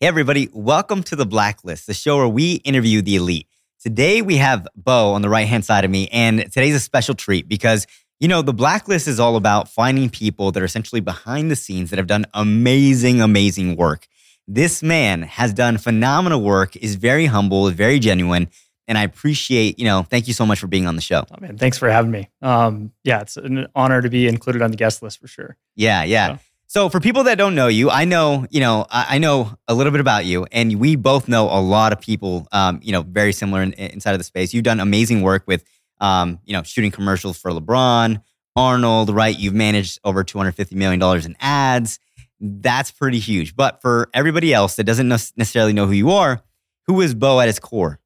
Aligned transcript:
Hey, 0.00 0.06
everybody, 0.06 0.48
welcome 0.52 1.02
to 1.04 1.16
The 1.16 1.26
Blacklist, 1.26 1.88
the 1.88 1.94
show 1.94 2.18
where 2.18 2.28
we 2.28 2.54
interview 2.64 3.02
the 3.02 3.16
elite. 3.16 3.48
Today, 3.82 4.22
we 4.22 4.36
have 4.36 4.68
Beau 4.76 5.12
on 5.12 5.22
the 5.22 5.28
right 5.28 5.48
hand 5.48 5.64
side 5.64 5.84
of 5.84 5.90
me, 5.90 6.06
and 6.12 6.40
today's 6.52 6.76
a 6.76 6.80
special 6.80 7.16
treat 7.16 7.48
because, 7.48 7.84
you 8.20 8.28
know, 8.28 8.40
The 8.40 8.52
Blacklist 8.52 9.08
is 9.08 9.18
all 9.18 9.34
about 9.34 9.68
finding 9.68 10.08
people 10.08 10.52
that 10.52 10.62
are 10.62 10.66
essentially 10.66 11.00
behind 11.00 11.50
the 11.50 11.56
scenes 11.56 11.90
that 11.90 11.96
have 11.96 12.06
done 12.06 12.26
amazing, 12.32 13.20
amazing 13.20 13.74
work. 13.74 14.06
This 14.46 14.84
man 14.84 15.22
has 15.22 15.52
done 15.52 15.78
phenomenal 15.78 16.42
work, 16.42 16.76
is 16.76 16.94
very 16.94 17.26
humble, 17.26 17.68
very 17.70 17.98
genuine, 17.98 18.50
and 18.86 18.96
I 18.96 19.02
appreciate, 19.02 19.80
you 19.80 19.84
know, 19.84 20.04
thank 20.04 20.28
you 20.28 20.32
so 20.32 20.46
much 20.46 20.60
for 20.60 20.68
being 20.68 20.86
on 20.86 20.94
the 20.94 21.02
show. 21.02 21.24
Oh, 21.30 21.40
man, 21.40 21.58
thanks 21.58 21.76
for 21.76 21.90
having 21.90 22.12
me. 22.12 22.28
Um, 22.40 22.92
yeah, 23.02 23.20
it's 23.22 23.36
an 23.36 23.66
honor 23.74 24.00
to 24.00 24.08
be 24.08 24.28
included 24.28 24.62
on 24.62 24.70
the 24.70 24.76
guest 24.76 25.02
list 25.02 25.20
for 25.20 25.26
sure. 25.26 25.56
Yeah, 25.74 26.04
yeah. 26.04 26.36
So- 26.36 26.42
So 26.70 26.90
for 26.90 27.00
people 27.00 27.24
that 27.24 27.38
don't 27.38 27.54
know 27.54 27.68
you, 27.68 27.88
I 27.88 28.04
know, 28.04 28.46
you 28.50 28.60
know, 28.60 28.84
I 28.90 29.16
know 29.16 29.56
a 29.68 29.74
little 29.74 29.90
bit 29.90 30.02
about 30.02 30.26
you, 30.26 30.46
and 30.52 30.78
we 30.78 30.96
both 30.96 31.26
know 31.26 31.44
a 31.46 31.60
lot 31.62 31.94
of 31.94 32.00
people, 32.00 32.46
um, 32.52 32.78
you 32.82 32.92
know, 32.92 33.00
very 33.00 33.32
similar 33.32 33.62
in, 33.62 33.72
inside 33.72 34.12
of 34.12 34.18
the 34.18 34.24
space. 34.24 34.52
You've 34.52 34.64
done 34.64 34.78
amazing 34.78 35.22
work 35.22 35.44
with, 35.46 35.64
um, 35.98 36.40
you 36.44 36.52
know, 36.52 36.62
shooting 36.62 36.90
commercials 36.90 37.38
for 37.38 37.52
LeBron, 37.52 38.22
Arnold, 38.54 39.08
right? 39.08 39.36
You've 39.36 39.54
managed 39.54 39.98
over 40.04 40.22
two 40.22 40.36
hundred 40.36 40.56
fifty 40.56 40.76
million 40.76 41.00
dollars 41.00 41.24
in 41.24 41.36
ads. 41.40 42.00
That's 42.38 42.90
pretty 42.90 43.18
huge. 43.18 43.56
But 43.56 43.80
for 43.80 44.10
everybody 44.12 44.52
else 44.52 44.76
that 44.76 44.84
doesn't 44.84 45.08
necessarily 45.08 45.72
know 45.72 45.86
who 45.86 45.92
you 45.92 46.10
are, 46.10 46.42
who 46.86 47.00
is 47.00 47.14
Beau 47.14 47.40
at 47.40 47.48
its 47.48 47.58
core? 47.58 47.98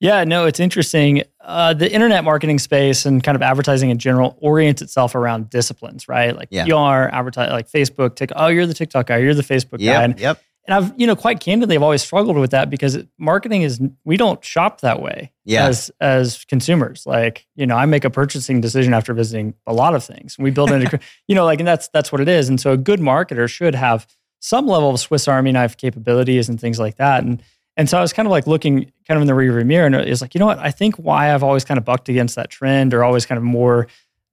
Yeah, 0.00 0.24
no, 0.24 0.46
it's 0.46 0.60
interesting. 0.60 1.24
Uh, 1.48 1.72
the 1.72 1.90
internet 1.90 2.24
marketing 2.24 2.58
space 2.58 3.06
and 3.06 3.22
kind 3.24 3.34
of 3.34 3.40
advertising 3.40 3.88
in 3.88 3.96
general 3.98 4.36
orients 4.40 4.82
itself 4.82 5.14
around 5.14 5.48
disciplines, 5.48 6.06
right? 6.06 6.36
Like 6.36 6.48
Yeah. 6.50 6.66
PR, 6.66 7.08
advertise, 7.14 7.50
like 7.50 7.70
Facebook, 7.70 8.16
TikTok. 8.16 8.36
Oh, 8.38 8.48
you're 8.48 8.66
the 8.66 8.74
TikTok 8.74 9.06
guy. 9.06 9.16
You're 9.16 9.32
the 9.32 9.42
Facebook 9.42 9.82
guy. 9.82 10.02
And, 10.04 10.12
Yep, 10.12 10.20
yep, 10.20 10.42
and 10.66 10.74
I've, 10.74 10.92
you 11.00 11.06
know, 11.06 11.16
quite 11.16 11.40
candidly, 11.40 11.74
I've 11.76 11.82
always 11.82 12.02
struggled 12.02 12.36
with 12.36 12.50
that 12.50 12.68
because 12.68 12.98
marketing 13.16 13.62
is 13.62 13.80
we 14.04 14.18
don't 14.18 14.44
shop 14.44 14.82
that 14.82 15.00
way 15.00 15.32
Yeah. 15.46 15.66
as 15.68 15.90
as 16.02 16.44
consumers. 16.44 17.06
Like, 17.06 17.46
you 17.56 17.64
know, 17.66 17.76
I 17.76 17.86
make 17.86 18.04
a 18.04 18.10
purchasing 18.10 18.60
decision 18.60 18.92
after 18.92 19.14
visiting 19.14 19.54
a 19.66 19.72
lot 19.72 19.94
of 19.94 20.04
things. 20.04 20.36
We 20.38 20.50
build 20.50 20.70
into, 20.70 21.00
you 21.28 21.34
know, 21.34 21.46
like, 21.46 21.60
and 21.60 21.66
that's 21.66 21.88
that's 21.88 22.12
what 22.12 22.20
it 22.20 22.28
is. 22.28 22.50
And 22.50 22.60
so, 22.60 22.72
a 22.72 22.76
good 22.76 23.00
marketer 23.00 23.48
should 23.48 23.74
have 23.74 24.06
some 24.40 24.66
level 24.66 24.90
of 24.90 25.00
Swiss 25.00 25.26
Army 25.26 25.50
knife 25.52 25.78
capabilities 25.78 26.50
and 26.50 26.60
things 26.60 26.78
like 26.78 26.96
that. 26.96 27.24
And 27.24 27.42
and 27.78 27.88
so 27.88 27.96
I 27.96 28.02
was 28.02 28.12
kind 28.12 28.26
of 28.26 28.30
like 28.30 28.46
looking 28.46 28.92
kind 29.06 29.16
of 29.16 29.22
in 29.22 29.26
the 29.26 29.32
rearview 29.32 29.64
mirror, 29.64 29.86
and 29.86 29.94
it 29.94 30.08
was 30.08 30.20
like, 30.20 30.34
you 30.34 30.38
know 30.38 30.46
what? 30.46 30.58
I 30.58 30.70
think 30.70 30.96
why 30.96 31.32
I've 31.32 31.42
always 31.42 31.64
kind 31.64 31.78
of 31.78 31.84
bucked 31.86 32.10
against 32.10 32.34
that 32.36 32.50
trend, 32.50 32.92
or 32.92 33.02
always 33.04 33.24
kind 33.24 33.38
of 33.38 33.44
more 33.44 33.86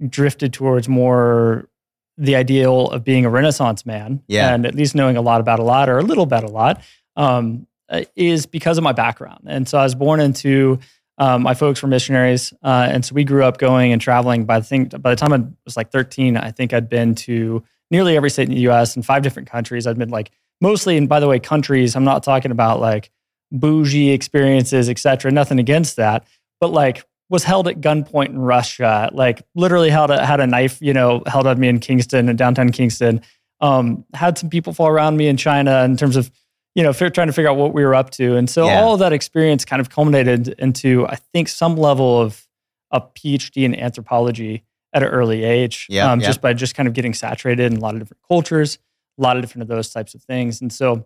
drifted 0.09 0.51
towards 0.51 0.89
more 0.89 1.69
the 2.17 2.35
ideal 2.35 2.89
of 2.91 3.03
being 3.03 3.23
a 3.25 3.29
Renaissance 3.29 3.85
man, 3.85 4.21
Yeah. 4.27 4.53
and 4.53 4.65
at 4.65 4.73
least 4.75 4.95
knowing 4.95 5.15
a 5.15 5.21
lot 5.21 5.39
about 5.41 5.59
a 5.59 5.63
lot 5.63 5.87
or 5.89 5.97
a 5.99 6.03
little 6.03 6.23
about 6.23 6.43
a 6.43 6.47
lot, 6.49 6.81
um, 7.15 7.67
uh, 7.89 8.01
is 8.15 8.45
because 8.45 8.77
of 8.77 8.83
my 8.83 8.93
background. 8.93 9.41
And 9.47 9.67
so 9.69 9.77
I 9.77 9.83
was 9.83 9.95
born 9.95 10.19
into 10.19 10.79
um, 11.17 11.43
my 11.43 11.53
folks 11.53 11.81
were 11.81 11.87
missionaries, 11.87 12.51
uh, 12.63 12.89
and 12.91 13.05
so 13.05 13.13
we 13.15 13.23
grew 13.23 13.43
up 13.45 13.57
going 13.57 13.93
and 13.93 14.01
traveling. 14.01 14.43
By 14.45 14.59
the 14.59 14.65
thing, 14.65 14.85
by 14.85 15.11
the 15.11 15.15
time 15.15 15.31
I 15.31 15.43
was 15.63 15.77
like 15.77 15.89
13, 15.91 16.35
I 16.35 16.51
think 16.51 16.73
I'd 16.73 16.89
been 16.89 17.15
to 17.15 17.63
nearly 17.89 18.17
every 18.17 18.29
state 18.29 18.49
in 18.49 18.55
the 18.55 18.61
U.S. 18.61 18.95
and 18.97 19.05
five 19.05 19.21
different 19.23 19.49
countries. 19.49 19.87
I'd 19.87 19.97
been 19.97 20.09
like 20.09 20.31
mostly, 20.59 20.97
and 20.97 21.07
by 21.07 21.19
the 21.21 21.27
way, 21.29 21.39
countries. 21.39 21.95
I'm 21.95 22.03
not 22.03 22.23
talking 22.23 22.51
about 22.51 22.81
like 22.81 23.11
bougie 23.51 24.11
experiences, 24.11 24.89
etc. 24.89 25.31
Nothing 25.31 25.59
against 25.59 25.95
that, 25.97 26.25
but 26.59 26.71
like 26.71 27.03
was 27.29 27.43
held 27.43 27.67
at 27.67 27.81
gunpoint 27.81 28.29
in 28.29 28.39
Russia, 28.39 29.09
like 29.13 29.41
literally 29.55 29.89
held 29.89 30.11
a, 30.11 30.23
had 30.25 30.39
a 30.39 30.45
knife, 30.47 30.77
you 30.81 30.93
know, 30.93 31.23
held 31.25 31.47
at 31.47 31.57
me 31.57 31.67
in 31.67 31.79
Kingston, 31.79 32.29
in 32.29 32.35
downtown 32.35 32.71
Kingston. 32.71 33.21
Um, 33.61 34.05
had 34.13 34.37
some 34.37 34.49
people 34.49 34.73
fall 34.73 34.87
around 34.89 35.17
me 35.17 35.27
in 35.27 35.37
China 35.37 35.83
in 35.85 35.97
terms 35.97 36.17
of, 36.17 36.29
you 36.75 36.83
know, 36.83 36.93
trying 36.93 37.09
to 37.27 37.33
figure 37.33 37.49
out 37.49 37.57
what 37.57 37.73
we 37.73 37.83
were 37.83 37.95
up 37.95 38.11
to. 38.11 38.35
And 38.35 38.47
so 38.49 38.67
Yeah. 38.67 38.81
all 38.81 38.93
of 38.93 38.99
that 38.99 39.11
experience 39.13 39.65
kind 39.65 39.79
of 39.79 39.89
culminated 39.89 40.49
into, 40.59 41.07
I 41.07 41.15
think, 41.15 41.47
some 41.47 41.77
level 41.77 42.21
of 42.21 42.45
a 42.91 43.01
PhD 43.01 43.63
in 43.63 43.73
anthropology 43.73 44.63
at 44.93 45.01
an 45.01 45.09
early 45.09 45.43
age, 45.43 45.87
Yeah, 45.89 46.11
um, 46.11 46.19
yeah. 46.19 46.27
just 46.27 46.41
by 46.41 46.53
just 46.53 46.75
kind 46.75 46.87
of 46.87 46.93
getting 46.93 47.13
saturated 47.13 47.71
in 47.71 47.77
a 47.77 47.81
lot 47.81 47.95
of 47.95 48.01
different 48.01 48.21
cultures, 48.27 48.77
a 49.17 49.21
lot 49.23 49.35
of 49.35 49.41
different 49.41 49.63
of 49.63 49.67
those 49.69 49.89
types 49.89 50.13
of 50.13 50.21
things. 50.21 50.61
And 50.61 50.71
so 50.71 51.05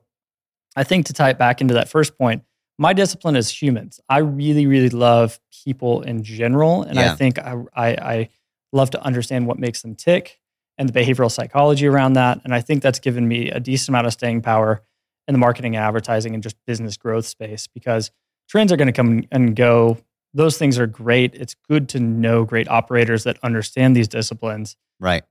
I 0.76 0.84
think 0.84 1.06
to 1.08 1.14
tie 1.14 1.32
it 1.32 1.38
back 1.38 1.62
into 1.62 1.74
that 1.74 1.90
first 1.90 2.18
point, 2.18 2.44
my 2.78 2.94
discipline 2.94 3.36
is 3.36 3.50
humans. 3.50 4.00
I 4.08 4.20
really, 4.20 4.66
really 4.66 4.90
love 4.90 5.40
people 5.66 6.02
in 6.02 6.24
general. 6.24 6.84
And 6.84 6.96
Yeah. 6.96 7.12
I 7.12 7.16
think 7.16 7.38
I, 7.38 7.56
I, 7.74 7.88
I 7.88 8.30
love 8.72 8.92
to 8.92 9.04
understand 9.04 9.48
what 9.48 9.60
makes 9.60 9.82
them 9.82 9.96
tick 9.96 10.40
and 10.78 10.88
the 10.88 10.94
behavioral 10.98 11.30
psychology 11.30 11.88
around 11.88 12.14
that. 12.14 12.40
And 12.46 12.54
I 12.54 12.62
think 12.62 12.82
that's 12.82 13.00
given 13.00 13.28
me 13.28 13.52
a 13.52 13.60
decent 13.60 13.90
amount 13.90 14.08
of 14.08 14.14
staying 14.14 14.42
power 14.42 14.82
in 15.28 15.34
the 15.34 15.40
marketing 15.40 15.76
and 15.76 15.84
advertising 15.84 16.34
and 16.34 16.42
just 16.42 16.56
business 16.66 16.96
growth 16.96 17.26
space 17.26 17.68
because 17.68 18.12
trends 18.48 18.72
are 18.72 18.78
going 18.78 18.88
to 18.88 18.94
come 18.94 19.24
and 19.32 19.56
go. 19.56 19.98
Those 20.34 20.58
things 20.58 20.80
are 20.80 20.88
great. 20.88 21.36
It's 21.36 21.56
good 21.68 21.90
to 21.90 22.00
know 22.00 22.46
great 22.46 22.70
operators 22.70 23.26
that 23.26 23.38
understand 23.44 23.96
these 23.96 24.08
disciplines 24.08 24.78
right. 25.00 25.24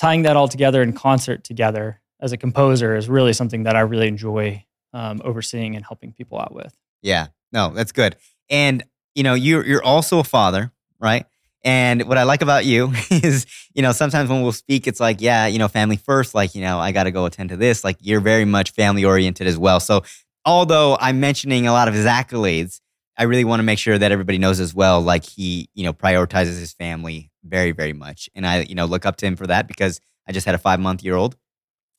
tying 0.00 0.22
that 0.22 0.36
all 0.36 0.48
together 0.48 0.82
in 0.82 0.92
concert 0.92 1.44
together 1.44 2.00
as 2.24 2.32
a 2.32 2.38
composer 2.38 2.96
is 2.96 3.08
really 3.08 3.34
something 3.34 3.64
that 3.64 3.76
I 3.76 3.80
really 3.80 4.08
enjoy 4.08 4.64
um, 4.94 5.20
overseeing 5.22 5.76
and 5.76 5.84
helping 5.84 6.12
people 6.12 6.40
out 6.40 6.54
with. 6.54 6.74
Yeah, 7.02 7.26
no, 7.52 7.68
that's 7.68 7.92
good. 7.92 8.16
And 8.48 8.82
you 9.14 9.22
know, 9.22 9.34
you're 9.34 9.64
you're 9.64 9.84
also 9.84 10.18
a 10.18 10.24
father, 10.24 10.72
right? 10.98 11.26
And 11.62 12.02
what 12.08 12.18
I 12.18 12.24
like 12.24 12.42
about 12.42 12.64
you 12.64 12.92
is, 13.10 13.46
you 13.74 13.82
know, 13.82 13.92
sometimes 13.92 14.28
when 14.30 14.42
we'll 14.42 14.52
speak, 14.52 14.86
it's 14.86 15.00
like, 15.00 15.20
yeah, 15.20 15.46
you 15.46 15.58
know, 15.58 15.68
family 15.68 15.96
first. 15.96 16.34
Like, 16.34 16.54
you 16.54 16.60
know, 16.62 16.78
I 16.78 16.92
got 16.92 17.04
to 17.04 17.10
go 17.10 17.24
attend 17.26 17.50
to 17.50 17.56
this. 17.56 17.84
Like, 17.84 17.96
you're 18.00 18.20
very 18.20 18.44
much 18.44 18.72
family 18.72 19.04
oriented 19.04 19.46
as 19.46 19.56
well. 19.56 19.80
So, 19.80 20.02
although 20.44 20.96
I'm 21.00 21.20
mentioning 21.20 21.66
a 21.66 21.72
lot 21.72 21.88
of 21.88 21.94
his 21.94 22.04
accolades, 22.04 22.80
I 23.16 23.24
really 23.24 23.44
want 23.44 23.60
to 23.60 23.64
make 23.64 23.78
sure 23.78 23.96
that 23.96 24.12
everybody 24.12 24.38
knows 24.38 24.60
as 24.60 24.74
well. 24.74 25.00
Like, 25.00 25.24
he, 25.24 25.70
you 25.74 25.84
know, 25.84 25.92
prioritizes 25.92 26.58
his 26.58 26.72
family 26.72 27.30
very, 27.42 27.72
very 27.72 27.92
much, 27.92 28.28
and 28.34 28.46
I, 28.46 28.62
you 28.62 28.74
know, 28.74 28.86
look 28.86 29.06
up 29.06 29.16
to 29.16 29.26
him 29.26 29.36
for 29.36 29.46
that 29.46 29.66
because 29.66 30.00
I 30.26 30.32
just 30.32 30.46
had 30.46 30.54
a 30.54 30.58
five 30.58 30.80
month 30.80 31.02
year 31.02 31.14
old. 31.14 31.36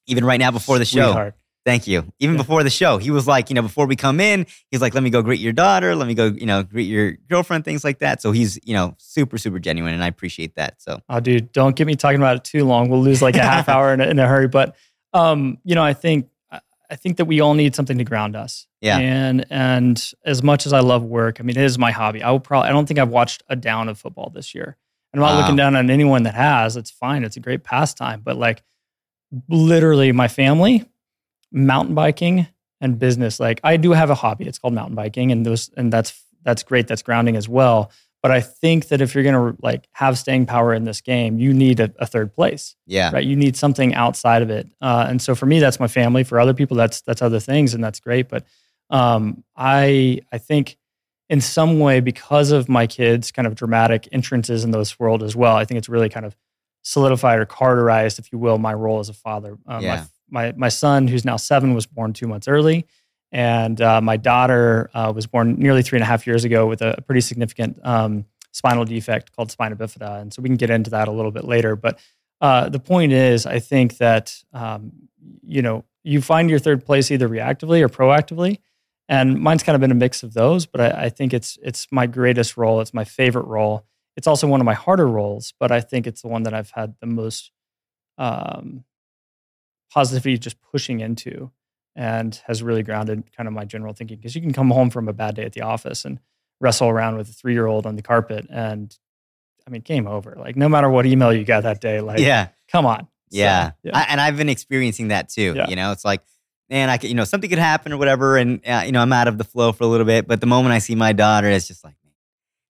Even 0.07 0.25
right 0.25 0.39
now 0.39 0.51
before 0.51 0.79
the 0.79 0.85
show, 0.85 1.07
Sweetheart. 1.11 1.35
Thank 1.65 1.87
you. 1.87 2.11
Even 2.19 2.35
Yeah. 2.35 2.41
before 2.43 2.61
the 2.63 2.69
show, 2.69 2.99
he 2.99 3.09
was 3.09 3.25
like, 3.27 3.49
you 3.49 3.55
know, 3.55 3.63
before 3.63 3.87
we 3.87 3.95
come 3.95 4.19
in, 4.19 4.45
he's 4.69 4.81
like, 4.81 4.93
let 4.93 5.01
me 5.01 5.09
go 5.09 5.23
greet 5.23 5.39
your 5.39 5.51
daughter. 5.51 5.95
Let 5.95 6.07
me 6.07 6.13
go, 6.13 6.27
you 6.27 6.45
know, 6.45 6.61
greet 6.61 6.83
your 6.87 7.13
girlfriend, 7.27 7.65
things 7.65 7.83
like 7.83 7.97
that. 7.99 8.21
So 8.21 8.31
he's, 8.31 8.59
you 8.63 8.75
know, 8.75 8.93
super, 8.99 9.39
super 9.39 9.57
genuine. 9.57 9.95
And 9.95 10.03
I 10.03 10.07
appreciate 10.07 10.53
that. 10.57 10.79
So, 10.79 10.99
Oh, 11.09 11.19
dude, 11.19 11.51
don't 11.53 11.75
get 11.75 11.87
me 11.87 11.95
talking 11.95 12.19
about 12.19 12.37
it 12.37 12.43
too 12.43 12.65
long. 12.65 12.89
We'll 12.89 13.01
lose 13.01 13.21
like 13.23 13.35
a 13.35 13.41
half 13.41 13.67
hour 13.75 13.91
in 13.95 13.99
a, 13.99 14.05
in 14.05 14.19
a 14.19 14.27
hurry. 14.27 14.47
But 14.47 14.75
um, 15.13 15.57
you 15.63 15.73
know, 15.73 15.83
I 15.83 15.93
think 15.93 16.27
I- 16.51 16.95
think 16.97 17.17
that 17.17 17.25
we 17.25 17.39
all 17.41 17.55
need 17.55 17.73
something 17.75 17.97
to 17.97 18.03
ground 18.03 18.35
us. 18.35 18.67
Yeah. 18.79 18.99
And 18.99 19.43
and 19.49 20.11
as 20.23 20.43
much 20.43 20.67
as 20.67 20.71
I 20.73 20.81
love 20.81 21.03
work, 21.03 21.37
I 21.39 21.43
mean, 21.43 21.57
it 21.57 21.63
is 21.63 21.79
my 21.79 21.89
hobby. 21.89 22.21
I 22.21 22.29
will 22.29 22.39
probably 22.39 22.69
I 22.69 22.73
don't 22.73 22.85
think 22.85 22.99
I've 22.99 23.09
watched 23.09 23.41
a 23.49 23.55
down 23.55 23.89
of 23.89 23.97
football 23.97 24.29
this 24.29 24.53
year. 24.53 24.77
And 25.11 25.23
I'm 25.23 25.27
not 25.27 25.33
Wow. 25.35 25.41
looking 25.41 25.55
down 25.55 25.75
on 25.75 25.89
anyone 25.89 26.21
that 26.23 26.35
has. 26.35 26.77
It's 26.77 26.91
fine. 26.91 27.23
It's 27.23 27.37
a 27.37 27.39
great 27.39 27.63
pastime. 27.63 28.21
But 28.23 28.37
like 28.37 28.61
literally 29.49 30.11
my 30.11 30.27
family, 30.27 30.85
mountain 31.51 31.95
biking 31.95 32.47
and 32.81 32.99
business. 32.99 33.39
Like 33.39 33.59
I 33.63 33.77
do 33.77 33.91
have 33.91 34.09
a 34.09 34.15
hobby. 34.15 34.45
It's 34.45 34.59
called 34.59 34.73
mountain 34.73 34.95
biking. 34.95 35.31
And 35.31 35.45
those 35.45 35.69
and 35.77 35.91
that's 35.91 36.21
that's 36.43 36.63
great. 36.63 36.87
That's 36.87 37.01
grounding 37.01 37.35
as 37.35 37.49
well. 37.49 37.91
But 38.21 38.31
I 38.31 38.41
think 38.41 38.87
that 38.87 39.01
if 39.01 39.13
you're 39.13 39.23
gonna 39.23 39.55
like 39.61 39.87
have 39.91 40.17
staying 40.17 40.47
power 40.47 40.73
in 40.73 40.83
this 40.83 41.01
game, 41.01 41.37
you 41.37 41.53
need 41.53 41.79
a, 41.79 41.93
a 41.99 42.07
third 42.07 42.33
place 42.33 42.75
yeah. 42.87 43.11
right? 43.11 43.23
You 43.23 43.35
need 43.35 43.55
something 43.55 43.93
outside 43.93 44.41
of 44.41 44.49
it. 44.49 44.67
Uh, 44.81 45.05
and 45.07 45.21
so 45.21 45.35
for 45.35 45.45
me, 45.45 45.59
that's 45.59 45.79
my 45.79 45.87
family. 45.87 46.23
For 46.23 46.39
other 46.39 46.53
people, 46.53 46.75
that's 46.75 47.01
that's 47.01 47.21
other 47.21 47.39
things, 47.39 47.73
and 47.73 47.83
that's 47.83 47.99
great. 47.99 48.29
But 48.29 48.45
um, 48.89 49.43
I 49.55 50.21
I 50.31 50.37
think 50.39 50.77
in 51.29 51.41
some 51.41 51.79
way 51.79 51.99
because 51.99 52.51
of 52.51 52.69
my 52.69 52.87
kids' 52.87 53.31
kind 53.31 53.47
of 53.47 53.55
dramatic 53.55 54.07
entrances 54.11 54.63
in 54.63 54.71
this 54.71 54.99
world 54.99 55.23
as 55.23 55.35
well, 55.35 55.55
I 55.55 55.65
think 55.65 55.77
it's 55.77 55.89
really 55.89 56.09
kind 56.09 56.25
of 56.25 56.35
solidified 56.85 57.39
or 57.39 57.45
carterized, 57.47 58.19
if 58.19 58.31
you 58.31 58.37
will, 58.37 58.59
my 58.59 58.73
role 58.73 58.99
as 58.99 59.09
a 59.09 59.13
father. 59.13 59.57
Um, 59.67 59.83
Yeah. 59.83 60.05
my, 60.29 60.51
my 60.51 60.53
my 60.55 60.69
son, 60.69 61.07
who's 61.07 61.25
now 61.25 61.35
seven, 61.37 61.73
was 61.73 61.87
born 61.87 62.13
two 62.13 62.27
months 62.27 62.47
early. 62.47 62.85
And 63.31 63.81
uh, 63.81 64.01
my 64.01 64.17
daughter 64.17 64.89
uh, 64.93 65.11
was 65.13 65.25
born 65.25 65.55
nearly 65.55 65.81
three 65.81 65.97
and 65.97 66.03
a 66.03 66.05
half 66.05 66.25
years 66.27 66.45
ago 66.45 66.67
with 66.67 66.81
a, 66.81 67.01
pretty 67.05 67.21
significant 67.21 67.79
um, 67.83 68.25
spinal 68.51 68.85
defect 68.85 69.35
called 69.35 69.51
spina 69.51 69.75
bifida. 69.75 70.21
And 70.21 70.31
so 70.31 70.41
we 70.43 70.47
can 70.47 70.57
get 70.57 70.69
into 70.69 70.91
that 70.91 71.07
a 71.07 71.11
little 71.11 71.31
bit 71.31 71.43
later. 71.43 71.75
But 71.75 71.99
uh, 72.39 72.69
the 72.69 72.79
point 72.79 73.11
is, 73.11 73.45
I 73.47 73.59
think 73.59 73.97
that 73.97 74.35
um, 74.53 74.91
you 75.41 75.61
know 75.63 75.83
you 76.03 76.21
find 76.21 76.49
your 76.51 76.59
third 76.59 76.85
place 76.85 77.09
either 77.09 77.27
reactively 77.27 77.81
or 77.81 77.89
proactively, 77.89 78.59
and 79.09 79.39
mine's 79.39 79.63
kind 79.63 79.75
of 79.75 79.81
been 79.81 79.91
a 79.91 79.95
mix 79.95 80.21
of 80.21 80.33
those. 80.33 80.67
But 80.67 80.81
I, 80.81 81.05
I 81.05 81.09
think 81.09 81.33
it's 81.33 81.57
it's 81.63 81.87
my 81.91 82.05
greatest 82.05 82.57
role. 82.57 82.79
It's 82.79 82.93
my 82.93 83.05
favorite 83.05 83.47
role. 83.47 83.85
It's 84.15 84.27
also 84.27 84.47
one 84.47 84.61
of 84.61 84.65
my 84.65 84.73
harder 84.73 85.07
roles, 85.07 85.53
but 85.59 85.71
I 85.71 85.81
think 85.81 86.07
it's 86.07 86.21
the 86.21 86.27
one 86.27 86.43
that 86.43 86.53
I've 86.53 86.71
had 86.71 86.95
the 87.01 87.07
most 87.07 87.51
um, 88.17 88.85
positivity 89.91 90.37
just 90.37 90.61
pushing 90.61 91.01
into, 91.01 91.51
and 91.95 92.39
has 92.47 92.63
really 92.63 92.83
grounded 92.83 93.23
kind 93.35 93.47
of 93.47 93.53
my 93.53 93.65
general 93.65 93.93
thinking. 93.93 94.17
Because 94.17 94.35
you 94.35 94.41
can 94.41 94.53
come 94.53 94.71
home 94.71 94.89
from 94.89 95.07
a 95.07 95.13
bad 95.13 95.35
day 95.35 95.43
at 95.43 95.53
the 95.53 95.61
office 95.61 96.05
and 96.05 96.19
wrestle 96.61 96.89
around 96.89 97.17
with 97.17 97.29
a 97.29 97.33
three 97.33 97.53
year 97.53 97.65
old 97.67 97.85
on 97.85 97.95
the 97.95 98.01
carpet, 98.01 98.47
and 98.49 98.97
I 99.67 99.69
mean, 99.69 99.81
game 99.81 100.07
over. 100.07 100.35
Like 100.37 100.55
no 100.55 100.69
matter 100.69 100.89
what 100.89 101.05
email 101.05 101.33
you 101.33 101.43
got 101.43 101.63
that 101.63 101.81
day, 101.81 102.01
like 102.01 102.19
yeah. 102.19 102.49
come 102.69 102.85
on. 102.85 103.07
So, 103.31 103.39
Yeah. 103.39 103.71
yeah. 103.83 103.97
I, 103.97 104.05
and 104.09 104.21
I've 104.21 104.37
been 104.37 104.49
experiencing 104.49 105.09
that 105.09 105.29
too. 105.29 105.53
Yeah. 105.55 105.67
You 105.67 105.75
know, 105.75 105.91
it's 105.91 106.05
like 106.05 106.21
man, 106.69 106.89
I 106.89 106.97
could, 106.97 107.09
you 107.09 107.15
know, 107.15 107.25
something 107.25 107.49
could 107.49 107.59
happen 107.59 107.93
or 107.93 107.97
whatever, 107.97 108.37
and 108.37 108.61
uh, 108.67 108.83
you 108.85 108.91
know, 108.91 109.01
I'm 109.01 109.13
out 109.13 109.27
of 109.27 109.37
the 109.37 109.43
flow 109.43 109.71
for 109.71 109.83
a 109.83 109.87
little 109.87 110.05
bit. 110.05 110.27
But 110.27 110.39
the 110.41 110.47
moment 110.47 110.73
I 110.73 110.79
see 110.79 110.95
my 110.95 111.13
daughter, 111.13 111.47
it's 111.47 111.67
just 111.67 111.83
like, 111.83 111.95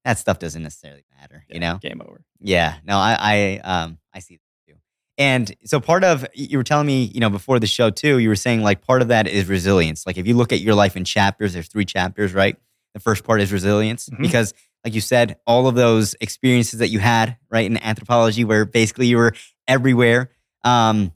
that 0.06 0.18
stuff 0.18 0.40
doesn't 0.40 0.64
necessarily 0.64 1.04
matter, 1.20 1.44
you 1.50 1.60
know? 1.60 1.78
game 1.82 2.02
over. 2.02 2.24
Yeah, 2.40 2.76
no, 2.86 2.96
I, 2.98 3.18
I, 3.20 3.82
um, 3.84 3.98
I 4.14 4.20
see 4.20 4.36
that 4.36 4.72
too. 4.72 4.78
And 5.18 5.54
so 5.66 5.82
part 5.82 6.04
of 6.06 6.26
you 6.34 6.58
were 6.58 6.64
telling 6.64 6.88
me, 6.88 7.04
you 7.04 7.20
know, 7.20 7.30
before 7.30 7.60
the 7.60 7.68
show 7.68 7.90
too, 7.90 8.20
you 8.20 8.30
were 8.30 8.36
saying 8.38 8.62
like 8.62 8.82
part 8.86 9.02
of 9.02 9.10
that 9.10 9.28
is 9.28 9.48
resilience. 9.50 10.06
Like 10.08 10.18
if 10.18 10.26
you 10.28 10.36
look 10.36 10.54
at 10.54 10.62
your 10.62 10.76
life 10.76 10.96
in 10.96 11.04
chapters, 11.04 11.52
there's 11.54 11.68
three 11.68 11.86
chapters, 11.86 12.34
right? 12.34 12.56
The 12.94 13.00
first 13.02 13.26
part 13.26 13.42
is 13.42 13.52
resilience 13.52 14.08
Mhm. 14.08 14.22
because, 14.22 14.54
like 14.86 14.94
you 14.94 15.02
said, 15.02 15.38
all 15.46 15.68
of 15.68 15.76
those 15.76 16.16
experiences 16.22 16.80
that 16.80 16.90
you 16.90 17.00
had, 17.00 17.38
right, 17.50 17.66
in 17.66 17.78
anthropology, 17.84 18.46
where 18.46 18.64
basically 18.66 19.08
you 19.08 19.18
were 19.18 19.34
everywhere, 19.68 20.30
um, 20.64 21.12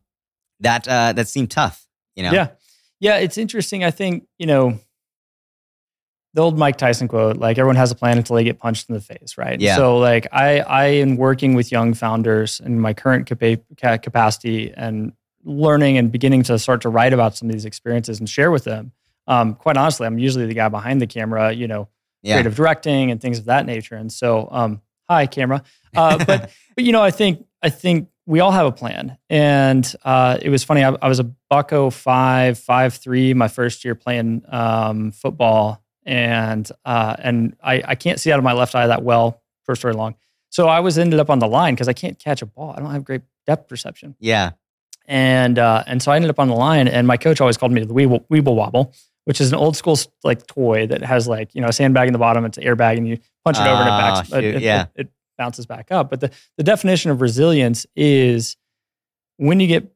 that 0.61 0.87
uh, 0.87 1.13
that 1.13 1.27
seemed 1.29 1.51
tough, 1.51 1.85
you 2.15 2.23
know? 2.23 2.31
Yeah. 2.33 2.47
Yeah, 2.99 3.15
it's 3.17 3.37
interesting. 3.37 3.83
I 3.85 3.91
think, 3.91 4.25
you 4.37 4.45
know, 4.45 4.77
the 6.33 6.41
old 6.41 6.57
Mike 6.57 6.77
Tyson 6.77 7.07
quote, 7.07 7.37
like 7.37 7.57
everyone 7.57 7.75
has 7.75 7.91
a 7.91 7.95
plan 7.95 8.17
until 8.17 8.35
they 8.35 8.43
get 8.43 8.59
punched 8.59 8.89
in 8.89 8.95
the 8.95 9.01
face, 9.01 9.37
right? 9.37 9.59
Yeah. 9.59 9.75
So 9.75 9.97
like 9.97 10.27
I 10.31 10.59
I 10.59 10.85
am 10.85 11.17
working 11.17 11.53
with 11.55 11.71
young 11.71 11.93
founders 11.93 12.59
in 12.59 12.79
my 12.79 12.93
current 12.93 13.27
capa- 13.27 13.97
capacity 13.99 14.71
and 14.75 15.13
learning 15.43 15.97
and 15.97 16.11
beginning 16.11 16.43
to 16.43 16.59
start 16.59 16.81
to 16.81 16.89
write 16.89 17.13
about 17.13 17.35
some 17.35 17.49
of 17.49 17.53
these 17.53 17.65
experiences 17.65 18.19
and 18.19 18.29
share 18.29 18.51
with 18.51 18.63
them. 18.63 18.91
Um, 19.27 19.55
quite 19.55 19.77
honestly, 19.77 20.05
I'm 20.05 20.19
usually 20.19 20.45
the 20.45 20.53
guy 20.53 20.69
behind 20.69 21.01
the 21.01 21.07
camera, 21.07 21.51
you 21.51 21.67
know, 21.67 21.87
yeah, 22.21 22.35
creative 22.35 22.55
directing 22.55 23.11
and 23.11 23.21
things 23.21 23.39
of 23.39 23.45
that 23.45 23.65
nature. 23.65 23.95
And 23.95 24.11
so, 24.11 24.47
um, 24.51 24.81
hi 25.09 25.25
camera. 25.25 25.63
Uh, 25.95 26.17
but 26.25 26.51
but 26.75 26.83
you 26.83 26.91
know, 26.91 27.01
I 27.01 27.11
think 27.11 27.45
I 27.61 27.69
think 27.69 28.09
we 28.25 28.39
all 28.39 28.51
have 28.51 28.67
a 28.67 28.71
plan. 28.71 29.17
And 29.29 29.91
uh, 30.03 30.37
it 30.39 30.49
was 30.49 30.63
funny. 30.63 30.83
I, 30.83 30.95
I 31.01 31.07
was 31.07 31.19
a 31.19 31.23
Bucko 31.49 31.89
five 31.89 32.59
five 32.59 32.93
three 32.93 33.33
my 33.33 33.47
first 33.47 33.83
year 33.83 33.95
playing 33.95 34.43
um, 34.47 35.11
football, 35.11 35.83
and 36.09 36.69
uh, 36.85 37.15
and 37.19 37.55
I, 37.63 37.83
I 37.85 37.95
can't 37.95 38.19
see 38.19 38.31
out 38.31 38.39
of 38.39 38.43
my 38.43 38.53
left 38.53 38.73
eye 38.75 38.87
that 38.87 39.03
well. 39.03 39.41
First 39.65 39.81
story 39.81 39.93
long. 39.93 40.15
So 40.49 40.67
I 40.67 40.79
was 40.79 40.97
ended 40.97 41.19
up 41.19 41.29
on 41.29 41.37
the 41.37 41.47
line 41.47 41.75
because 41.75 41.87
I 41.87 41.93
can't 41.93 42.17
catch 42.17 42.41
a 42.41 42.47
ball. 42.47 42.73
I 42.75 42.79
don't 42.79 42.89
have 42.91 43.03
great 43.05 43.21
depth 43.45 43.67
perception. 43.69 44.15
yeah, 44.19 44.51
And 45.07 45.59
uh, 45.59 45.83
and 45.85 46.01
so 46.01 46.11
I 46.11 46.15
ended 46.15 46.31
up 46.31 46.39
on 46.39 46.47
the 46.47 46.55
line, 46.55 46.87
and 46.87 47.05
my 47.05 47.17
coach 47.17 47.39
always 47.39 47.55
called 47.57 47.71
me 47.71 47.83
the 47.83 47.93
Weeble, 47.93 48.25
Weeble 48.29 48.55
Wobble, 48.55 48.91
which 49.25 49.39
is 49.39 49.51
an 49.51 49.59
old 49.59 49.77
school 49.77 49.97
like 50.23 50.47
toy 50.47 50.87
that 50.87 51.03
has 51.03 51.27
like 51.27 51.53
you 51.53 51.61
know 51.61 51.67
a 51.67 51.73
sandbag 51.73 52.07
in 52.07 52.13
the 52.13 52.19
bottom, 52.19 52.43
it's 52.45 52.57
an 52.57 52.63
airbag, 52.63 52.97
and 52.97 53.07
you 53.07 53.19
punch 53.45 53.57
it 53.57 53.61
over 53.61 53.81
and 53.81 53.87
it 53.87 53.91
Ah, 53.91 54.13
backs, 54.15 54.29
shoot, 54.29 54.43
it- 54.43 54.61
yeah. 54.63 54.87
it, 54.95 55.01
it 55.01 55.09
bounces 55.37 55.67
back 55.67 55.91
up. 55.91 56.09
But 56.09 56.19
the 56.21 56.31
the 56.57 56.63
definition 56.63 57.11
of 57.11 57.21
resilience 57.21 57.85
is 57.95 58.57
when 59.37 59.59
you 59.59 59.67
get 59.67 59.93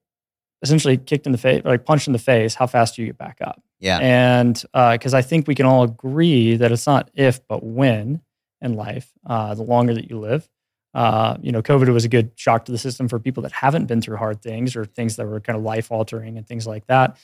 essentially 0.63 0.97
kicked 0.97 1.27
in 1.27 1.31
the 1.31 1.37
face, 1.37 1.61
like 1.63 1.85
punched 1.85 2.07
in 2.07 2.13
the 2.13 2.19
face, 2.19 2.55
how 2.55 2.65
fast 2.65 2.95
do 2.95 3.03
you 3.03 3.07
get 3.07 3.17
back 3.17 3.37
up? 3.41 3.61
yeah, 3.79 3.99
And 3.99 4.63
because 4.73 5.13
I 5.13 5.21
think 5.21 5.47
we 5.47 5.55
can 5.55 5.65
all 5.65 5.83
agree 5.83 6.55
that 6.55 6.71
it's 6.71 6.87
not 6.87 7.11
if, 7.13 7.45
but 7.47 7.63
when 7.63 8.21
in 8.61 8.73
life, 8.75 9.11
uh, 9.27 9.53
the 9.53 9.61
longer 9.61 9.93
that 9.93 10.09
you 10.09 10.17
live. 10.17 10.49
Uh, 10.93 11.37
you 11.41 11.51
know, 11.51 11.61
COVID 11.61 11.91
was 11.91 12.05
a 12.05 12.09
good 12.09 12.31
shock 12.35 12.65
to 12.65 12.71
the 12.71 12.77
system 12.77 13.09
for 13.09 13.19
people 13.19 13.43
that 13.43 13.51
haven't 13.51 13.87
been 13.87 13.99
through 13.99 14.17
hard 14.17 14.41
things 14.41 14.75
or 14.75 14.85
things 14.85 15.17
that 15.17 15.27
were 15.27 15.39
kind 15.39 15.57
of 15.57 15.63
life 15.63 15.91
altering 15.91 16.37
and 16.37 16.47
things 16.47 16.65
like 16.65 16.87
that. 16.87 17.17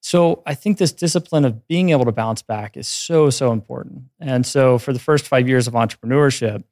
So 0.00 0.42
I 0.46 0.54
think 0.54 0.78
this 0.78 0.92
discipline 0.92 1.44
of 1.44 1.66
being 1.66 1.90
able 1.90 2.04
to 2.04 2.12
bounce 2.12 2.42
back 2.42 2.76
is 2.76 2.88
so, 2.88 3.30
so 3.30 3.52
important. 3.52 4.04
And 4.20 4.46
so 4.46 4.78
for 4.78 4.92
the 4.92 4.98
first 4.98 5.26
five 5.26 5.48
years 5.48 5.66
of 5.66 5.74
entrepreneurship, 5.74 6.62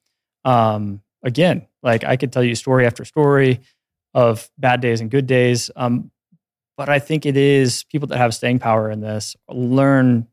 um, 0.44 1.02
again, 1.22 1.66
like 1.82 2.04
I 2.04 2.16
could 2.16 2.32
tell 2.32 2.44
you 2.44 2.54
story 2.54 2.86
after 2.86 3.04
story 3.04 3.60
of 4.16 4.50
bad 4.56 4.80
days 4.80 5.02
and 5.02 5.10
good 5.10 5.26
days. 5.26 5.70
Um, 5.76 6.10
but 6.78 6.88
I 6.88 6.98
think 6.98 7.26
it 7.26 7.36
is 7.36 7.84
people 7.84 8.08
that 8.08 8.16
have 8.16 8.34
staying 8.34 8.60
power 8.60 8.90
in 8.90 9.00
this 9.00 9.36
learn 9.48 10.26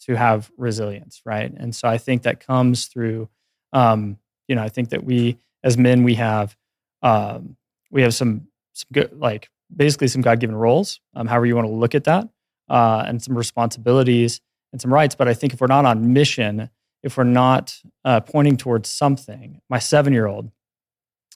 to 0.00 0.16
have 0.16 0.50
resilience, 0.56 1.22
right? 1.24 1.52
And 1.56 1.74
so 1.74 1.86
I 1.86 1.98
think 1.98 2.22
that 2.22 2.44
comes 2.44 2.86
through, 2.86 3.28
um, 3.72 4.18
you 4.48 4.56
know, 4.56 4.62
I 4.62 4.68
think 4.68 4.88
that 4.88 5.04
we 5.04 5.38
as 5.62 5.78
men 5.78 6.02
we 6.02 6.16
have 6.16 6.56
um, 7.02 7.56
we 7.92 8.02
have 8.02 8.12
some 8.12 8.48
some 8.72 8.88
good 8.92 9.12
like 9.12 9.48
basically 9.74 10.08
some 10.08 10.22
God 10.22 10.40
given 10.40 10.56
roles, 10.56 11.00
um, 11.14 11.28
however 11.28 11.46
you 11.46 11.54
want 11.54 11.68
to 11.68 11.72
look 11.72 11.94
at 11.94 12.04
that, 12.04 12.28
uh, 12.68 13.04
and 13.06 13.22
some 13.22 13.38
responsibilities 13.38 14.40
and 14.72 14.80
some 14.80 14.92
rights. 14.92 15.14
But 15.14 15.28
I 15.28 15.34
think 15.34 15.52
if 15.52 15.60
we're 15.60 15.68
not 15.68 15.84
on 15.84 16.12
mission, 16.12 16.70
if 17.04 17.16
we're 17.16 17.22
not 17.22 17.80
uh, 18.04 18.18
pointing 18.18 18.56
towards 18.56 18.90
something, 18.90 19.60
my 19.70 19.78
seven 19.78 20.12
year 20.12 20.26
old 20.26 20.50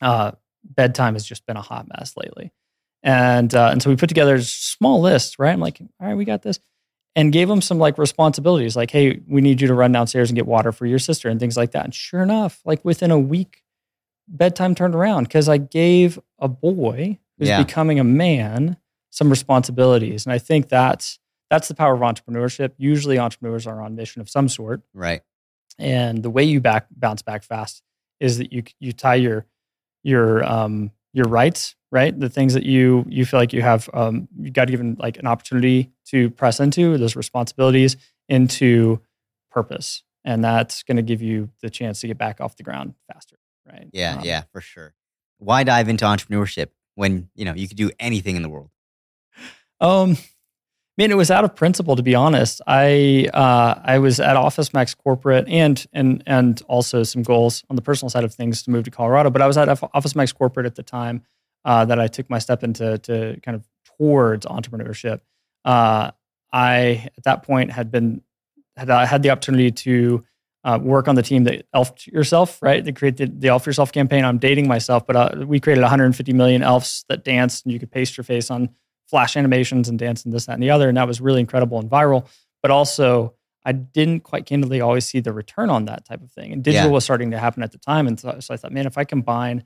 uh, 0.03 0.33
bedtime 0.75 1.15
has 1.15 1.25
just 1.25 1.47
been 1.47 1.57
a 1.57 1.63
hot 1.63 1.87
mess 1.89 2.15
lately. 2.17 2.53
And 3.03 3.55
uh, 3.55 3.69
and 3.71 3.83
so 3.83 3.91
we 3.91 3.97
put 3.97 4.09
together 4.09 4.35
a 4.37 4.43
small 4.43 5.01
list, 5.01 5.39
right? 5.39 5.53
I'm 5.53 5.61
like, 5.61 5.81
all 5.81 6.07
right, 6.09 6.17
we 6.17 6.25
got 6.25 6.43
this, 6.43 6.59
and 7.15 7.33
gave 7.33 7.47
them 7.49 7.61
some 7.63 7.79
like 7.79 7.99
responsibilities, 7.99 8.75
like, 8.77 8.91
hey, 8.91 9.21
we 9.29 9.41
need 9.41 9.61
you 9.61 9.69
to 9.69 9.75
run 9.75 9.93
downstairs 9.93 10.29
and 10.31 10.35
get 10.37 10.47
water 10.47 10.73
for 10.73 10.87
your 10.87 10.99
sister 10.99 11.29
and 11.29 11.39
things 11.39 11.57
like 11.57 11.71
that. 11.73 11.85
And 11.85 11.95
sure 11.95 12.23
enough, 12.23 12.61
like 12.65 12.85
within 12.85 13.11
a 13.11 13.19
week, 13.19 13.63
bedtime 14.27 14.75
turned 14.75 14.95
around 14.95 15.25
because 15.25 15.49
I 15.49 15.59
gave 15.59 16.19
a 16.39 16.49
boy 16.49 17.19
who's 17.39 17.49
Yeah. 17.49 17.62
becoming 17.62 18.01
a 18.01 18.05
man 18.05 18.77
some 19.11 19.31
responsibilities, 19.31 20.27
and 20.27 20.33
I 20.33 20.39
think 20.39 20.69
that's 20.69 21.19
that's 21.49 21.69
the 21.69 21.75
power 21.75 21.95
of 21.95 22.01
entrepreneurship. 22.01 22.73
Usually, 22.77 23.19
entrepreneurs 23.19 23.67
are 23.69 23.81
on 23.81 23.95
mission 23.95 24.21
of 24.21 24.29
some 24.29 24.49
sort, 24.49 24.83
right, 24.93 25.23
and 25.79 26.23
the 26.23 26.31
way 26.31 26.43
you 26.43 26.61
back 26.61 26.87
bounce 26.91 27.23
back 27.23 27.45
fast 27.45 27.83
is 28.21 28.39
that 28.39 28.53
you 28.53 28.65
you 28.81 28.93
tie 28.93 29.15
your 29.15 29.47
your 30.06 30.44
um 30.44 30.91
your 31.12 31.26
rights 31.29 31.75
right 31.91 32.19
the 32.19 32.29
things 32.29 32.55
that 32.55 32.62
you 32.62 33.05
you 33.08 33.25
feel 33.25 33.41
like 33.41 33.53
you 33.53 33.62
have 33.62 33.88
um 33.94 34.29
you 34.38 34.50
got 34.50 34.69
given 34.69 34.97
like 34.99 35.19
an 35.19 35.26
opportunity 35.26 35.91
to 36.05 36.31
press 36.31 36.61
into 36.61 36.97
those 36.99 37.17
responsibilities 37.17 37.97
into 38.29 39.00
purpose 39.50 40.03
and 40.25 40.44
that's 40.44 40.82
going 40.82 40.97
to 40.97 41.03
give 41.03 41.23
you 41.23 41.49
the 41.62 41.70
chance 41.70 42.00
to 42.00 42.06
get 42.06 42.19
back 42.19 42.41
off 42.41 42.56
the 42.56 42.62
ground 42.62 42.94
faster 43.12 43.37
right 43.67 43.88
yeah, 43.93 44.17
Um, 44.17 44.25
yeah, 44.25 44.43
for 44.53 44.61
sure. 44.61 44.94
Why 45.38 45.64
dive 45.64 45.88
into 45.88 46.05
entrepreneurship 46.05 46.69
when 46.94 47.29
you 47.35 47.44
know 47.44 47.55
you 47.55 47.69
could 47.69 47.76
do 47.76 47.91
anything 47.99 48.37
in 48.37 48.43
the 48.43 48.49
world? 48.49 48.70
Um, 49.81 50.17
man, 50.97 51.11
it 51.11 51.17
was 51.17 51.31
out 51.31 51.45
of 51.45 51.55
principle 51.55 51.97
to 51.97 52.03
be 52.03 52.15
honest. 52.15 52.61
I 52.67 53.29
uh, 53.33 53.81
I 53.85 53.99
was 53.99 54.21
at 54.21 54.37
Office 54.37 54.73
Max 54.73 54.95
Corporate 54.95 55.47
and 55.49 55.85
and 55.93 56.23
and 56.27 56.63
also 56.69 57.03
some 57.03 57.23
goals 57.23 57.65
on 57.71 57.77
the 57.77 57.83
personal 57.83 58.11
side 58.11 58.25
of 58.25 58.35
things 58.35 58.63
to 58.65 58.71
move 58.71 58.85
to 58.85 58.91
Colorado. 58.91 59.31
But 59.31 59.43
I 59.43 59.47
was 59.47 59.57
at 59.57 59.69
Office 59.69 60.15
Max 60.15 60.33
Corporate 60.33 60.67
at 60.67 60.75
the 60.75 60.83
time 60.83 61.23
uh, 61.65 61.85
that 61.85 62.01
I 62.01 62.07
took 62.07 62.31
my 62.31 62.39
step 62.39 62.63
into 62.63 62.99
to 62.99 63.41
kind 63.43 63.57
of 63.57 63.65
towards 63.99 64.47
entrepreneurship. 64.47 65.21
Uh, 65.65 66.11
I 66.53 67.09
at 67.17 67.25
that 67.25 67.43
point 67.43 67.73
had 67.73 67.91
been 67.91 68.23
had 68.77 68.91
I 68.91 69.07
had 69.07 69.23
the 69.23 69.31
opportunity 69.31 69.71
to 69.71 70.25
uh, 70.65 70.79
work 70.83 71.07
on 71.07 71.15
the 71.15 71.23
team 71.23 71.45
that 71.45 71.65
elfed 71.73 72.09
yourself, 72.09 72.61
right? 72.61 72.85
They 72.85 72.91
created 72.91 73.41
the 73.41 73.49
elf 73.49 73.67
yourself 73.67 73.93
campaign. 73.93 74.25
I'm 74.25 74.38
dating 74.38 74.67
myself, 74.67 75.07
but 75.07 75.15
uh, 75.15 75.45
we 75.47 75.61
created 75.61 75.83
150 75.83 76.33
million 76.33 76.62
elves 76.62 77.05
that 77.09 77.25
danced, 77.25 77.65
and 77.65 77.73
you 77.73 77.79
could 77.79 77.93
paste 77.93 78.17
your 78.17 78.25
face 78.25 78.50
on 78.50 78.71
flash 79.09 79.37
animations 79.37 79.89
and 79.89 79.99
dance 79.99 80.25
and 80.25 80.33
this, 80.33 80.47
that, 80.47 80.55
and 80.55 80.63
the 80.63 80.71
other. 80.71 80.89
And 80.89 80.97
that 80.97 81.07
was 81.07 81.21
really 81.21 81.41
incredible 81.41 81.79
and 81.79 81.91
viral. 81.91 82.27
But 82.63 82.71
also, 82.71 83.35
I 83.65 83.73
didn't 83.73 84.21
quite 84.21 84.47
candidly 84.47 84.81
always 84.81 85.05
see 85.07 85.21
the 85.21 85.33
return 85.33 85.71
on 85.71 85.87
that 85.87 86.05
type 86.05 86.23
of 86.23 86.31
thing. 86.31 86.53
And 86.53 86.63
digital 86.63 86.89
Yeah. 86.89 86.95
was 86.95 87.05
starting 87.05 87.31
to 87.33 87.39
happen 87.39 87.63
at 87.63 87.73
the 87.73 87.79
time. 87.79 88.07
And 88.07 88.19
so, 88.19 88.39
so 88.41 88.55
I 88.55 88.57
thought, 88.57 88.73
man, 88.73 88.87
if 88.87 88.97
I 88.97 89.05
combine 89.05 89.65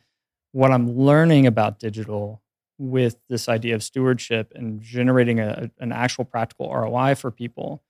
what 0.52 0.70
I'm 0.70 0.96
learning 0.96 1.46
about 1.46 1.78
digital 1.78 2.42
with 2.78 3.16
this 3.28 3.48
idea 3.48 3.74
of 3.74 3.82
stewardship 3.82 4.52
and 4.54 4.80
generating 4.80 5.38
a, 5.38 5.70
an 5.80 5.92
actual 5.92 6.24
practical 6.24 6.72
ROI 6.72 7.14
for 7.14 7.30
people, 7.30 7.82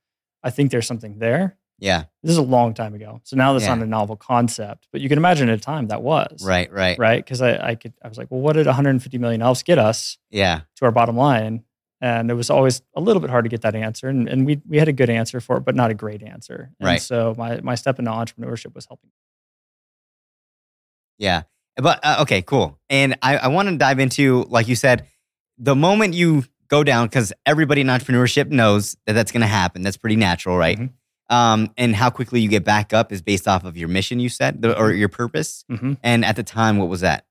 I 0.43 0.49
think 0.49 0.71
there's 0.71 0.85
something 0.87 1.19
there. 1.19 1.57
Yeah, 1.81 2.03
This 2.21 2.31
is 2.31 2.37
a 2.37 2.43
long 2.43 2.73
time 2.75 2.93
ago. 2.93 3.19
So 3.23 3.35
now 3.35 3.53
that's 3.53 3.65
Yeah. 3.65 3.73
not 3.75 3.83
a 3.83 3.87
novel 3.87 4.15
concept, 4.15 4.87
but 4.91 5.01
you 5.01 5.09
can 5.09 5.17
imagine 5.17 5.49
at 5.49 5.57
a 5.57 5.61
time 5.61 5.87
that 5.87 6.03
was. 6.03 6.45
right, 6.45 6.71
right, 6.71 6.97
Right. 6.99 7.25
Because 7.25 7.41
I, 7.41 7.69
I 7.71 7.75
could 7.75 7.93
I 8.03 8.07
was 8.07 8.17
like, 8.19 8.29
well, 8.29 8.39
what 8.39 8.53
did 8.53 8.67
150 8.67 9.17
million 9.17 9.41
elves 9.41 9.63
get 9.63 9.79
us? 9.79 10.17
yeah, 10.29 10.61
to 10.77 10.85
our 10.85 10.91
bottom 10.91 11.17
line. 11.17 11.63
And 11.99 12.29
it 12.31 12.35
was 12.35 12.49
always 12.51 12.81
a 12.95 13.01
little 13.01 13.19
bit 13.19 13.29
hard 13.31 13.45
to 13.45 13.49
get 13.49 13.61
that 13.61 13.75
answer. 13.75 14.09
And, 14.09 14.27
and 14.29 14.45
we, 14.45 14.59
we 14.67 14.77
had 14.77 14.87
a 14.87 14.93
good 14.93 15.09
answer 15.09 15.39
for 15.41 15.57
it, 15.57 15.65
but 15.65 15.75
not 15.75 15.91
a 15.91 15.93
great 15.93 16.23
answer. 16.23 16.71
And 16.79 16.87
Right. 16.87 17.01
so 17.01 17.35
my, 17.37 17.59
my 17.61 17.75
step 17.75 17.99
into 17.99 18.09
entrepreneurship 18.11 18.73
was 18.75 18.85
helping. 18.87 19.09
yeah. 21.17 21.43
But 21.77 21.99
uh, 22.03 22.17
okay, 22.21 22.41
cool. 22.41 22.79
And 22.89 23.17
I, 23.21 23.37
I 23.37 23.47
want 23.47 23.69
to 23.69 23.77
dive 23.77 23.99
into, 23.99 24.43
like 24.49 24.67
you 24.67 24.75
said, 24.75 25.07
the 25.57 25.75
moment 25.75 26.13
you 26.13 26.43
go 26.67 26.83
down, 26.83 27.07
because 27.07 27.31
everybody 27.45 27.81
in 27.81 27.87
entrepreneurship 27.87 28.49
knows 28.49 28.95
that 29.05 29.13
that's 29.13 29.31
going 29.31 29.41
to 29.41 29.47
happen. 29.47 29.81
That's 29.81 29.97
pretty 29.97 30.15
natural, 30.15 30.57
right? 30.57 30.77
Mhm. 30.77 30.89
Um, 31.31 31.71
and 31.77 31.95
how 31.95 32.09
quickly 32.11 32.41
you 32.41 32.49
get 32.49 32.63
back 32.65 32.91
up 32.93 33.11
is 33.11 33.21
based 33.21 33.47
off 33.47 33.63
of 33.63 33.77
your 33.77 33.87
mission, 33.87 34.19
you 34.19 34.27
set 34.29 34.61
the, 34.61 34.77
or 34.77 34.91
your 34.91 35.07
purpose. 35.09 35.63
Mhm. 35.71 35.97
And 36.03 36.25
at 36.25 36.35
the 36.35 36.43
time, 36.43 36.77
what 36.77 36.89
was 36.89 37.01
that? 37.01 37.25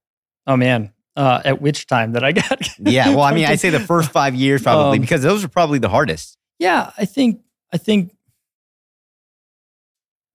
Oh 0.47 0.57
man. 0.57 0.93
Uh, 1.17 1.43
at 1.45 1.61
which 1.61 1.87
time 1.87 2.13
that 2.13 2.25
I 2.25 2.33
got? 2.33 2.67
Yeah. 2.79 3.11
Well, 3.11 3.21
I 3.23 3.35
mean, 3.35 3.45
I'd 3.45 3.61
say 3.61 3.69
the 3.71 3.79
first 3.79 4.11
five 4.21 4.35
years 4.35 4.63
probably 4.63 4.97
Um, 4.99 5.03
because 5.03 5.23
those 5.23 5.45
are 5.45 5.49
probably 5.49 5.79
the 5.79 5.89
hardest. 5.91 6.39
Yeah, 6.59 6.93
I 6.97 7.05
think 7.05 7.41
I 7.73 7.77
think 7.77 8.13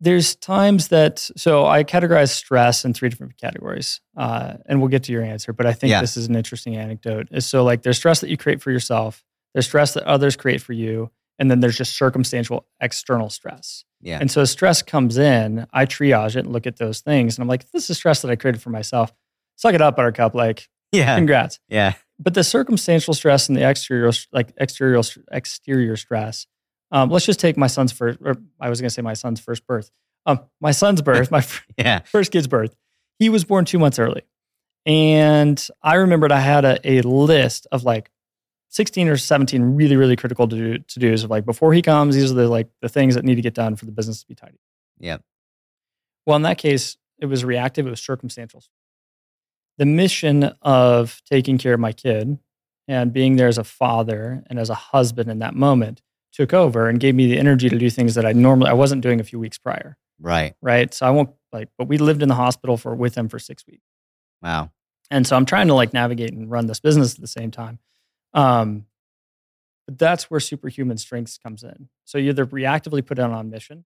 there's 0.01 0.35
times 0.35 0.89
that 0.89 1.19
so 1.37 1.65
I 1.65 1.83
categorize 1.83 2.29
stress 2.29 2.85
in 2.85 2.93
three 2.93 3.09
different 3.09 3.37
categories, 3.37 4.01
uh, 4.17 4.55
and 4.67 4.79
we'll 4.79 4.89
get 4.89 5.03
to 5.03 5.11
your 5.11 5.23
answer. 5.23 5.53
But 5.53 5.65
I 5.65 5.73
think 5.73 5.89
Yeah. 5.89 6.01
this 6.01 6.17
is 6.17 6.27
an 6.27 6.35
interesting 6.35 6.75
anecdote. 6.75 7.29
Is 7.31 7.45
so 7.45 7.63
like 7.63 7.81
there's 7.83 7.97
stress 7.97 8.19
that 8.21 8.29
you 8.29 8.37
create 8.37 8.61
for 8.61 8.71
yourself, 8.71 9.23
there's 9.53 9.65
stress 9.65 9.93
that 9.93 10.03
others 10.03 10.35
create 10.35 10.61
for 10.61 10.73
you, 10.73 11.09
and 11.39 11.49
then 11.51 11.59
there's 11.59 11.77
just 11.77 11.97
circumstantial 11.97 12.65
external 12.81 13.29
stress. 13.29 13.83
Yeah. 14.01 14.19
And 14.21 14.29
so 14.31 14.41
as 14.41 14.51
stress 14.51 14.81
comes 14.81 15.17
in, 15.17 15.65
I 15.73 15.85
triage 15.85 16.35
it 16.35 16.45
and 16.45 16.53
look 16.53 16.67
at 16.67 16.77
those 16.77 17.01
things, 17.01 17.37
and 17.37 17.43
I'm 17.43 17.47
like, 17.49 17.69
this 17.71 17.89
is 17.89 17.97
stress 17.97 18.21
that 18.21 18.31
I 18.31 18.35
created 18.35 18.61
for 18.61 18.69
myself. 18.69 19.13
Suck 19.57 19.73
it 19.73 19.81
up, 19.81 19.95
Buttercup. 19.95 20.35
Like, 20.35 20.69
yeah. 20.91 21.15
congrats. 21.15 21.59
Yeah. 21.69 21.93
But 22.19 22.33
the 22.33 22.43
circumstantial 22.43 23.13
stress 23.13 23.47
and 23.49 23.57
the 23.57 23.67
exterior, 23.69 24.11
like 24.31 24.53
exterior, 24.57 25.01
exterior 25.31 25.95
stress. 25.97 26.47
Um, 26.91 27.09
let's 27.09 27.25
just 27.25 27.39
take 27.39 27.57
my 27.57 27.67
son's 27.67 27.91
first. 27.91 28.19
Or 28.23 28.35
I 28.59 28.69
was 28.69 28.79
going 28.79 28.87
to 28.89 28.93
say 28.93 29.01
my 29.01 29.13
son's 29.15 29.39
first 29.39 29.65
birth. 29.67 29.91
Um, 30.25 30.39
my 30.61 30.71
son's 30.71 31.01
birth, 31.01 31.29
my 31.31 31.43
Yeah. 31.77 31.99
first 31.99 32.31
kid's 32.31 32.47
birth. 32.47 32.75
He 33.19 33.29
was 33.29 33.43
born 33.43 33.65
two 33.65 33.79
months 33.79 33.97
early, 33.99 34.23
and 34.85 35.65
I 35.81 35.95
remembered 35.95 36.31
I 36.31 36.39
had 36.39 36.65
a, 36.65 36.79
a 36.89 37.01
list 37.01 37.67
of 37.71 37.83
like 37.83 38.11
16 38.75 39.07
or 39.07 39.15
17 39.17 39.61
really 39.75 39.95
really 39.95 40.15
critical 40.17 40.47
to 40.47 40.55
do 40.55 40.77
to 40.79 40.99
do's 40.99 41.23
of 41.23 41.29
like 41.29 41.45
before 41.45 41.73
he 41.73 41.81
comes 41.81 42.13
these 42.15 42.29
are 42.31 42.35
the 42.35 42.47
like 42.49 42.67
the 42.81 42.89
things 42.89 43.15
that 43.15 43.23
need 43.23 43.35
to 43.35 43.41
get 43.41 43.53
done 43.53 43.75
for 43.75 43.85
the 43.85 43.91
business 43.91 44.19
to 44.21 44.27
be 44.27 44.35
tidy 44.35 44.59
Yeah. 44.99 45.17
well 46.25 46.35
in 46.35 46.41
that 46.41 46.57
case 46.57 46.97
it 47.19 47.27
was 47.27 47.45
reactive 47.45 47.87
it 47.87 47.89
was 47.89 48.01
circumstantial 48.01 48.61
the 49.77 49.85
mission 49.85 50.43
of 50.61 51.21
taking 51.29 51.57
care 51.57 51.73
of 51.73 51.79
my 51.79 51.91
kid 51.91 52.37
and 52.87 53.11
being 53.13 53.35
there 53.35 53.47
as 53.47 53.57
a 53.57 53.63
father 53.63 54.43
and 54.49 54.59
as 54.59 54.69
a 54.69 54.75
husband 54.75 55.29
in 55.29 55.39
that 55.39 55.55
moment 55.55 56.01
took 56.33 56.53
over 56.53 56.89
and 56.89 56.99
gave 56.99 57.15
me 57.15 57.27
the 57.27 57.37
energy 57.37 57.69
to 57.69 57.77
do 57.77 57.89
things 57.89 58.15
that 58.15 58.25
i 58.25 58.33
normally 58.33 58.69
i 58.69 58.73
wasn't 58.73 59.01
doing 59.01 59.19
a 59.19 59.23
few 59.23 59.39
weeks 59.39 59.57
prior 59.57 59.97
Right. 60.19 60.53
right 60.61 60.93
so 60.93 61.05
i 61.05 61.09
won't 61.09 61.29
like 61.53 61.69
but 61.77 61.87
we 61.87 61.97
lived 61.97 62.21
in 62.21 62.29
the 62.29 62.35
hospital 62.35 62.75
for 62.77 62.93
with 62.95 63.15
him 63.15 63.29
for 63.29 63.39
six 63.39 63.65
weeks 63.67 63.85
Wow. 64.41 64.71
and 65.09 65.25
so 65.25 65.35
I'm 65.37 65.45
trying 65.45 65.67
to 65.67 65.73
like 65.73 65.93
navigate 65.93 66.33
and 66.33 66.51
run 66.51 66.67
this 66.67 66.79
business 66.79 67.15
at 67.15 67.21
the 67.21 67.27
same 67.27 67.49
time. 67.51 67.79
Um, 68.35 68.85
but 69.87 69.97
that's 69.97 70.29
where 70.29 70.39
superhuman 70.39 70.97
strengths 70.97 71.37
comes 71.37 71.63
in. 71.63 71.89
So 72.05 72.17
you 72.17 72.29
either 72.29 72.45
reactively 72.45 73.05
put 73.05 73.17
it 73.19 73.23
on 73.23 73.49
mission. 73.49 73.85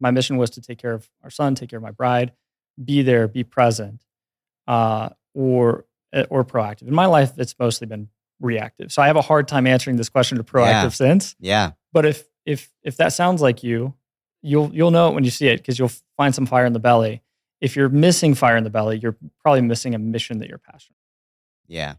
My 0.00 0.10
mission 0.10 0.36
was 0.36 0.50
to 0.50 0.60
take 0.62 0.78
care 0.78 0.92
of 0.92 1.08
our 1.22 1.30
son, 1.30 1.54
take 1.54 1.70
care 1.70 1.76
of 1.78 1.82
my 1.82 1.90
bride, 1.90 2.32
be 2.82 3.02
there, 3.02 3.28
be 3.28 3.44
present, 3.44 4.04
uh, 4.66 5.10
or 5.34 5.84
eh, 6.12 6.24
or 6.30 6.44
proactive. 6.44 6.88
In 6.88 6.94
my 6.94 7.06
life, 7.06 7.32
it's 7.38 7.54
mostly 7.58 7.86
been 7.86 8.08
reactive. 8.40 8.90
So 8.92 9.00
I 9.02 9.06
have 9.06 9.16
a 9.16 9.22
hard 9.22 9.46
time 9.48 9.66
answering 9.66 9.96
this 9.96 10.08
question 10.08 10.38
to 10.38 10.44
proactive 10.44 10.82
Yeah. 10.82 10.88
sense. 10.88 11.36
Yeah. 11.38 11.70
But 11.92 12.06
if 12.06 12.24
if 12.44 12.70
if 12.82 12.96
that 12.96 13.12
sounds 13.12 13.40
like 13.40 13.62
you, 13.62 13.94
you'll 14.42 14.74
you'll 14.74 14.90
know 14.90 15.08
it 15.08 15.14
when 15.14 15.24
you 15.24 15.30
see 15.30 15.46
it 15.48 15.58
because 15.58 15.78
you'll 15.78 15.92
find 16.16 16.34
some 16.34 16.46
fire 16.46 16.66
in 16.66 16.72
the 16.72 16.80
belly. 16.80 17.22
If 17.60 17.76
you're 17.76 17.88
missing 17.88 18.34
fire 18.34 18.56
in 18.56 18.64
the 18.64 18.70
belly, 18.70 18.98
you're 18.98 19.16
probably 19.40 19.60
missing 19.62 19.94
a 19.94 19.98
mission 19.98 20.38
that 20.40 20.48
you're 20.48 20.58
passionate. 20.58 20.96
Yeah. 21.68 21.94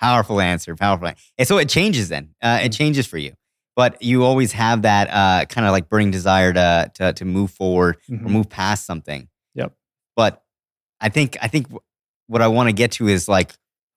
Powerful 0.00 0.40
answer. 0.40 0.74
Powerful. 0.74 1.08
an- 1.08 1.16
And 1.38 1.46
so 1.46 1.58
it 1.58 1.68
changes 1.68 2.08
then. 2.08 2.30
Uh, 2.42 2.60
it 2.62 2.72
Mm. 2.72 2.76
changes 2.76 3.06
for 3.06 3.18
you. 3.18 3.34
But 3.76 4.02
you 4.02 4.24
always 4.24 4.52
have 4.52 4.82
that 4.82 5.08
uh, 5.10 5.44
kind 5.46 5.66
of 5.66 5.72
like 5.72 5.88
burning 5.88 6.10
desire 6.10 6.52
to, 6.52 6.90
to 6.94 7.12
to 7.12 7.24
move 7.24 7.50
forward 7.50 7.96
or 8.10 8.16
Mhm. 8.16 8.22
move 8.22 8.48
past 8.50 8.84
something. 8.86 9.28
Yep. 9.54 9.72
But 10.16 10.42
I 11.00 11.08
think 11.08 11.36
I 11.40 11.48
think 11.48 11.66
what 12.26 12.42
I 12.42 12.48
want 12.48 12.68
to 12.68 12.72
get 12.72 12.92
to 12.92 13.08
is 13.08 13.28
like 13.28 13.52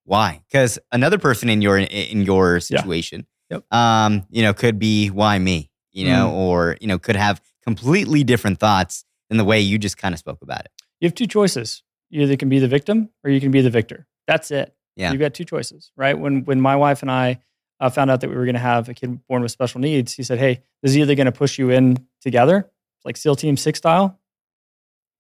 why? 0.06 0.42
Because 0.50 0.78
another 0.92 1.18
person 1.18 1.50
in 1.50 1.62
your 1.62 1.78
in 1.78 2.22
your 2.24 2.56
Yeah. 2.56 2.60
situation, 2.60 3.26
Yep. 3.50 3.74
um, 3.74 4.26
you 4.30 4.42
know, 4.42 4.54
could 4.54 4.78
be 4.80 5.10
why 5.10 5.40
me, 5.40 5.72
you 5.92 6.06
know, 6.06 6.30
Mm. 6.30 6.34
or 6.34 6.78
you 6.82 6.88
know, 6.88 7.00
could 7.00 7.16
have 7.16 7.42
completely 7.66 8.24
different 8.24 8.60
thoughts 8.60 9.06
than 9.30 9.38
the 9.38 9.46
way 9.46 9.60
you 9.62 9.78
just 9.80 9.98
kind 9.98 10.14
of 10.14 10.20
spoke 10.20 10.42
about 10.42 10.62
it. 10.66 10.72
You 11.00 11.08
have 11.08 11.16
two 11.16 11.28
choices. 11.28 11.82
You 12.10 12.22
either 12.22 12.36
can 12.38 12.50
be 12.50 12.60
the 12.60 12.68
victim 12.68 13.10
or 13.24 13.32
you 13.32 13.40
can 13.42 13.52
be 13.52 13.62
the 13.62 13.70
victor. 13.72 14.06
That's 14.28 14.52
it. 14.52 14.76
Yeah. 14.96 15.12
You've 15.12 15.20
got 15.20 15.34
two 15.34 15.46
choices, 15.46 15.92
right? 15.96 16.18
When 16.18 16.46
when 16.46 16.62
my 16.62 16.76
wife 16.76 17.02
and 17.02 17.10
I 17.12 17.40
uh, 17.80 17.90
found 17.90 18.12
out 18.12 18.22
that 18.22 18.30
we 18.30 18.36
were 18.36 18.46
going 18.46 18.56
to 18.56 18.60
have 18.62 18.90
a 18.90 18.94
kid 18.94 19.26
born 19.28 19.42
with 19.42 19.52
special 19.52 19.82
needs, 19.82 20.14
he 20.14 20.24
said, 20.24 20.40
"Hey, 20.40 20.62
this 20.82 20.92
is 20.92 20.98
either 20.98 21.16
going 21.16 21.26
to 21.26 21.32
push 21.32 21.58
you 21.58 21.70
in 21.70 22.06
together, 22.22 22.70
like 23.04 23.18
SEAL 23.18 23.36
Team 23.38 23.58
Six 23.58 23.80
style, 23.80 24.20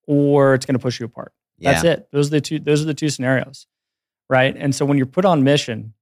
or 0.07 0.53
it's 0.53 0.65
going 0.65 0.75
to 0.75 0.79
push 0.79 0.99
you 0.99 1.05
apart." 1.05 1.33
Yeah. 1.57 1.73
That's 1.73 1.83
it. 1.85 2.07
Those 2.11 2.27
are 2.27 2.31
the 2.31 2.41
two. 2.41 2.59
Those 2.59 2.81
are 2.81 2.85
the 2.85 2.93
two 2.93 3.09
scenarios, 3.09 3.67
right? 4.29 4.55
And 4.55 4.75
so 4.75 4.85
when 4.85 4.97
you're 4.97 5.07
put 5.07 5.25
on 5.25 5.43
mission, 5.43 5.93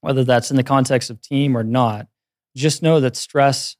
whether 0.00 0.24
that's 0.24 0.50
in 0.50 0.56
the 0.56 0.62
context 0.62 1.10
of 1.10 1.20
team 1.20 1.56
or 1.56 1.62
not, 1.62 2.08
just 2.56 2.82
know 2.82 3.00
that 3.00 3.16
stress. 3.16 3.76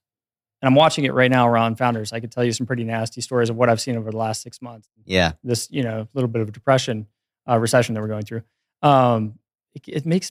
And 0.62 0.68
I'm 0.68 0.74
watching 0.74 1.04
it 1.04 1.14
right 1.14 1.30
now 1.30 1.48
around 1.48 1.76
founders. 1.76 2.12
I 2.12 2.20
could 2.20 2.30
tell 2.30 2.44
you 2.44 2.52
some 2.52 2.66
pretty 2.66 2.84
nasty 2.84 3.22
stories 3.22 3.48
of 3.48 3.56
what 3.56 3.70
I've 3.70 3.80
seen 3.80 3.96
over 3.96 4.10
the 4.10 4.18
last 4.18 4.42
six 4.42 4.60
months. 4.60 4.90
Yeah. 5.06 5.32
This, 5.42 5.68
you 5.70 5.82
know, 5.82 6.06
little 6.12 6.28
bit 6.28 6.42
of 6.42 6.52
depression, 6.52 7.06
uh, 7.48 7.58
recession 7.58 7.94
that 7.94 8.02
we're 8.02 8.08
going 8.08 8.24
through. 8.24 8.42
Um, 8.82 9.38
it, 9.74 9.82
it 9.86 10.06
makes 10.06 10.30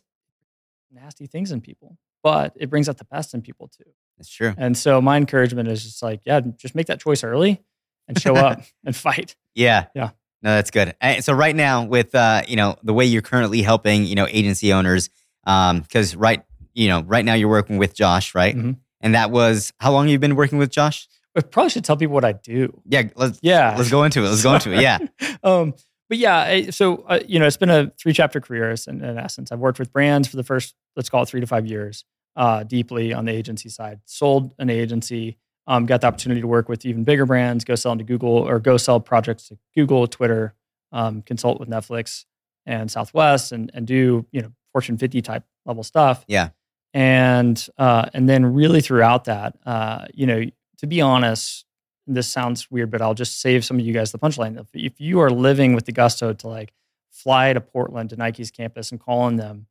nasty 0.92 1.28
things 1.28 1.52
in 1.52 1.62
people, 1.62 1.98
but 2.24 2.54
it 2.56 2.70
brings 2.70 2.90
out 2.90 2.98
the 2.98 3.06
best 3.06 3.34
in 3.34 3.42
people 3.42 3.68
too. 3.68 3.90
That's 4.18 4.30
true. 4.30 4.54
And 4.58 4.78
so 4.78 5.02
my 5.02 5.18
encouragement 5.18 5.70
is 5.70 5.84
just 5.84 6.02
like, 6.04 6.22
yeah, 6.26 6.42
just 6.58 6.76
make 6.76 6.88
that 6.88 7.00
choice 7.00 7.24
early 7.24 7.62
and 8.08 8.20
show 8.20 8.36
up 8.36 8.62
and 8.86 8.96
fight. 8.96 9.36
Yeah. 9.56 9.86
Yeah. 9.96 10.12
No, 10.42 10.56
that's 10.56 10.72
good. 10.72 10.96
And 11.02 11.24
so 11.24 11.34
right 11.34 11.56
now, 11.56 11.84
with 11.84 12.16
uh, 12.16 12.44
you 12.48 12.56
know 12.56 12.78
the 12.82 12.94
way 12.94 13.06
you're 13.06 13.22
currently 13.22 13.62
helping, 13.62 14.06
you 14.06 14.16
know, 14.16 14.26
agency 14.30 14.72
owners, 14.72 15.10
um, 15.46 15.82
because 15.82 16.16
right, 16.16 16.44
you 16.74 16.88
know, 16.88 17.02
right 17.04 17.26
now 17.26 17.34
you're 17.34 17.50
working 17.50 17.78
with 17.78 17.94
Josh, 17.94 18.34
right? 18.34 18.56
Mhm. 18.56 18.78
And 19.02 19.16
that 19.16 19.32
was 19.32 19.74
how 19.82 19.92
long 19.92 20.08
you've 20.08 20.22
been 20.22 20.36
working 20.38 20.58
with 20.58 20.72
Josh? 20.72 21.08
I 21.36 21.42
probably 21.42 21.70
should 21.70 21.84
tell 21.84 21.98
people 21.98 22.14
what 22.14 22.24
I 22.26 22.32
do. 22.32 22.82
Yeah, 22.86 23.04
let's 23.16 23.40
Yeah. 23.42 23.76
let's 23.78 23.90
go 23.90 24.04
into 24.04 24.24
it. 24.24 24.30
Let's 24.30 24.42
go 24.44 24.56
into 24.56 24.72
it. 24.74 24.82
Yeah, 24.82 25.00
um, 25.44 25.74
but 26.10 26.18
yeah, 26.18 26.38
I- 26.40 26.70
so 26.72 26.98
uh, 27.08 27.20
you 27.28 27.40
know, 27.40 27.46
it's 27.48 27.58
been 27.58 27.70
a 27.70 27.92
three 28.00 28.14
chapter 28.14 28.42
career 28.42 28.74
in, 28.88 29.04
in 29.04 29.18
essence. 29.18 29.52
I've 29.52 29.60
worked 29.60 29.80
with 29.80 29.94
brands 29.94 30.28
for 30.28 30.36
the 30.36 30.44
first, 30.44 30.76
let's 30.96 31.10
call 31.10 31.24
it 31.24 31.30
three 31.30 31.40
to 31.42 31.48
five 31.48 31.66
years, 31.68 32.04
uh, 32.36 32.64
deeply 32.64 33.14
on 33.14 33.26
the 33.26 33.32
agency 33.32 33.70
side. 33.70 34.00
Sold 34.06 34.54
an 34.60 34.70
agency, 34.70 35.38
um, 35.68 35.86
got 35.86 36.02
the 36.02 36.08
opportunity 36.08 36.42
to 36.42 36.48
work 36.48 36.68
with 36.68 36.86
even 36.86 37.04
bigger 37.04 37.26
brands, 37.26 37.64
go 37.64 37.76
sell 37.76 37.92
into 37.92 38.04
Google 38.04 38.30
or 38.32 38.60
go 38.60 38.76
sell 38.78 39.00
projects 39.00 39.48
to 39.50 39.58
Google, 39.76 40.08
Twitter, 40.08 40.54
um, 40.92 41.22
consult 41.22 41.60
with 41.60 41.70
Netflix 41.70 42.26
and 42.66 42.90
Southwest, 42.92 43.52
and 43.52 43.70
and 43.74 43.86
do 43.88 44.26
you 44.32 44.42
know 44.42 44.52
Fortune 44.74 44.98
50 44.98 45.22
type 45.22 45.44
level 45.66 45.84
stuff. 45.84 46.24
Yeah. 46.28 46.50
and 46.94 47.68
uh, 47.78 48.06
and 48.14 48.28
then 48.28 48.46
really 48.54 48.82
throughout 48.82 49.26
that, 49.26 49.56
uh, 49.66 50.06
you 50.14 50.26
know, 50.26 50.44
to 50.80 50.88
be 50.88 51.02
honest, 51.02 51.66
this 52.14 52.28
sounds 52.28 52.70
weird, 52.72 52.92
but 52.92 53.02
I'll 53.02 53.14
just 53.14 53.40
save 53.42 53.64
some 53.66 53.80
of 53.80 53.86
you 53.86 53.94
guys 53.94 54.12
the 54.12 54.20
punchline. 54.20 54.60
If, 54.60 54.68
if 54.74 55.00
you 55.02 55.20
are 55.22 55.30
living 55.30 55.74
with 55.76 55.86
the 55.86 55.92
gusto 55.92 56.34
to 56.34 56.48
like 56.48 56.74
fly 57.12 57.54
to 57.54 57.62
Portland 57.62 58.10
to 58.12 58.16
Nike's 58.16 58.52
campus 58.52 58.92
and 58.92 59.00
call 59.00 59.22
on 59.22 59.36
them, 59.36 59.68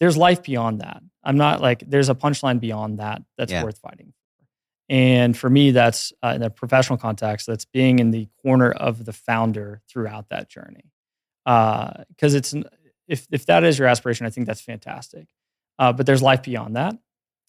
there's 0.00 0.16
life 0.16 0.42
beyond 0.42 0.80
that. 0.80 1.02
I'm 1.22 1.36
not 1.36 1.60
like 1.60 1.84
there's 1.88 2.08
a 2.08 2.14
punchline 2.14 2.60
beyond 2.60 2.98
that 2.98 3.22
that's 3.38 3.52
Yeah. 3.52 3.62
worth 3.64 3.78
fighting 3.78 4.06
for. 4.08 4.14
And 4.88 5.36
for 5.36 5.48
me, 5.48 5.70
that's 5.70 6.12
uh, 6.22 6.32
in 6.36 6.42
a 6.42 6.50
professional 6.50 6.98
context. 6.98 7.46
That's 7.46 7.64
being 7.64 7.98
in 8.00 8.10
the 8.10 8.28
corner 8.42 8.70
of 8.72 9.04
the 9.04 9.12
founder 9.12 9.80
throughout 9.88 10.28
that 10.30 10.50
journey. 10.50 10.90
Because 11.44 12.34
it's 12.34 12.54
if 13.08 13.26
if 13.30 13.46
that 13.46 13.64
is 13.64 13.78
your 13.78 13.88
aspiration, 13.88 14.26
I 14.26 14.30
think 14.30 14.46
that's 14.46 14.60
fantastic. 14.60 15.28
Uh, 15.78 15.92
but 15.92 16.04
there's 16.06 16.22
life 16.22 16.42
beyond 16.42 16.76
that, 16.76 16.94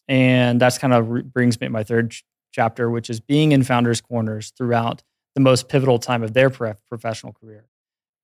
and 0.08 0.60
that's 0.62 0.78
kind 0.78 0.94
of 0.94 1.10
re- 1.10 1.22
brings 1.22 1.60
me 1.60 1.68
to 1.68 1.72
my 1.72 1.84
third 1.84 2.16
chapter, 2.54 2.90
which 2.90 3.10
is 3.10 3.20
being 3.20 3.52
in 3.52 3.64
founders' 3.64 4.00
corners 4.00 4.54
throughout 4.58 5.04
the 5.36 5.42
most 5.42 5.68
pivotal 5.68 6.00
time 6.00 6.24
of 6.24 6.34
their 6.34 6.50
pro- 6.50 6.76
professional 6.88 7.34
career, 7.34 7.66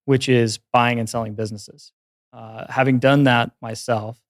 which 0.06 0.30
is 0.30 0.60
buying 0.72 1.00
and 1.00 1.10
selling 1.10 1.34
businesses. 1.34 1.92
Uh, 2.32 2.66
having 2.70 3.00
done 3.00 3.24
that 3.26 3.52
myself, 3.62 4.22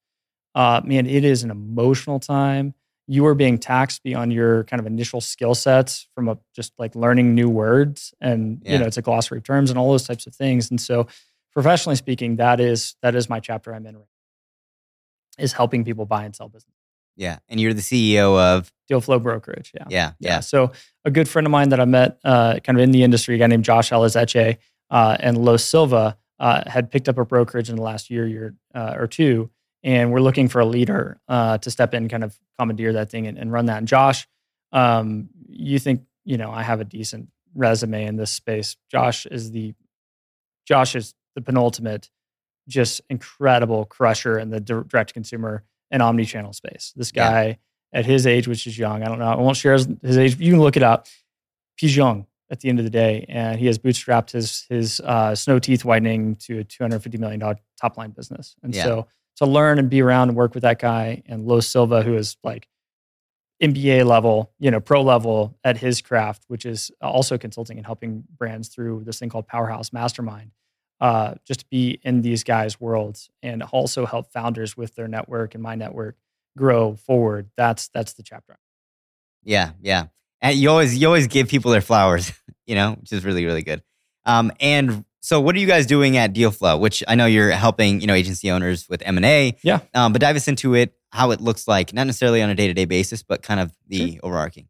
uh, 0.55 0.81
man, 0.83 1.05
it 1.05 1.23
is 1.23 1.43
an 1.43 1.51
emotional 1.51 2.19
time. 2.19 2.73
You 3.07 3.25
are 3.25 3.35
being 3.35 3.57
taxed 3.57 4.01
beyond 4.03 4.31
your 4.33 4.63
kind 4.63 4.79
of 4.79 4.87
initial 4.87 5.19
skill 5.19 5.53
sets 5.53 6.07
from 6.15 6.29
a, 6.29 6.37
just 6.55 6.73
like 6.79 6.95
learning 6.95 7.35
new 7.35 7.49
words, 7.49 8.13
and 8.21 8.61
Yeah. 8.63 8.73
you 8.73 8.79
know 8.79 8.85
it's 8.85 8.97
a 8.97 9.01
glossary 9.01 9.39
of 9.39 9.43
terms 9.43 9.69
and 9.69 9.77
all 9.77 9.91
those 9.91 10.07
types 10.07 10.25
of 10.27 10.33
things. 10.33 10.69
And 10.71 10.79
so, 10.79 11.07
professionally 11.51 11.95
speaking, 11.97 12.37
that 12.37 12.59
is 12.59 12.95
that 13.01 13.15
is 13.15 13.27
my 13.29 13.39
chapter 13.39 13.73
I'm 13.75 13.85
in. 13.85 13.97
Right 13.97 14.05
is 15.37 15.53
helping 15.53 15.85
people 15.85 16.05
buy 16.05 16.25
and 16.25 16.35
sell 16.35 16.49
business. 16.49 16.75
Yeah. 17.19 17.39
And 17.49 17.59
you're 17.59 17.73
the 17.73 17.81
CEO 17.81 18.39
of 18.39 18.71
Dealflow 18.89 19.21
Brokerage. 19.21 19.71
Yeah. 19.75 19.83
yeah, 19.89 20.11
Yeah. 20.19 20.29
yeah, 20.29 20.39
So 20.39 20.71
a 21.03 21.11
good 21.11 21.27
friend 21.27 21.45
of 21.45 21.51
mine 21.51 21.69
that 21.69 21.79
I 21.79 21.85
met 21.85 22.17
uh, 22.23 22.59
kind 22.63 22.79
of 22.79 22.83
in 22.83 22.91
the 22.91 23.03
industry, 23.03 23.35
a 23.35 23.37
guy 23.37 23.47
named 23.47 23.65
Josh 23.65 23.91
Elizetxe 23.91 24.57
uh, 24.89 25.17
and 25.19 25.37
Los 25.37 25.63
Silva 25.63 26.17
uh, 26.39 26.63
had 26.65 26.89
picked 26.89 27.09
up 27.09 27.17
a 27.17 27.25
brokerage 27.25 27.69
in 27.69 27.75
the 27.75 27.81
last 27.81 28.09
year, 28.09 28.25
year 28.25 28.55
uh, 28.73 28.95
or 28.97 29.05
two. 29.05 29.49
And 29.83 30.13
we're 30.13 30.21
looking 30.21 30.47
for 30.47 30.61
a 30.61 30.65
leader 30.65 31.19
uh, 31.27 31.57
to 31.57 31.69
step 31.69 31.93
in, 31.93 32.07
kind 32.07 32.23
of 32.23 32.39
commandeer 32.57 32.93
that 32.93 33.09
thing 33.09 33.27
and, 33.27 33.37
and 33.37 33.51
run 33.51 33.65
that. 33.65 33.79
And 33.79 33.87
Josh, 33.87 34.25
um, 34.71 35.29
you 35.47 35.77
think, 35.77 36.03
you 36.23 36.37
know, 36.37 36.51
I 36.51 36.63
have 36.63 36.79
a 36.79 36.85
decent 36.85 37.27
resume 37.53 38.05
in 38.05 38.15
this 38.15 38.31
space. 38.31 38.77
Josh 38.89 39.25
is 39.25 39.51
the, 39.51 39.73
Josh 40.65 40.95
is 40.95 41.13
the 41.35 41.41
penultimate, 41.41 42.09
just 42.69 43.01
incredible 43.09 43.83
crusher 43.83 44.39
in 44.39 44.51
the 44.51 44.61
direct 44.61 45.13
consumer 45.13 45.63
and 45.91 46.01
omni-channel 46.01 46.53
space. 46.53 46.93
This 46.95 47.11
Yeah. 47.15 47.29
guy 47.29 47.57
at 47.93 48.05
his 48.05 48.27
age, 48.27 48.47
which 48.47 48.67
is 48.67 48.77
young, 48.77 49.01
I 49.03 49.07
don't 49.07 49.19
know, 49.19 49.25
I 49.25 49.35
won't 49.35 49.57
share 49.57 49.73
his, 49.73 49.87
his 50.03 50.17
age. 50.17 50.37
You 50.39 50.51
can 50.53 50.61
look 50.61 50.77
it 50.77 50.83
up. 50.83 51.07
He's 51.77 51.95
young 51.95 52.27
at 52.51 52.59
the 52.59 52.69
end 52.69 52.79
of 52.79 52.85
the 52.85 52.91
day, 52.91 53.25
and 53.29 53.59
he 53.59 53.65
has 53.67 53.77
bootstrapped 53.79 54.31
his 54.31 54.65
his 54.69 54.99
uh, 55.01 55.33
snow 55.35 55.59
teeth 55.59 55.85
whitening 55.85 56.35
to 56.37 56.59
a 56.59 56.63
two 56.63 56.83
hundred 56.83 57.01
fifty 57.01 57.17
million 57.17 57.39
dollar 57.39 57.57
top 57.79 57.97
line 57.97 58.11
business. 58.11 58.55
And 58.63 58.73
Yeah. 58.75 58.83
so, 58.83 59.07
to 59.37 59.45
learn 59.45 59.79
and 59.79 59.89
be 59.89 60.01
around 60.01 60.29
and 60.29 60.37
work 60.37 60.53
with 60.53 60.63
that 60.63 60.79
guy 60.79 61.23
and 61.27 61.45
Los 61.47 61.67
Silva, 61.67 62.01
who 62.03 62.15
is 62.15 62.35
like 62.43 62.67
MBA 63.61 64.05
level, 64.05 64.51
you 64.59 64.71
know, 64.71 64.79
pro 64.79 65.01
level 65.01 65.57
at 65.63 65.77
his 65.77 66.01
craft, 66.01 66.43
which 66.47 66.65
is 66.65 66.91
also 67.01 67.37
consulting 67.37 67.77
and 67.77 67.85
helping 67.85 68.23
brands 68.37 68.69
through 68.69 69.03
this 69.03 69.19
thing 69.19 69.29
called 69.29 69.47
Powerhouse 69.47 69.91
Mastermind. 69.91 70.51
Uh, 71.01 71.35
just 71.45 71.61
to 71.61 71.65
be 71.71 71.99
in 72.03 72.21
these 72.21 72.43
guys' 72.43 72.79
worlds 72.79 73.29
and 73.41 73.63
also 73.63 74.05
help 74.05 74.31
founders 74.33 74.75
with 74.75 74.95
their 74.95 75.07
network 75.07 75.53
and 75.53 75.63
my 75.63 75.75
network 75.75 76.17
grow 76.57 76.95
forward. 76.95 77.49
That's 77.55 77.87
that's 77.89 78.13
the 78.13 78.23
chapter. 78.23 78.57
Yeah, 79.43 79.71
yeah. 79.81 80.07
And 80.41 80.57
you 80.57 80.69
always 80.69 80.97
you 80.97 81.07
always 81.07 81.27
give 81.27 81.47
people 81.47 81.71
their 81.71 81.81
flowers, 81.81 82.33
you 82.67 82.75
know, 82.75 82.93
which 82.99 83.11
is 83.13 83.23
really 83.23 83.45
really 83.45 83.61
good. 83.63 83.81
Um, 84.25 84.51
and 84.59 85.05
so, 85.21 85.39
what 85.41 85.55
are 85.55 85.59
you 85.59 85.67
guys 85.67 85.85
doing 85.85 86.17
at 86.17 86.33
DealFlow? 86.33 86.79
Which 86.79 87.03
I 87.07 87.15
know 87.15 87.25
you're 87.25 87.51
helping, 87.51 87.99
you 88.01 88.07
know, 88.07 88.13
agency 88.13 88.51
owners 88.51 88.87
with 88.89 89.01
M 89.05 89.17
and 89.17 89.25
A. 89.25 89.57
Yeah. 89.63 89.79
Um, 89.93 90.13
but 90.13 90.21
dive 90.21 90.35
us 90.35 90.47
into 90.47 90.75
it, 90.75 90.93
how 91.11 91.31
it 91.31 91.41
looks 91.41 91.67
like, 91.67 91.93
not 91.93 92.07
necessarily 92.07 92.41
on 92.41 92.49
a 92.49 92.55
day 92.55 92.67
to 92.67 92.73
day 92.73 92.85
basis, 92.85 93.23
but 93.23 93.41
kind 93.41 93.59
of 93.59 93.71
the 93.87 94.11
Sure. 94.13 94.19
overarching. 94.23 94.67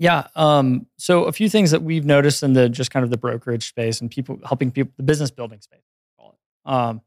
Yeah. 0.00 0.28
Um, 0.34 0.86
so 0.96 1.24
a 1.24 1.32
few 1.32 1.50
things 1.50 1.72
that 1.72 1.82
we've 1.82 2.06
noticed 2.06 2.42
in 2.42 2.54
the 2.54 2.70
just 2.70 2.90
kind 2.90 3.04
of 3.04 3.10
the 3.10 3.18
brokerage 3.18 3.68
space 3.68 4.00
and 4.00 4.10
people 4.10 4.40
helping 4.46 4.70
people 4.70 4.92
the 4.96 5.02
business 5.02 5.30
building 5.30 5.60
space, 5.60 5.82
um, 6.64 7.02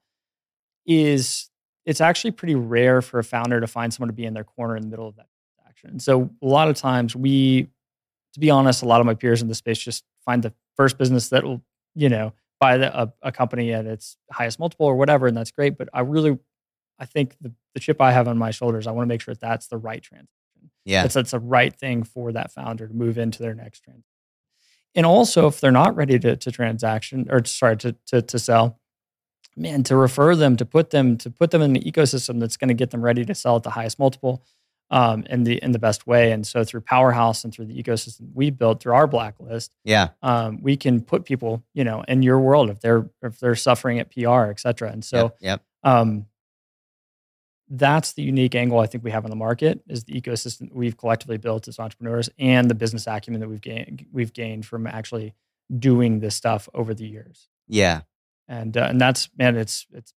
is 0.86 1.50
it's 1.88 2.02
actually 2.02 2.32
pretty 2.32 2.54
rare 2.54 3.02
for 3.02 3.18
a 3.18 3.24
founder 3.24 3.60
to 3.60 3.66
find 3.66 3.92
someone 3.92 4.10
to 4.10 4.14
be 4.14 4.26
in 4.26 4.36
their 4.36 4.44
corner 4.44 4.78
in 4.78 4.84
the 4.84 4.90
middle 4.90 5.08
of 5.08 5.16
that 5.16 5.26
transaction. 5.58 6.00
So 6.00 6.30
a 6.44 6.46
lot 6.46 6.68
of 6.70 6.76
times 6.76 7.16
we, 7.16 7.64
to 8.34 8.40
be 8.40 8.52
honest, 8.52 8.84
a 8.84 8.86
lot 8.86 9.00
of 9.00 9.08
my 9.08 9.16
peers 9.16 9.42
in 9.42 9.48
the 9.48 9.56
space 9.56 9.80
just 9.80 10.04
find 10.24 10.44
the 10.44 10.54
first 10.78 11.00
business 11.00 11.30
that 11.30 11.44
will, 11.44 11.64
you 11.96 12.10
know, 12.10 12.34
buy 12.60 12.78
the, 12.78 12.96
a, 12.96 13.12
a 13.24 13.32
company 13.32 13.74
at 13.74 13.88
its 13.88 14.18
highest 14.32 14.60
multiple 14.60 14.86
or 14.86 14.96
whatever, 14.96 15.26
and 15.26 15.36
that's 15.36 15.52
great. 15.52 15.80
But 15.80 15.90
I 15.94 16.02
really, 16.02 16.38
I 17.00 17.06
think 17.06 17.38
the, 17.42 17.52
the 17.74 17.80
chip 17.80 18.00
I 18.00 18.12
have 18.12 18.28
on 18.28 18.38
my 18.38 18.52
shoulders, 18.52 18.86
I 18.86 18.92
want 18.92 19.08
to 19.08 19.10
make 19.10 19.22
sure 19.22 19.34
that 19.34 19.42
that's 19.42 19.66
the 19.66 19.78
right 19.78 20.02
transaction. 20.04 20.28
Yeah. 20.86 21.04
That's 21.04 21.14
that's 21.14 21.32
the 21.32 21.40
right 21.40 21.74
thing 21.76 22.04
for 22.04 22.32
that 22.34 22.52
founder 22.52 22.88
to 22.88 22.94
move 22.94 23.18
into 23.18 23.42
their 23.42 23.56
next 23.56 23.82
transaction. 23.82 24.06
And 24.96 25.06
also, 25.06 25.48
if 25.48 25.60
they're 25.60 25.72
not 25.72 25.96
ready 25.96 26.20
to, 26.20 26.36
to 26.36 26.52
transaction 26.52 27.28
or 27.30 27.44
sorry 27.46 27.78
to, 27.78 27.96
to 28.08 28.22
to 28.22 28.38
sell, 28.40 28.80
man, 29.56 29.84
to 29.84 29.96
refer 29.96 30.36
them, 30.36 30.56
to 30.58 30.66
put 30.66 30.92
them 30.92 31.18
to 31.18 31.30
put 31.32 31.52
them 31.52 31.62
in 31.62 31.74
the 31.74 31.80
ecosystem 31.80 32.40
that's 32.40 32.58
going 32.58 32.68
to 32.68 32.74
get 32.74 32.92
them 32.92 33.02
ready 33.02 33.26
to 33.26 33.34
sell 33.34 33.56
at 33.56 33.64
the 33.64 33.72
highest 33.72 33.98
multiple, 33.98 34.44
um, 34.92 35.26
in 35.30 35.46
the 35.46 35.56
in 35.64 35.72
the 35.72 35.80
best 35.80 36.06
way. 36.06 36.32
And 36.32 36.46
so 36.46 36.64
through 36.64 36.82
Powerhouse 36.82 37.44
and 37.44 37.52
through 37.52 37.66
the 37.66 37.82
ecosystem 37.82 38.30
we 38.36 38.52
built 38.52 38.84
through 38.84 38.94
our 38.94 39.08
blacklist, 39.08 39.74
Yeah. 39.84 40.10
um, 40.22 40.62
we 40.62 40.78
can 40.78 41.02
put 41.02 41.26
people, 41.26 41.64
you 41.74 41.84
know, 41.84 42.04
in 42.08 42.22
your 42.22 42.40
world 42.40 42.70
if 42.70 42.80
they're 42.80 43.10
if 43.24 43.40
they're 43.40 43.56
suffering 43.56 44.00
at 44.00 44.12
PR, 44.12 44.52
et 44.52 44.60
cetera. 44.60 44.92
And 44.92 45.04
so 45.04 45.18
yep. 45.18 45.38
yep. 45.40 45.62
um, 45.84 46.28
that's 47.76 48.14
the 48.14 48.22
unique 48.22 48.54
angle 48.54 48.80
I 48.80 48.86
think 48.86 49.04
we 49.04 49.10
have 49.12 49.24
on 49.26 49.32
the 49.32 49.36
market 49.36 49.82
is 49.88 50.04
the 50.04 50.14
ecosystem 50.20 50.72
we've 50.72 50.96
collectively 50.96 51.38
built 51.38 51.68
as 51.68 51.80
entrepreneurs 51.80 52.30
and 52.38 52.70
the 52.70 52.76
business 52.76 53.08
acumen 53.08 53.42
that 53.42 53.50
we've 53.50 53.62
gained 53.62 54.06
we've 54.12 54.32
gained 54.32 54.66
from 54.66 54.86
actually 54.86 55.34
doing 55.80 56.20
this 56.20 56.36
stuff 56.36 56.70
over 56.76 56.94
the 56.94 57.06
years. 57.06 57.50
Yeah. 57.68 58.02
And 58.48 58.78
uh, 58.78 58.88
and 58.90 59.02
that's 59.02 59.30
man, 59.38 59.56
it's 59.58 59.88
it's 59.92 60.14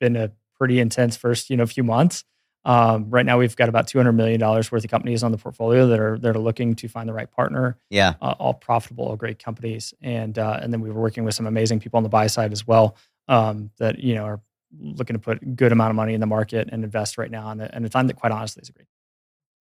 been 0.00 0.16
a 0.16 0.32
pretty 0.58 0.80
intense 0.80 1.16
first 1.16 1.50
you 1.50 1.56
know 1.56 1.66
few 1.66 1.84
months. 1.84 2.24
Um, 2.64 3.10
right 3.10 3.24
now, 3.24 3.38
we've 3.38 3.54
got 3.54 3.68
about 3.68 3.86
two 3.88 3.98
hundred 3.98 4.12
million 4.12 4.40
dollars 4.40 4.72
worth 4.72 4.84
of 4.84 4.90
companies 4.90 5.22
on 5.22 5.32
the 5.32 5.38
portfolio 5.38 5.86
that 5.88 6.00
are 6.00 6.18
that 6.18 6.34
are 6.34 6.40
looking 6.40 6.74
to 6.76 6.88
find 6.88 7.08
the 7.08 7.12
right 7.12 7.30
partner 7.30 7.76
Yeah. 7.90 8.14
uh, 8.22 8.34
all 8.38 8.54
profitable, 8.54 9.04
all 9.06 9.16
great 9.16 9.38
companies, 9.38 9.92
and 10.00 10.38
uh, 10.38 10.58
and 10.62 10.72
then 10.72 10.80
we 10.80 10.90
were 10.90 11.00
working 11.00 11.24
with 11.24 11.34
some 11.34 11.46
amazing 11.46 11.78
people 11.80 11.98
on 11.98 12.02
the 12.04 12.08
buy 12.08 12.26
side 12.28 12.52
as 12.52 12.66
well 12.66 12.96
um, 13.28 13.70
that 13.78 13.98
you 13.98 14.14
know 14.14 14.24
are 14.24 14.40
looking 14.78 15.14
to 15.14 15.20
put 15.20 15.42
a 15.42 15.46
good 15.46 15.72
amount 15.72 15.90
of 15.90 15.96
money 15.96 16.14
in 16.14 16.20
the 16.20 16.26
market 16.26 16.68
and 16.72 16.84
invest 16.84 17.18
right 17.18 17.30
now, 17.30 17.50
and 17.50 17.60
and 17.62 17.84
a 17.84 17.88
time 17.88 18.06
that 18.08 18.16
quite 18.16 18.32
honestly 18.32 18.62
is 18.62 18.68
a 18.68 18.72
great. 18.72 18.86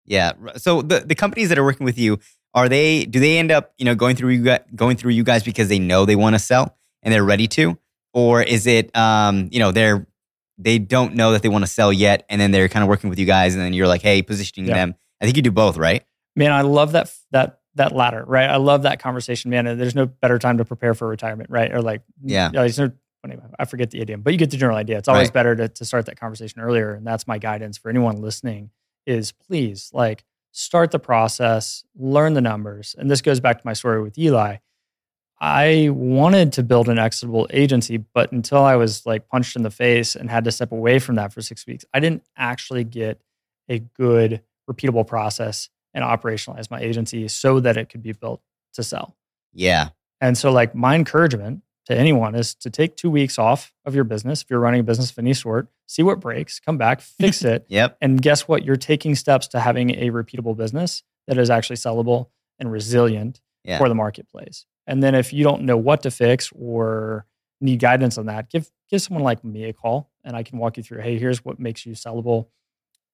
Yeah. 0.07 0.33
So 0.57 0.83
the, 0.83 1.01
the 1.01 1.15
companies 1.15 1.49
that 1.49 1.59
are 1.59 1.65
working 1.65 1.85
with 1.87 1.99
you, 1.99 2.19
are 2.53 2.69
they 2.69 3.05
do 3.07 3.21
they 3.21 3.39
end 3.39 3.51
up, 3.51 3.73
you 3.79 3.85
know, 3.87 3.95
going 3.95 4.17
through 4.17 4.31
you 4.31 4.43
gu- 4.45 4.65
going 4.75 4.97
through 4.97 5.13
you 5.13 5.25
guys 5.25 5.43
because 5.43 5.69
they 5.69 5.79
know 5.79 6.05
they 6.05 6.17
want 6.17 6.35
to 6.35 6.39
sell 6.39 6.77
and 7.03 7.13
they're 7.13 7.25
ready 7.25 7.47
to? 7.49 7.79
Or 8.13 8.43
is 8.43 8.67
it 8.67 8.95
um, 8.97 9.49
you 9.51 9.59
know, 9.61 9.73
they're 9.73 10.07
they 10.59 10.79
don't 10.79 11.15
know 11.15 11.33
that 11.33 11.43
they 11.43 11.49
want 11.49 11.65
to 11.65 11.71
sell 11.71 11.93
yet 11.93 12.25
and 12.29 12.41
then 12.41 12.51
they're 12.53 12.69
kind 12.69 12.83
of 12.83 12.89
working 12.89 13.11
with 13.11 13.19
you 13.19 13.27
guys 13.27 13.55
and 13.55 13.63
then 13.65 13.73
you're 13.73 13.89
like, 13.89 14.03
hey, 14.03 14.23
positioning 14.23 14.69
Yeah. 14.69 14.75
them. 14.75 14.95
I 15.21 15.25
think 15.25 15.37
you 15.37 15.43
do 15.43 15.51
both, 15.51 15.77
right? 15.79 16.05
Man, 16.37 16.53
I 16.53 16.61
love 16.63 16.93
that 16.93 17.13
that 17.33 17.61
that 17.77 17.93
latter, 17.93 18.23
right? 18.27 18.49
I 18.49 18.57
love 18.57 18.83
that 18.83 19.01
conversation, 19.01 19.51
man. 19.51 19.67
And 19.67 19.81
there's 19.81 19.95
no 19.97 20.07
better 20.07 20.39
time 20.39 20.59
to 20.59 20.65
prepare 20.65 20.95
for 20.95 21.09
retirement, 21.09 21.51
right? 21.51 21.73
Or 21.75 21.83
like, 21.83 22.03
Yeah. 22.23 22.51
there's 22.53 22.79
no, 22.79 22.93
anyway, 23.25 23.45
I 23.59 23.65
forget 23.65 23.91
the 23.91 24.01
idiom, 24.01 24.23
but 24.23 24.33
you 24.33 24.39
get 24.39 24.51
the 24.51 24.57
general 24.57 24.77
idea. 24.77 24.99
It's 24.99 25.09
always 25.09 25.29
Right. 25.29 25.35
better 25.35 25.57
to, 25.57 25.69
to 25.69 25.85
start 25.85 26.07
that 26.07 26.19
conversation 26.19 26.61
earlier. 26.61 26.95
And 26.95 27.07
that's 27.07 27.27
my 27.27 27.39
guidance 27.39 27.79
for 27.79 27.89
anyone 27.91 28.21
listening 28.21 28.71
is 29.07 29.33
please 29.33 29.91
like 29.93 30.25
start 30.53 30.91
the 30.91 30.99
process, 30.99 31.85
learn 31.97 32.35
the 32.35 32.41
numbers. 32.41 32.95
And 32.99 33.11
this 33.11 33.21
goes 33.21 33.41
back 33.41 33.59
to 33.59 33.67
my 33.67 33.73
story 33.73 34.03
with 34.03 34.17
Eli. 34.19 34.57
I 35.41 35.89
wanted 35.93 36.53
to 36.55 36.63
build 36.63 36.89
an 36.89 36.99
exitable 36.99 37.49
agency, 37.53 37.97
but 37.99 38.31
until 38.33 38.63
I 38.63 38.77
was 38.77 39.05
like 39.05 39.29
punched 39.29 39.57
in 39.57 39.63
the 39.63 39.71
face 39.71 40.15
and 40.15 40.31
had 40.31 40.45
to 40.45 40.53
step 40.53 40.71
away 40.73 40.99
from 41.01 41.17
that 41.17 41.33
for 41.33 41.43
six 41.43 41.67
weeks, 41.67 41.85
I 41.93 42.01
didn't 42.01 42.23
actually 42.37 42.85
get 42.85 43.21
a 43.69 43.81
good, 43.81 44.43
repeatable 44.71 45.07
process 45.07 45.69
and 45.93 46.05
operationalize 46.05 46.71
my 46.71 46.81
agency 46.81 47.27
so 47.29 47.61
that 47.61 47.77
it 47.77 47.89
could 47.89 48.03
be 48.03 48.13
built 48.13 48.43
to 48.75 48.83
sell. 48.83 49.17
Yeah. 49.53 49.89
And 50.21 50.39
so, 50.39 50.51
like, 50.53 50.75
my 50.75 50.95
encouragement 50.95 51.63
to 51.87 51.95
anyone 51.97 52.35
is 52.35 52.55
to 52.57 52.71
take 52.71 52.97
two 52.97 53.11
weeks 53.11 53.39
off 53.39 53.73
of 53.85 53.95
your 53.95 54.05
business. 54.05 54.43
If 54.43 54.51
you're 54.51 54.61
running 54.61 54.81
a 54.81 54.85
business 54.85 55.11
of 55.11 55.19
any 55.19 55.35
sort, 55.35 55.69
see 55.87 56.03
what 56.03 56.21
breaks, 56.21 56.59
come 56.61 56.79
back, 56.79 57.01
fix 57.21 57.45
it. 57.45 57.67
Yep. 57.69 57.99
And 58.01 58.21
guess 58.23 58.49
what? 58.49 58.65
You're 58.65 58.77
taking 58.77 59.15
steps 59.15 59.47
to 59.49 59.61
having 59.61 59.91
a 59.91 60.11
repeatable 60.11 60.57
business 60.57 61.03
that 61.27 61.39
is 61.39 61.51
actually 61.51 61.77
sellable 61.77 62.29
and 62.59 62.71
resilient 62.73 63.41
Yeah. 63.65 63.79
for 63.79 63.89
the 63.89 63.95
marketplace. 63.95 64.67
And 64.87 65.03
then 65.03 65.15
if 65.15 65.33
you 65.33 65.45
don't 65.45 65.63
know 65.63 65.77
what 65.77 66.03
to 66.03 66.11
fix 66.11 66.51
or 66.55 67.27
need 67.61 67.81
guidance 67.81 68.19
on 68.19 68.27
that, 68.27 68.51
give 68.51 68.71
give 68.91 69.01
someone 69.03 69.25
like 69.25 69.43
me 69.45 69.65
a 69.65 69.73
call 69.73 70.11
and 70.25 70.37
I 70.37 70.43
can 70.43 70.59
walk 70.59 70.77
you 70.77 70.83
through, 70.83 71.01
hey, 71.01 71.19
here's 71.19 71.45
what 71.45 71.59
makes 71.59 71.85
you 71.87 71.93
sellable, 71.95 72.49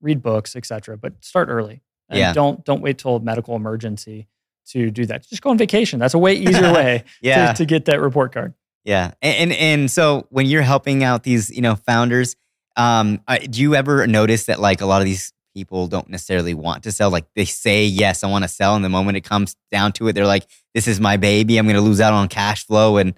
read 0.00 0.20
books, 0.22 0.56
etc. 0.56 0.96
But 0.96 1.24
start 1.24 1.48
early. 1.48 1.82
And 2.08 2.18
Yeah. 2.18 2.32
don't 2.32 2.64
don't 2.64 2.82
wait 2.82 2.98
till 2.98 3.20
medical 3.20 3.54
emergency 3.56 4.26
to 4.70 4.90
do 4.90 5.06
that. 5.06 5.26
Just 5.28 5.42
go 5.42 5.50
on 5.50 5.58
vacation. 5.58 5.98
That's 6.00 6.14
a 6.14 6.18
way 6.18 6.34
easier 6.34 6.72
way 6.74 7.04
Yeah. 7.22 7.52
to, 7.52 7.58
to 7.58 7.64
get 7.66 7.84
that 7.86 8.00
report 8.00 8.32
card. 8.32 8.54
Yeah, 8.84 9.12
and, 9.20 9.50
and 9.50 9.52
and 9.52 9.90
so 9.90 10.26
when 10.30 10.46
you're 10.46 10.62
helping 10.62 11.04
out 11.04 11.22
these, 11.22 11.50
you 11.50 11.60
know, 11.60 11.76
founders, 11.76 12.36
um, 12.76 13.20
uh, 13.28 13.38
do 13.38 13.60
you 13.60 13.74
ever 13.74 14.06
notice 14.06 14.46
that 14.46 14.58
like 14.58 14.80
a 14.80 14.86
lot 14.86 15.02
of 15.02 15.04
these 15.04 15.32
people 15.54 15.86
don't 15.86 16.08
necessarily 16.08 16.54
want 16.54 16.84
to 16.84 16.92
sell? 16.92 17.10
Like 17.10 17.26
they 17.34 17.44
say, 17.44 17.84
yes, 17.84 18.24
I 18.24 18.28
want 18.28 18.44
to 18.44 18.48
sell, 18.48 18.74
and 18.74 18.84
the 18.84 18.88
moment 18.88 19.18
it 19.18 19.22
comes 19.22 19.56
down 19.70 19.92
to 19.92 20.08
it, 20.08 20.14
they're 20.14 20.26
like, 20.26 20.46
this 20.74 20.88
is 20.88 20.98
my 20.98 21.16
baby. 21.18 21.58
I'm 21.58 21.66
going 21.66 21.76
to 21.76 21.82
lose 21.82 22.00
out 22.00 22.14
on 22.14 22.28
cash 22.28 22.66
flow 22.66 22.96
and 22.96 23.14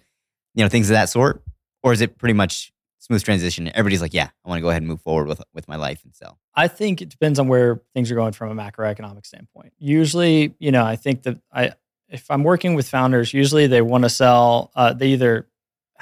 you 0.55 0.65
know 0.65 0.69
things 0.69 0.91
of 0.91 0.95
that 0.95 1.09
sort. 1.09 1.43
Or 1.85 1.93
is 1.93 2.01
it 2.01 2.19
pretty 2.19 2.35
much 2.35 2.73
smooth 2.99 3.23
transition? 3.23 3.69
Everybody's 3.69 4.03
like, 4.03 4.15
yeah, 4.15 4.31
I 4.45 4.49
want 4.49 4.59
to 4.59 4.63
go 4.63 4.71
ahead 4.71 4.83
and 4.83 4.89
move 4.89 5.01
forward 5.03 5.29
with 5.29 5.43
with 5.55 5.69
my 5.69 5.77
life 5.77 6.03
and 6.05 6.15
sell. 6.15 6.39
I 6.55 6.67
think 6.69 7.01
it 7.01 7.09
depends 7.09 7.39
on 7.39 7.47
where 7.47 7.83
things 7.95 8.11
are 8.11 8.17
going 8.17 8.33
from 8.33 8.57
a 8.57 8.61
macroeconomic 8.61 9.27
standpoint. 9.27 9.73
Usually, 9.79 10.55
you 10.59 10.73
know, 10.73 10.85
I 10.85 10.97
think 10.97 11.23
that 11.23 11.41
I, 11.53 11.73
if 12.09 12.31
I'm 12.31 12.43
working 12.43 12.75
with 12.75 12.89
founders, 12.89 13.33
usually 13.33 13.67
they 13.69 13.81
want 13.81 14.05
to 14.05 14.11
sell. 14.11 14.71
Uh, 14.75 14.93
they 14.93 15.09
either 15.09 15.47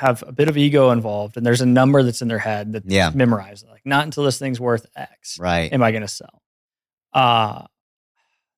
have 0.00 0.22
a 0.26 0.32
bit 0.32 0.48
of 0.48 0.56
ego 0.56 0.90
involved, 0.90 1.36
and 1.36 1.44
there's 1.46 1.60
a 1.60 1.66
number 1.66 2.02
that's 2.02 2.22
in 2.22 2.28
their 2.28 2.38
head 2.38 2.72
that 2.72 2.84
Yeah. 2.86 3.10
memorized. 3.14 3.66
Like, 3.68 3.82
not 3.84 4.04
until 4.04 4.24
this 4.24 4.38
thing's 4.38 4.58
worth 4.60 4.86
X 4.96 5.38
Right. 5.38 5.72
am 5.72 5.82
I 5.82 5.90
going 5.92 6.02
to 6.02 6.08
sell. 6.08 6.42
Uh, 7.12 7.66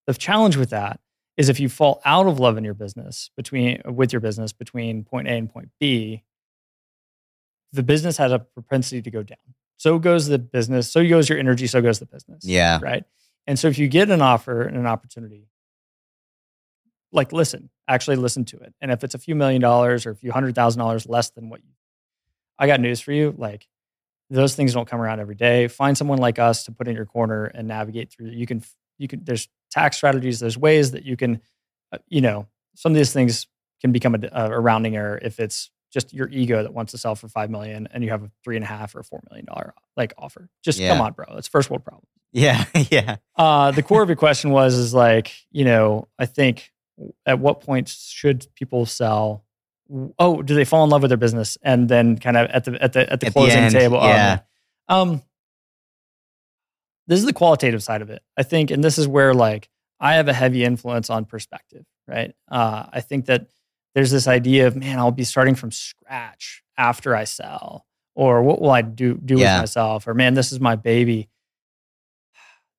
the 0.07 0.15
challenge 0.15 0.57
with 0.57 0.71
that 0.71 1.01
is 1.37 1.49
if 1.49 1.59
you 1.61 1.69
fall 1.69 2.01
out 2.05 2.27
of 2.27 2.39
love 2.41 2.57
in 2.59 2.65
your 2.65 2.75
business 2.75 3.31
between 3.37 3.81
with 3.87 4.13
your 4.13 4.21
business 4.21 4.53
between 4.53 5.05
point 5.05 5.29
A 5.29 5.33
and 5.33 5.49
point 5.51 5.71
B, 5.81 6.23
the 7.73 7.83
business 7.83 8.17
has 8.19 8.33
a 8.33 8.39
propensity 8.39 9.01
to 9.03 9.11
go 9.11 9.23
down. 9.23 9.39
So 9.79 9.99
goes 9.99 10.27
the 10.27 10.39
business. 10.39 10.91
So 10.93 11.07
goes 11.09 11.29
your 11.29 11.39
energy. 11.39 11.67
So 11.67 11.81
goes 11.81 11.99
the 11.99 12.07
business. 12.07 12.45
Yeah. 12.45 12.79
Right. 12.83 13.05
And 13.47 13.59
so 13.59 13.69
if 13.69 13.79
you 13.79 13.89
get 13.89 14.11
an 14.11 14.21
offer 14.23 14.63
and 14.63 14.77
an 14.77 14.87
opportunity, 14.87 15.49
like 17.13 17.33
listen, 17.33 17.71
actually 17.89 18.17
listen 18.17 18.45
to 18.47 18.59
it. 18.59 18.75
And 18.81 18.91
if 18.91 19.05
it's 19.05 19.15
a 19.15 19.19
few 19.19 19.35
million 19.35 19.61
dollars 19.61 20.07
or 20.07 20.11
a 20.11 20.17
few 20.17 20.33
hundred 20.33 20.55
thousand 20.55 20.79
dollars 20.81 21.07
less 21.07 21.31
than 21.31 21.49
what 21.51 21.61
you, 21.63 21.71
I 22.59 22.67
got 22.67 22.81
news 22.81 23.01
for 23.01 23.13
you. 23.13 23.35
Like 23.37 23.69
those 24.31 24.55
things 24.55 24.73
don't 24.73 24.89
come 24.89 25.01
around 25.01 25.21
every 25.21 25.35
day. 25.35 25.69
Find 25.69 25.97
someone 25.97 26.19
like 26.19 26.39
us 26.39 26.65
to 26.65 26.73
put 26.73 26.89
in 26.89 26.97
your 26.97 27.07
corner 27.07 27.45
and 27.47 27.69
navigate 27.69 28.11
through. 28.11 28.31
You 28.31 28.47
can, 28.47 28.63
you 28.99 29.09
can. 29.09 29.23
There's 29.25 29.49
tax 29.71 29.97
strategies. 29.97 30.41
There's 30.41 30.57
ways 30.57 30.93
that 30.93 31.05
you 31.05 31.17
can, 31.17 31.41
uh, 31.93 31.99
you 32.09 32.21
know, 32.23 32.47
some 32.75 32.93
of 32.93 32.97
these 32.97 33.13
things 33.13 33.47
can 33.83 33.93
become 33.93 34.15
a, 34.15 34.29
a 34.33 34.59
rounding 34.61 34.97
error 34.97 35.19
if 35.21 35.39
it's 35.39 35.71
just 35.93 36.15
your 36.15 36.29
ego 36.31 36.63
that 36.63 36.73
wants 36.73 36.93
to 36.93 36.99
sell 36.99 37.15
for 37.15 37.29
five 37.29 37.51
million 37.51 37.87
and 37.93 38.03
you 38.03 38.09
have 38.09 38.23
a 38.23 38.31
three 38.43 38.57
and 38.57 38.65
a 38.65 38.69
half 38.69 38.95
or 38.95 39.03
four 39.03 39.21
million 39.29 39.45
dollar 39.45 39.75
like 39.97 40.15
offer. 40.17 40.49
Just 40.65 40.79
Yeah. 40.79 40.89
come 40.89 41.03
on, 41.03 41.13
bro. 41.13 41.27
It's 41.37 41.49
first 41.49 41.69
world 41.69 41.85
problem. 41.85 42.07
Yeah. 42.33 42.65
yeah. 42.91 43.17
Uh, 43.37 43.73
the 43.73 43.83
core 43.83 44.03
of 44.03 44.09
your 44.09 44.17
question 44.17 44.53
was 44.53 44.73
is 44.75 44.95
like, 44.95 45.33
you 45.51 45.67
know, 45.67 46.09
I 46.19 46.25
think 46.25 46.72
at 47.27 47.39
what 47.39 47.61
point 47.61 47.89
should 47.89 48.47
people 48.55 48.87
sell? 48.87 49.45
Oh, 50.19 50.43
do 50.43 50.55
they 50.55 50.65
fall 50.65 50.85
in 50.85 50.91
love 50.91 51.03
with 51.03 51.11
their 51.11 51.19
business 51.19 51.59
and 51.63 51.89
then 51.89 52.17
kind 52.19 52.37
of 52.37 52.49
at 52.51 52.65
the 52.65 52.83
at 52.83 52.93
the 52.93 53.01
at 53.01 53.07
the 53.07 53.13
At 53.13 53.21
the 53.21 53.31
closing 53.31 53.59
end, 53.59 53.73
table? 53.75 53.99
oh, 54.01 54.07
yeah. 54.09 54.15
man. 54.17 54.43
Um, 54.89 55.23
this 57.07 57.19
is 57.19 57.27
the 57.27 57.33
qualitative 57.33 57.83
side 57.83 58.01
of 58.03 58.11
it. 58.11 58.23
I 58.37 58.43
think, 58.43 58.71
and 58.71 58.83
this 58.83 58.97
is 58.99 59.07
where 59.09 59.35
like 59.35 59.69
I 60.01 60.15
have 60.15 60.29
a 60.29 60.33
heavy 60.33 60.65
influence 60.65 61.11
on 61.11 61.25
perspective, 61.25 61.85
right? 62.07 62.35
Uh, 62.51 62.87
I 62.93 63.01
think 63.01 63.27
that 63.27 63.49
there's 63.95 64.11
this 64.11 64.27
idea 64.29 64.67
of 64.67 64.77
man, 64.77 64.99
I'll 64.99 65.11
be 65.11 65.25
starting 65.25 65.55
from 65.55 65.71
scratch 65.73 66.63
after 66.79 67.15
I 67.15 67.25
sell, 67.25 67.85
or 68.15 68.43
what 68.43 68.61
will 68.63 68.71
I 68.71 68.83
do 68.83 69.15
do 69.15 69.39
Yeah. 69.39 69.57
with 69.57 69.63
myself, 69.63 70.07
or 70.07 70.15
man, 70.15 70.35
this 70.35 70.53
is 70.53 70.61
my 70.61 70.77
baby. 70.77 71.29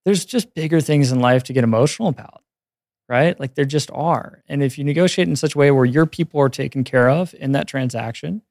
There's 0.06 0.26
just 0.26 0.54
bigger 0.54 0.82
things 0.82 1.12
in 1.12 1.20
life 1.20 1.44
to 1.44 1.54
get 1.54 1.64
emotional 1.64 2.10
about, 2.10 2.42
right? 3.08 3.40
Like 3.40 3.56
there 3.56 3.66
just 3.66 3.92
are. 3.92 4.44
And 4.48 4.64
if 4.64 4.78
you 4.78 4.84
negotiate 4.84 5.28
in 5.28 5.36
such 5.36 5.56
a 5.56 5.58
way 5.58 5.72
where 5.72 5.86
your 5.86 6.06
people 6.06 6.40
are 6.40 6.50
taken 6.50 6.84
care 6.84 7.10
of 7.10 7.34
in 7.40 7.52
that 7.54 7.68
transaction, 7.68 8.42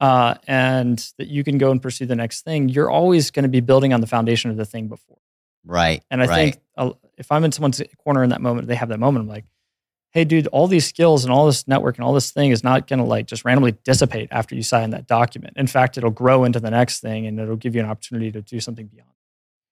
uh, 0.00 0.34
and 0.48 1.12
that 1.18 1.28
you 1.28 1.44
can 1.44 1.58
go 1.58 1.70
and 1.70 1.80
pursue 1.80 2.06
the 2.06 2.16
next 2.16 2.42
thing, 2.42 2.68
you're 2.68 2.90
always 2.90 3.30
going 3.30 3.44
to 3.44 3.48
be 3.48 3.60
building 3.60 3.92
on 3.92 4.00
the 4.00 4.06
foundation 4.06 4.50
of 4.50 4.56
the 4.56 4.64
thing 4.64 4.88
before. 4.88 5.18
Right. 5.64 6.02
And 6.10 6.20
I 6.20 6.26
right. 6.26 6.34
think 6.34 6.64
uh, 6.76 6.90
if 7.16 7.30
I'm 7.30 7.44
in 7.44 7.52
someone's 7.52 7.80
corner 8.02 8.24
in 8.24 8.30
that 8.30 8.40
moment, 8.40 8.66
they 8.66 8.74
have 8.74 8.88
that 8.88 8.98
moment. 8.98 9.22
I'm 9.22 9.28
like, 9.28 9.44
hey, 10.10 10.24
dude, 10.24 10.48
all 10.48 10.66
these 10.66 10.86
skills 10.86 11.24
and 11.24 11.32
all 11.32 11.46
this 11.46 11.68
network 11.68 11.96
and 11.96 12.04
all 12.04 12.12
this 12.12 12.32
thing 12.32 12.50
is 12.50 12.64
not 12.64 12.88
going 12.88 12.98
to 12.98 13.04
like 13.04 13.26
just 13.26 13.44
randomly 13.44 13.72
dissipate 13.84 14.28
after 14.32 14.56
you 14.56 14.62
sign 14.62 14.90
that 14.90 15.06
document. 15.06 15.54
In 15.56 15.68
fact, 15.68 15.96
it'll 15.96 16.10
grow 16.10 16.42
into 16.42 16.58
the 16.58 16.70
next 16.70 16.98
thing 16.98 17.26
and 17.26 17.38
it'll 17.38 17.56
give 17.56 17.76
you 17.76 17.80
an 17.80 17.88
opportunity 17.88 18.32
to 18.32 18.42
do 18.42 18.58
something 18.58 18.86
beyond, 18.86 19.08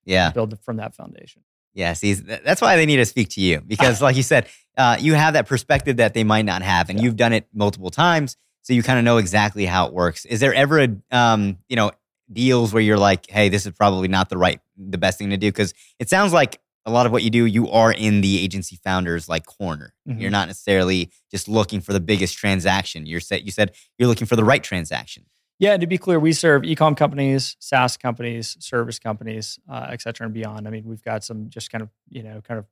yeah. 0.04 0.30
build 0.30 0.58
from 0.60 0.76
that 0.76 0.94
foundation. 0.94 1.42
Yeah, 1.74 1.92
see, 1.92 2.14
that's 2.14 2.60
why 2.60 2.76
they 2.76 2.86
need 2.86 2.96
to 2.96 3.06
speak 3.06 3.28
to 3.30 3.40
you 3.40 3.60
because, 3.60 4.02
like 4.02 4.16
you 4.16 4.22
said, 4.22 4.48
uh, 4.76 4.96
you 5.00 5.14
have 5.14 5.34
that 5.34 5.46
perspective 5.46 5.98
that 5.98 6.14
they 6.14 6.24
might 6.24 6.44
not 6.44 6.62
have, 6.62 6.90
and 6.90 6.98
Yeah. 6.98 7.04
you've 7.04 7.16
done 7.16 7.32
it 7.32 7.46
multiple 7.54 7.90
times, 7.90 8.36
so 8.62 8.72
you 8.72 8.82
kind 8.82 8.98
of 8.98 9.04
know 9.04 9.18
exactly 9.18 9.66
how 9.66 9.86
it 9.86 9.92
works. 9.92 10.24
Is 10.24 10.40
there 10.40 10.52
ever 10.54 10.80
a, 10.80 10.88
um, 11.10 11.58
you 11.68 11.76
know, 11.76 11.92
deals 12.32 12.72
where 12.72 12.82
you're 12.82 12.98
like, 12.98 13.28
hey, 13.30 13.48
this 13.48 13.66
is 13.66 13.72
probably 13.72 14.08
not 14.08 14.28
the 14.28 14.36
right, 14.38 14.60
the 14.76 14.98
best 14.98 15.18
thing 15.18 15.30
to 15.30 15.36
do? 15.36 15.48
Because 15.48 15.72
it 15.98 16.08
sounds 16.08 16.32
like 16.32 16.60
a 16.86 16.90
lot 16.90 17.06
of 17.06 17.12
what 17.12 17.22
you 17.22 17.30
do, 17.30 17.44
you 17.46 17.68
are 17.70 17.92
in 17.92 18.20
the 18.20 18.40
agency 18.42 18.76
founders 18.82 19.28
like 19.28 19.44
corner. 19.46 19.92
Mhm. 20.08 20.20
You're 20.20 20.30
not 20.30 20.48
necessarily 20.48 21.10
just 21.30 21.46
looking 21.48 21.80
for 21.80 21.92
the 21.92 22.00
biggest 22.00 22.36
transaction. 22.38 23.04
You're 23.06 23.20
said 23.20 23.44
you 23.44 23.52
said 23.52 23.72
you're 23.98 24.08
looking 24.08 24.26
for 24.26 24.34
the 24.36 24.44
right 24.44 24.62
transaction. 24.62 25.24
Yeah, 25.60 25.72
and 25.74 25.80
to 25.82 25.86
be 25.86 25.98
clear, 25.98 26.18
we 26.18 26.32
serve 26.32 26.64
e-com 26.64 26.94
companies, 26.94 27.54
SaaS 27.60 27.96
companies, 27.98 28.56
service 28.60 28.98
companies, 28.98 29.58
uh, 29.68 29.88
et 29.90 30.00
cetera, 30.00 30.24
and 30.24 30.32
beyond. 30.34 30.66
I 30.66 30.70
mean, 30.70 30.84
we've 30.86 31.02
got 31.02 31.22
some 31.22 31.50
just 31.50 31.70
kind 31.70 31.82
of 31.82 31.90
you 32.08 32.22
know 32.24 32.40
kind 32.40 32.58
of 32.58 32.66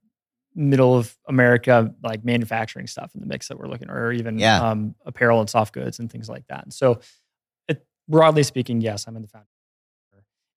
middle 0.55 0.97
of 0.97 1.17
America 1.29 1.95
like 2.03 2.25
manufacturing 2.25 2.87
stuff 2.87 3.11
in 3.15 3.21
the 3.21 3.27
mix 3.27 3.49
that 3.49 3.59
we're 3.59 3.69
looking, 3.69 3.91
or 3.91 4.11
even 4.13 4.39
Yeah. 4.39 4.61
um, 4.71 4.95
apparel 5.05 5.39
and 5.41 5.49
soft 5.51 5.75
goods 5.75 5.99
and 6.01 6.11
things 6.11 6.29
like 6.31 6.47
that. 6.49 6.65
And 6.65 6.73
so, 6.73 7.01
it, 7.69 7.87
broadly 8.09 8.43
speaking, 8.43 8.81
yes, 8.81 9.07
I'm 9.07 9.17
in 9.17 9.23
the 9.23 9.29
founder, 9.29 9.47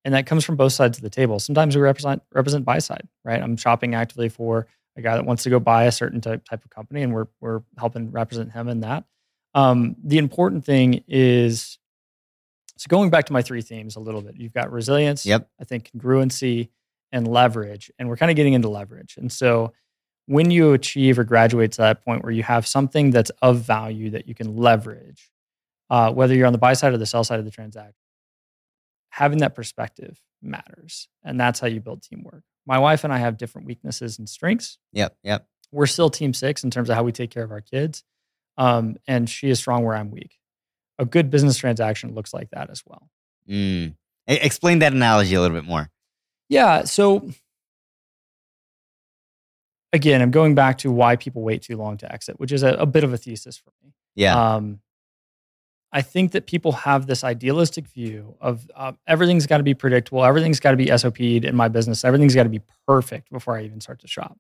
and 0.05 0.13
that 0.13 0.25
comes 0.25 0.45
from 0.45 0.55
both 0.55 0.71
sides 0.73 0.97
of 0.97 1.03
the 1.03 1.09
table. 1.09 1.37
Sometimes 1.37 1.75
we 1.75 1.81
represent 1.81 2.23
represent 2.33 2.63
buy 2.63 2.79
side, 2.79 3.07
right? 3.25 3.41
I'm 3.43 3.57
shopping 3.57 3.93
actively 3.93 4.29
for 4.29 4.67
a 4.95 5.01
guy 5.01 5.15
that 5.15 5.25
wants 5.25 5.43
to 5.43 5.49
go 5.49 5.59
buy 5.59 5.83
a 5.83 5.91
certain 5.91 6.21
type 6.21 6.45
type 6.45 6.63
of 6.63 6.69
company, 6.71 7.01
and 7.03 7.13
we're 7.13 7.27
we're 7.41 7.61
helping 7.77 8.09
represent 8.09 8.53
him 8.53 8.69
in 8.69 8.79
that. 8.79 9.03
Um, 9.53 9.97
the 10.01 10.17
important 10.17 10.63
thing 10.63 11.03
is 11.09 11.77
so 12.81 12.87
going 12.87 13.11
back 13.11 13.25
to 13.25 13.33
my 13.33 13.43
three 13.43 13.61
themes 13.61 13.95
a 13.95 13.99
little 13.99 14.23
bit, 14.23 14.37
you've 14.37 14.55
got 14.55 14.71
resilience, 14.71 15.23
Yep. 15.23 15.47
I 15.59 15.65
think 15.65 15.91
congruency 15.95 16.69
and 17.11 17.27
leverage. 17.27 17.91
And 17.99 18.09
we're 18.09 18.17
kind 18.17 18.31
of 18.31 18.35
getting 18.35 18.53
into 18.53 18.69
leverage. 18.69 19.17
And 19.17 19.31
so 19.31 19.71
when 20.25 20.49
you 20.49 20.73
achieve 20.73 21.19
or 21.19 21.23
graduate 21.23 21.73
to 21.73 21.77
that 21.81 22.03
point 22.03 22.23
where 22.23 22.31
you 22.31 22.41
have 22.41 22.65
something 22.65 23.11
that's 23.11 23.29
of 23.43 23.59
value 23.59 24.09
that 24.09 24.27
you 24.27 24.33
can 24.33 24.57
leverage, 24.57 25.29
uh, 25.91 26.11
whether 26.11 26.33
you're 26.33 26.47
on 26.47 26.53
the 26.53 26.57
buy 26.57 26.73
side 26.73 26.91
or 26.91 26.97
the 26.97 27.05
sell 27.05 27.23
side 27.23 27.37
of 27.37 27.45
the 27.45 27.51
transaction, 27.51 27.93
having 29.09 29.37
that 29.39 29.53
perspective 29.53 30.19
matters. 30.41 31.07
And 31.23 31.39
that's 31.39 31.59
how 31.59 31.67
you 31.67 31.81
build 31.81 32.01
teamwork. 32.01 32.41
My 32.65 32.79
wife 32.79 33.03
and 33.03 33.13
I 33.13 33.19
have 33.19 33.37
different 33.37 33.67
weaknesses 33.67 34.17
and 34.17 34.27
strengths. 34.27 34.79
Yep. 34.93 35.17
Yep. 35.21 35.45
We're 35.71 35.85
still 35.85 36.09
team 36.09 36.33
six 36.33 36.63
in 36.63 36.71
terms 36.71 36.89
of 36.89 36.95
how 36.95 37.03
we 37.03 37.11
take 37.11 37.29
care 37.29 37.43
of 37.43 37.51
our 37.51 37.61
kids. 37.61 38.03
Um, 38.57 38.95
and 39.07 39.29
she 39.29 39.51
is 39.51 39.59
strong 39.59 39.83
where 39.83 39.95
I'm 39.95 40.09
weak. 40.09 40.39
A 41.01 41.05
good 41.05 41.29
business 41.29 41.57
transaction 41.57 42.13
looks 42.13 42.33
like 42.33 42.51
that 42.51 42.69
as 42.69 42.83
well. 42.85 43.09
Mm. 43.49 43.95
Explain 44.27 44.79
that 44.79 44.93
analogy 44.93 45.35
a 45.35 45.41
little 45.41 45.57
bit 45.57 45.67
more. 45.67 45.89
Yeah. 46.47 46.83
So 46.83 47.29
again, 49.93 50.21
I'm 50.21 50.31
going 50.31 50.55
back 50.55 50.77
to 50.79 50.91
why 50.91 51.15
people 51.15 51.41
wait 51.41 51.63
too 51.63 51.75
long 51.75 51.97
to 51.97 52.11
exit, 52.11 52.39
which 52.39 52.51
is 52.51 52.63
a, 52.63 52.73
a 52.75 52.85
bit 52.85 53.03
of 53.03 53.13
a 53.13 53.17
thesis 53.17 53.57
for 53.57 53.71
me. 53.83 53.93
Yeah. 54.15 54.55
Um, 54.55 54.79
I 55.93 56.01
think 56.01 56.31
that 56.31 56.47
people 56.47 56.71
have 56.71 57.07
this 57.07 57.23
idealistic 57.23 57.87
view 57.87 58.35
of 58.39 58.69
uh, 58.75 58.93
everything's 59.07 59.45
got 59.45 59.57
to 59.57 59.63
be 59.63 59.73
predictable, 59.73 60.23
everything's 60.23 60.59
got 60.59 60.71
to 60.71 60.77
be 60.77 60.95
SOP'd 60.95 61.19
in 61.19 61.55
my 61.55 61.67
business, 61.67 62.05
everything's 62.05 62.33
got 62.33 62.43
to 62.43 62.49
be 62.49 62.61
perfect 62.87 63.29
before 63.29 63.57
I 63.57 63.63
even 63.63 63.81
start 63.81 63.99
to 63.99 64.07
shop. 64.07 64.37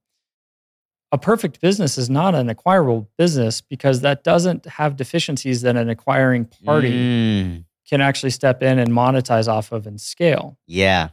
A 1.11 1.17
perfect 1.17 1.59
business 1.59 1.97
is 1.97 2.09
not 2.09 2.35
an 2.35 2.49
acquirable 2.49 3.09
business 3.17 3.59
because 3.61 4.01
that 4.01 4.23
doesn't 4.23 4.65
have 4.65 4.95
deficiencies 4.95 5.61
that 5.61 5.75
an 5.75 5.89
acquiring 5.89 6.45
party 6.65 6.91
Mm. 6.93 7.65
can 7.89 7.99
actually 7.99 8.29
step 8.29 8.63
in 8.63 8.79
and 8.79 8.91
monetize 8.91 9.47
off 9.49 9.71
of 9.73 9.85
and 9.85 9.99
scale. 9.99 10.57
Yeah. 10.67 11.09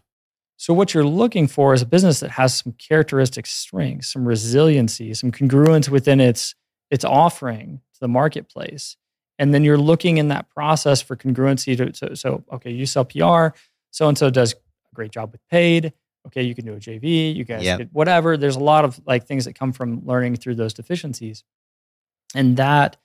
So 0.57 0.73
what 0.75 0.95
you're 0.95 1.05
looking 1.05 1.47
for 1.49 1.75
is 1.75 1.83
a 1.83 1.87
business 1.87 2.21
that 2.21 2.31
has 2.33 2.57
some 2.57 2.73
characteristic 2.75 3.47
strengths, 3.47 4.13
some 4.13 4.27
resiliency, 4.27 5.15
some 5.15 5.33
congruence 5.33 5.89
within 5.89 6.21
its 6.21 6.55
its 6.91 7.05
offering 7.05 7.81
to 7.95 8.01
the 8.01 8.09
marketplace. 8.09 8.97
And 9.39 9.53
then 9.53 9.63
you're 9.63 9.79
looking 9.79 10.17
in 10.19 10.29
that 10.29 10.49
process 10.51 11.01
for 11.03 11.17
congruency 11.17 11.77
to 11.77 11.95
so, 11.95 12.15
so 12.15 12.45
okay, 12.53 12.71
you 12.71 12.87
sell 12.87 13.05
PR, 13.05 13.57
so 13.91 14.09
and 14.09 14.17
so 14.19 14.31
does 14.31 14.53
a 14.55 14.95
great 14.95 15.11
job 15.13 15.33
with 15.33 15.41
paid. 15.51 15.93
Okay, 16.29 16.43
you 16.43 16.55
can 16.55 16.64
do 16.64 16.75
a 16.75 16.79
JV, 16.79 17.35
you 17.35 17.45
guys 17.45 17.64
Yep. 17.64 17.88
whatever. 17.93 18.37
There's 18.37 18.57
a 18.57 18.61
lot 18.61 18.85
of 18.85 19.01
like 19.07 19.27
things 19.27 19.45
that 19.47 19.55
come 19.55 19.73
from 19.73 20.05
learning 20.07 20.37
through 20.37 20.55
those 20.55 20.73
deficiencies. 20.75 21.45
And 22.35 22.57
that 22.57 22.97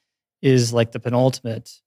is 0.42 0.72
like 0.74 0.92
the 0.92 1.00
penultimate 1.00 1.82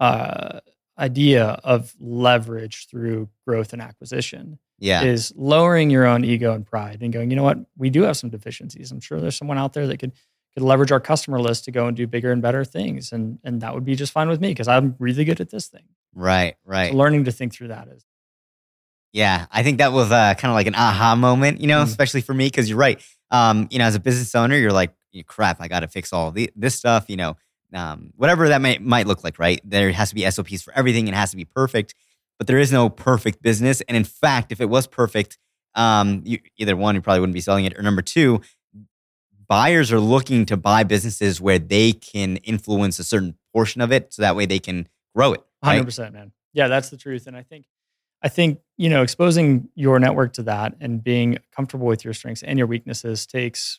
uh, 0.00 0.60
idea 0.98 1.44
of 1.64 1.94
leverage 2.00 2.88
through 2.88 3.28
growth 3.46 3.72
and 3.72 3.80
acquisition 3.82 4.58
Yeah. 4.78 5.02
is 5.04 5.32
lowering 5.36 5.90
your 5.90 6.06
own 6.06 6.24
ego 6.24 6.52
and 6.54 6.66
pride 6.66 6.98
and 7.02 7.12
going, 7.12 7.30
you 7.30 7.36
know 7.36 7.42
what, 7.44 7.58
we 7.76 7.90
do 7.90 8.02
have 8.02 8.16
some 8.16 8.30
deficiencies. 8.30 8.90
I'm 8.90 9.00
sure 9.00 9.20
there's 9.20 9.36
someone 9.36 9.58
out 9.58 9.72
there 9.72 9.86
that 9.86 9.98
could 9.98 10.12
could 10.54 10.64
leverage 10.64 10.90
our 10.90 10.98
customer 10.98 11.38
list 11.40 11.64
to 11.66 11.70
go 11.70 11.86
and 11.86 11.96
do 11.96 12.08
bigger 12.08 12.32
and 12.32 12.42
better 12.42 12.64
things, 12.64 13.12
and 13.12 13.38
and 13.44 13.60
that 13.60 13.72
would 13.72 13.84
be 13.84 13.94
just 13.94 14.10
fine 14.12 14.28
with 14.28 14.40
me 14.40 14.48
because 14.48 14.66
I'm 14.66 14.96
really 14.98 15.24
good 15.24 15.40
at 15.40 15.50
this 15.50 15.68
thing. 15.68 15.84
right. 16.12 16.56
Right. 16.64 16.90
So 16.90 16.96
learning 16.96 17.24
to 17.26 17.30
think 17.32 17.52
through 17.54 17.68
that 17.68 17.86
is 17.86 18.04
Yeah, 19.12 19.46
I 19.50 19.62
think 19.62 19.78
that 19.78 19.92
was 19.92 20.10
uh, 20.12 20.34
kind 20.34 20.50
of 20.50 20.54
like 20.54 20.66
an 20.68 20.74
aha 20.76 21.16
moment, 21.16 21.60
you 21.60 21.66
know, 21.66 21.80
Mm. 21.80 21.86
especially 21.86 22.20
for 22.20 22.32
me 22.34 22.46
because 22.46 22.68
you're 22.68 22.78
right. 22.78 23.02
Um, 23.30 23.66
you 23.70 23.78
know, 23.78 23.84
as 23.84 23.94
a 23.96 24.00
business 24.00 24.34
owner, 24.34 24.56
you're 24.56 24.72
like, 24.72 24.92
crap, 25.26 25.60
I 25.60 25.66
got 25.68 25.80
to 25.80 25.88
fix 25.88 26.12
all 26.12 26.30
the, 26.30 26.50
this 26.54 26.74
stuff, 26.76 27.06
you 27.08 27.16
know, 27.16 27.36
um, 27.74 28.12
whatever 28.16 28.48
that 28.48 28.60
may, 28.60 28.78
might 28.78 29.06
look 29.08 29.24
like, 29.24 29.38
right? 29.38 29.60
There 29.64 29.90
has 29.92 30.10
to 30.10 30.14
be 30.14 30.28
SOPs 30.30 30.62
for 30.62 30.72
everything. 30.76 31.08
It 31.08 31.14
has 31.14 31.30
to 31.32 31.36
be 31.36 31.44
perfect, 31.44 31.94
but 32.38 32.46
there 32.46 32.58
is 32.58 32.70
no 32.72 32.88
perfect 32.88 33.42
business. 33.42 33.80
And 33.82 33.96
in 33.96 34.04
fact, 34.04 34.52
if 34.52 34.60
it 34.60 34.68
was 34.68 34.86
perfect, 34.86 35.38
um, 35.74 36.22
you, 36.24 36.38
either 36.56 36.76
one, 36.76 36.94
you 36.94 37.00
probably 37.00 37.20
wouldn't 37.20 37.34
be 37.34 37.40
selling 37.40 37.64
it, 37.64 37.76
or 37.78 37.82
number 37.82 38.02
two, 38.02 38.40
buyers 39.48 39.92
are 39.92 40.00
looking 40.00 40.46
to 40.46 40.56
buy 40.56 40.84
businesses 40.84 41.40
where 41.40 41.58
they 41.58 41.92
can 41.92 42.36
influence 42.38 42.98
a 42.98 43.04
certain 43.04 43.34
portion 43.52 43.80
of 43.80 43.90
it, 43.92 44.12
so 44.12 44.22
that 44.22 44.36
way 44.36 44.46
they 44.46 44.58
can 44.58 44.88
grow 45.14 45.32
it. 45.32 45.42
hundred 45.62 45.78
Right? 45.80 45.84
percent, 45.86 46.12
man. 46.14 46.32
Yeah, 46.52 46.68
that's 46.68 46.88
the 46.90 46.96
truth. 46.96 47.26
And 47.26 47.36
I 47.36 47.42
think, 47.42 47.66
I 48.22 48.28
think 48.28 48.60
you 48.76 48.88
know, 48.88 49.02
exposing 49.02 49.68
your 49.74 49.98
network 49.98 50.32
to 50.34 50.42
that 50.44 50.74
and 50.80 51.04
being 51.04 51.36
comfortable 51.54 51.86
with 51.86 52.02
your 52.02 52.14
strengths 52.14 52.42
and 52.42 52.56
your 52.58 52.66
weaknesses 52.66 53.26
takes 53.26 53.78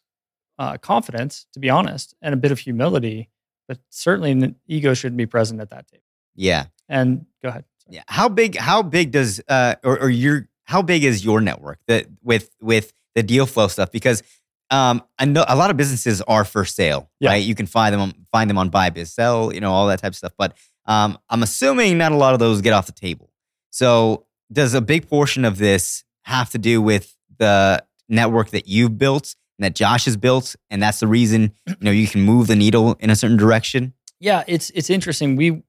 uh, 0.59 0.77
confidence, 0.77 1.47
to 1.53 1.59
be 1.59 1.71
honest, 1.71 2.13
and 2.21 2.35
a 2.35 2.37
bit 2.37 2.51
of 2.51 2.59
humility. 2.59 3.29
But 3.67 3.79
certainly, 3.89 4.29
an 4.31 4.55
ego 4.67 4.93
shouldn't 4.93 5.17
be 5.17 5.25
present 5.25 5.59
at 5.59 5.71
that 5.71 5.87
table. 5.87 6.03
Yeah. 6.35 6.65
And 6.87 7.25
go 7.41 7.49
ahead. 7.49 7.65
Sorry. 7.79 7.95
Yeah. 7.95 8.03
How 8.07 8.29
big? 8.29 8.55
How 8.57 8.83
big 8.83 9.11
does 9.11 9.41
uh 9.47 9.75
or, 9.83 9.99
or 10.01 10.09
your 10.09 10.47
how 10.65 10.81
big 10.83 11.03
is 11.03 11.25
your 11.25 11.41
network 11.41 11.79
that 11.87 12.05
with 12.21 12.51
with 12.61 12.93
the 13.15 13.23
deal 13.23 13.45
flow 13.47 13.67
stuff? 13.69 13.91
Because 13.91 14.21
um 14.69 15.01
I 15.17 15.25
know 15.25 15.43
a 15.47 15.55
lot 15.55 15.71
of 15.71 15.77
businesses 15.77 16.21
are 16.23 16.45
for 16.45 16.63
sale, 16.63 17.09
Yeah. 17.19 17.29
right? 17.31 17.43
You 17.43 17.55
can 17.55 17.65
find 17.65 17.91
them 17.93 18.01
on, 18.01 18.13
find 18.31 18.49
them 18.49 18.57
on 18.59 18.69
buy, 18.69 18.91
biz, 18.91 19.11
sell, 19.11 19.51
you 19.53 19.59
know, 19.61 19.71
all 19.71 19.87
that 19.87 19.99
type 19.99 20.11
of 20.11 20.15
stuff. 20.15 20.33
But 20.37 20.55
um 20.85 21.17
I'm 21.29 21.41
assuming 21.41 21.97
not 21.97 22.11
a 22.11 22.15
lot 22.17 22.33
of 22.33 22.39
those 22.39 22.61
get 22.61 22.73
off 22.73 22.85
the 22.85 22.91
table. 22.91 23.31
So 23.71 24.25
does 24.51 24.73
a 24.73 24.81
big 24.81 25.07
portion 25.07 25.45
of 25.45 25.57
this 25.57 26.03
have 26.23 26.49
to 26.51 26.57
do 26.57 26.81
with 26.81 27.15
the 27.37 27.83
network 28.09 28.49
that 28.49 28.67
you've 28.67 28.97
built 28.97 29.35
and 29.57 29.65
that 29.65 29.75
Josh 29.75 30.05
has 30.05 30.17
built, 30.17 30.55
and 30.69 30.81
that's 30.81 30.99
the 30.99 31.07
reason 31.07 31.53
you 31.67 31.75
know 31.81 31.91
you 31.91 32.07
can 32.07 32.21
move 32.21 32.47
the 32.47 32.55
needle 32.55 32.97
in 32.99 33.09
a 33.09 33.15
certain 33.15 33.37
direction? 33.37 33.93
Yeah, 34.19 34.43
it's 34.47 34.69
it's 34.71 34.89
interesting. 34.89 35.35
We, 35.35 35.63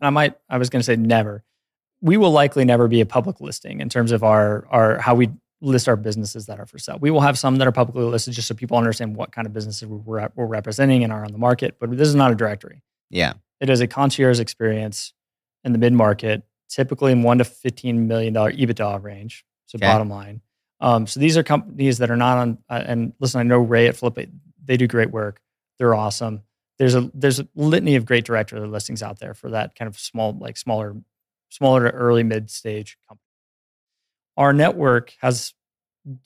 I 0.00 0.10
might, 0.10 0.36
I 0.48 0.58
was 0.58 0.70
going 0.70 0.80
to 0.80 0.84
say 0.84 0.96
never. 0.96 1.44
We 2.00 2.16
will 2.16 2.30
likely 2.30 2.64
never 2.64 2.88
be 2.88 3.00
a 3.00 3.06
public 3.06 3.40
listing 3.40 3.80
in 3.80 3.88
terms 3.88 4.12
of 4.12 4.22
our 4.22 4.66
our 4.70 4.98
how 4.98 5.14
we 5.14 5.30
list 5.62 5.88
our 5.88 5.96
businesses 5.96 6.46
that 6.46 6.60
are 6.60 6.66
for 6.66 6.78
sale. 6.78 6.98
We 7.00 7.10
will 7.10 7.22
have 7.22 7.38
some 7.38 7.56
that 7.56 7.66
are 7.66 7.72
publicly 7.72 8.04
listed 8.04 8.34
just 8.34 8.48
so 8.48 8.54
people 8.54 8.76
understand 8.76 9.16
what 9.16 9.32
kind 9.32 9.46
of 9.46 9.52
businesses 9.52 9.88
we're, 9.88 10.28
we're 10.34 10.46
representing 10.46 11.02
and 11.02 11.12
are 11.12 11.24
on 11.24 11.32
the 11.32 11.38
market. 11.38 11.76
But 11.80 11.96
this 11.96 12.08
is 12.08 12.14
not 12.14 12.30
a 12.30 12.34
directory. 12.34 12.82
Yeah. 13.10 13.34
It 13.60 13.70
is 13.70 13.80
a 13.80 13.86
concierge 13.86 14.38
experience 14.38 15.14
in 15.64 15.72
the 15.72 15.78
mid 15.78 15.94
market, 15.94 16.42
typically 16.68 17.12
in 17.12 17.22
one 17.22 17.38
to 17.38 17.44
fifteen 17.44 18.06
million 18.08 18.32
dollar 18.32 18.52
EBITDA 18.52 19.02
range. 19.02 19.44
So 19.66 19.76
Okay. 19.76 19.86
bottom 19.86 20.08
line, 20.08 20.40
Um, 20.80 21.06
so 21.06 21.18
these 21.20 21.36
are 21.36 21.42
companies 21.42 21.98
that 21.98 22.10
are 22.10 22.16
not 22.16 22.38
on. 22.38 22.58
Uh, 22.68 22.82
and 22.86 23.12
listen, 23.18 23.40
I 23.40 23.42
know 23.42 23.58
Ray 23.58 23.88
at 23.88 23.96
Flip, 23.96 24.16
they 24.64 24.76
do 24.76 24.86
great 24.86 25.10
work. 25.10 25.40
They're 25.78 25.94
awesome. 25.94 26.42
There's 26.78 26.94
a 26.94 27.10
there's 27.14 27.40
a 27.40 27.48
litany 27.54 27.96
of 27.96 28.04
great 28.06 28.24
director 28.24 28.66
listings 28.68 29.02
out 29.02 29.18
there 29.18 29.34
for 29.34 29.50
that 29.50 29.74
kind 29.74 29.88
of 29.88 29.98
small, 29.98 30.36
like 30.38 30.56
smaller, 30.56 30.94
smaller 31.48 31.90
to 31.90 31.96
early 31.96 32.22
mid 32.22 32.50
stage 32.50 32.98
company. 33.08 33.22
Our 34.36 34.52
network 34.52 35.14
has 35.20 35.54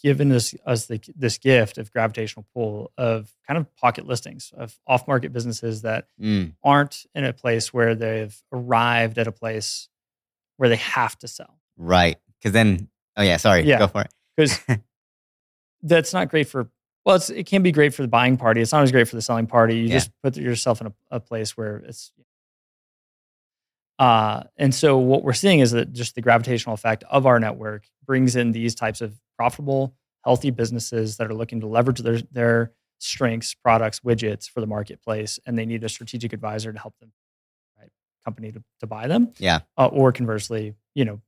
given 0.03 0.31
us 0.33 0.55
us 0.67 0.87
the, 0.87 1.01
this 1.17 1.39
gift 1.39 1.79
of 1.79 1.91
gravitational 1.93 2.45
pull 2.53 2.91
of 2.99 3.31
kind 3.47 3.57
of 3.57 3.75
pocket 3.77 4.07
listings 4.07 4.53
of 4.57 4.77
off 4.87 5.07
market 5.09 5.33
businesses 5.33 5.83
that 5.83 6.07
Mm, 6.21 6.53
aren't 6.63 7.07
in 7.15 7.25
a 7.25 7.33
place 7.33 7.73
where 7.73 7.95
they've 7.95 8.37
arrived 8.53 9.17
at 9.19 9.27
a 9.27 9.33
place 9.33 9.89
where 10.61 10.69
they 10.69 10.77
have 10.77 11.19
to 11.19 11.27
sell 11.27 11.59
right. 11.79 12.19
Because 12.39 12.53
then, 12.53 12.89
oh 13.17 13.23
yeah, 13.23 13.39
sorry. 13.39 13.63
Yeah. 13.63 13.79
Go 13.79 13.87
for 13.89 14.03
it. 14.03 14.11
because 14.37 14.61
that's 15.83 16.13
not 16.13 16.29
great 16.29 16.49
for 16.49 16.69
well 17.07 17.17
it's, 17.17 17.31
it 17.31 17.47
can 17.47 17.63
be 17.63 17.73
great 17.73 17.95
for 17.95 18.03
the 18.03 18.09
buying 18.09 18.37
party 18.37 18.61
it's 18.61 18.73
not 18.73 18.83
as 18.83 18.93
great 18.93 19.09
for 19.09 19.17
the 19.17 19.23
selling 19.23 19.47
party 19.47 19.77
you 19.77 19.85
Yeah. 19.85 19.95
just 19.95 20.11
put 20.23 20.37
yourself 20.37 20.83
in 20.83 20.89
a, 20.89 20.93
a 21.11 21.21
place 21.21 21.57
where 21.57 21.79
it's 21.79 22.13
uh, 23.99 24.45
and 24.57 24.75
so 24.75 24.97
what 24.99 25.23
we're 25.25 25.33
seeing 25.33 25.61
is 25.61 25.71
that 25.73 25.93
just 25.93 26.15
the 26.15 26.21
gravitational 26.23 26.75
effect 26.75 27.05
of 27.11 27.25
our 27.27 27.39
network 27.41 27.85
brings 28.07 28.37
in 28.37 28.53
these 28.53 28.75
types 28.75 29.01
of 29.01 29.19
profitable 29.39 29.95
healthy 30.25 30.51
businesses 30.51 31.17
that 31.17 31.27
are 31.31 31.35
looking 31.35 31.61
to 31.61 31.67
leverage 31.67 32.01
their 32.01 32.19
their 32.31 32.73
strengths 32.99 33.55
products 33.55 34.01
widgets 34.01 34.49
for 34.49 34.61
the 34.61 34.67
marketplace 34.67 35.39
and 35.47 35.59
they 35.59 35.65
need 35.65 35.83
a 35.85 35.89
strategic 35.89 36.33
advisor 36.35 36.71
to 36.73 36.79
help 36.79 36.95
them 36.99 37.11
company 38.25 38.53
to, 38.53 38.63
to 38.81 38.87
buy 38.87 39.07
them 39.09 39.33
Yeah. 39.39 39.61
uh, 39.77 39.87
or 39.87 40.13
conversely 40.13 40.75
you 40.95 41.05
know 41.05 41.21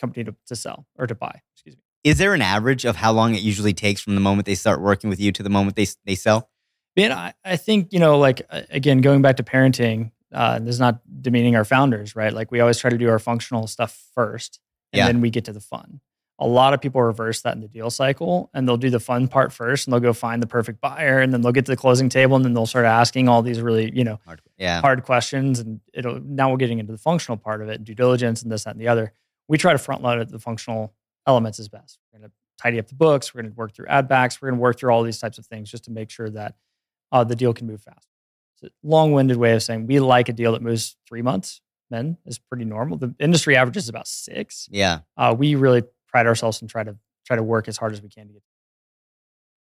company 0.00 0.24
to, 0.24 0.34
to 0.46 0.56
sell 0.56 0.86
or 0.98 1.06
to 1.06 1.14
buy 1.14 1.40
excuse 1.54 1.76
me 1.76 1.82
Is 2.02 2.18
there 2.18 2.34
an 2.34 2.42
average 2.42 2.84
of 2.84 2.96
how 2.96 3.12
long 3.12 3.34
it 3.34 3.42
usually 3.42 3.72
takes 3.72 4.00
from 4.00 4.14
the 4.14 4.20
moment 4.20 4.46
they 4.46 4.54
start 4.54 4.80
working 4.80 5.08
with 5.10 5.20
you 5.20 5.32
to 5.32 5.42
the 5.42 5.50
moment 5.50 5.76
they 5.76 5.86
they 6.04 6.14
sell? 6.14 6.50
Man, 6.96 7.10
I, 7.10 7.34
I 7.44 7.56
think, 7.56 7.92
you 7.92 7.98
know, 7.98 8.18
like, 8.18 8.42
again, 8.70 9.00
going 9.00 9.20
back 9.20 9.38
to 9.38 9.42
parenting, 9.42 10.12
uh, 10.32 10.60
this 10.60 10.74
is 10.74 10.78
not 10.80 11.00
demeaning 11.22 11.56
our 11.56 11.64
founders, 11.64 12.14
right? 12.14 12.32
Like, 12.32 12.52
we 12.52 12.60
always 12.60 12.78
try 12.78 12.88
to 12.88 12.96
do 12.96 13.08
our 13.08 13.18
functional 13.18 13.66
stuff 13.66 14.00
first, 14.14 14.60
and 14.92 14.98
Yeah. 14.98 15.06
then 15.08 15.20
we 15.20 15.28
get 15.30 15.44
to 15.46 15.52
the 15.52 15.60
fun. 15.60 16.00
A 16.40 16.46
lot 16.46 16.74
of 16.74 16.80
people 16.80 17.00
reverse 17.00 17.42
that 17.42 17.54
in 17.54 17.60
the 17.60 17.68
deal 17.68 17.90
cycle, 17.90 18.50
and 18.52 18.66
they'll 18.66 18.76
do 18.76 18.90
the 18.90 18.98
fun 18.98 19.28
part 19.28 19.52
first, 19.52 19.86
and 19.86 19.92
they'll 19.92 20.00
go 20.00 20.12
find 20.12 20.42
the 20.42 20.46
perfect 20.48 20.80
buyer, 20.80 21.20
and 21.20 21.32
then 21.32 21.42
they'll 21.42 21.52
get 21.52 21.64
to 21.66 21.72
the 21.72 21.76
closing 21.76 22.08
table, 22.08 22.34
and 22.34 22.44
then 22.44 22.54
they'll 22.54 22.66
start 22.66 22.86
asking 22.86 23.28
all 23.28 23.40
these 23.40 23.60
really, 23.60 23.92
you 23.96 24.02
know, 24.02 24.18
Hard- 24.26 24.42
Yeah. 24.58 24.80
hard 24.80 25.04
questions. 25.04 25.60
And 25.60 25.80
it'll 25.92 26.18
now 26.20 26.50
we're 26.50 26.56
getting 26.56 26.80
into 26.80 26.90
the 26.92 26.98
functional 26.98 27.36
part 27.36 27.62
of 27.62 27.68
it, 27.68 27.84
due 27.84 27.94
diligence, 27.94 28.42
and 28.42 28.50
this, 28.50 28.64
that, 28.64 28.70
and 28.72 28.80
the 28.80 28.88
other. 28.88 29.12
We 29.46 29.58
try 29.58 29.72
to 29.72 29.78
front 29.78 30.02
load 30.02 30.28
the 30.28 30.38
functional 30.40 30.92
elements 31.26 31.60
as 31.60 31.68
best. 31.68 31.98
We're 32.12 32.18
going 32.18 32.30
to 32.30 32.34
tidy 32.60 32.78
up 32.80 32.88
the 32.88 32.94
books. 32.96 33.32
We're 33.32 33.42
going 33.42 33.52
to 33.52 33.56
work 33.56 33.72
through 33.72 33.86
ad 33.86 34.08
backs. 34.08 34.42
We're 34.42 34.48
going 34.48 34.58
to 34.58 34.62
work 34.62 34.78
through 34.78 34.90
all 34.90 35.02
these 35.04 35.18
types 35.20 35.38
of 35.38 35.46
things 35.46 35.70
just 35.70 35.84
to 35.84 35.90
make 35.92 36.10
sure 36.10 36.30
that 36.30 36.56
uh, 37.12 37.22
the 37.22 37.36
deal 37.36 37.54
can 37.54 37.66
move 37.68 37.82
fast. 37.82 38.08
It's 38.60 38.72
a 38.72 38.86
long-winded 38.88 39.36
way 39.36 39.52
of 39.54 39.62
saying 39.62 39.86
we 39.86 40.00
like 40.00 40.28
a 40.28 40.32
deal 40.32 40.50
that 40.52 40.62
moves 40.62 40.96
three 41.06 41.22
months. 41.22 41.60
Men 41.90 42.16
is 42.26 42.38
pretty 42.38 42.64
normal. 42.64 42.96
The 42.96 43.14
industry 43.20 43.56
average 43.56 43.76
is 43.76 43.88
about 43.88 44.08
six. 44.08 44.68
Yeah. 44.72 45.00
Uh, 45.16 45.34
we 45.38 45.54
really 45.54 45.82
pride 46.14 46.28
ourselves 46.28 46.60
and 46.60 46.70
try 46.70 46.84
to 46.84 46.96
try 47.26 47.34
to 47.34 47.42
work 47.42 47.66
as 47.66 47.76
hard 47.76 47.92
as 47.92 48.00
we 48.00 48.08
can 48.08 48.28
to 48.28 48.32
get. 48.34 48.42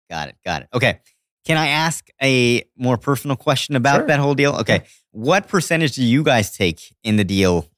Got 0.10 0.28
it. 0.28 0.36
Got 0.46 0.64
it. 0.64 0.68
Okay. 0.74 1.00
Can 1.46 1.56
I 1.56 1.70
ask 1.70 2.10
a 2.22 2.64
more 2.76 2.98
personal 2.98 3.38
question 3.38 3.78
about 3.78 4.00
Sure. 4.00 4.08
that 4.08 4.20
whole 4.20 4.36
deal? 4.36 4.56
Okay. 4.58 4.84
What 5.12 5.48
percentage 5.48 5.94
do 5.94 6.04
you 6.04 6.24
guys 6.24 6.52
take 6.56 6.94
in 7.06 7.16
the 7.16 7.24
deal 7.24 7.70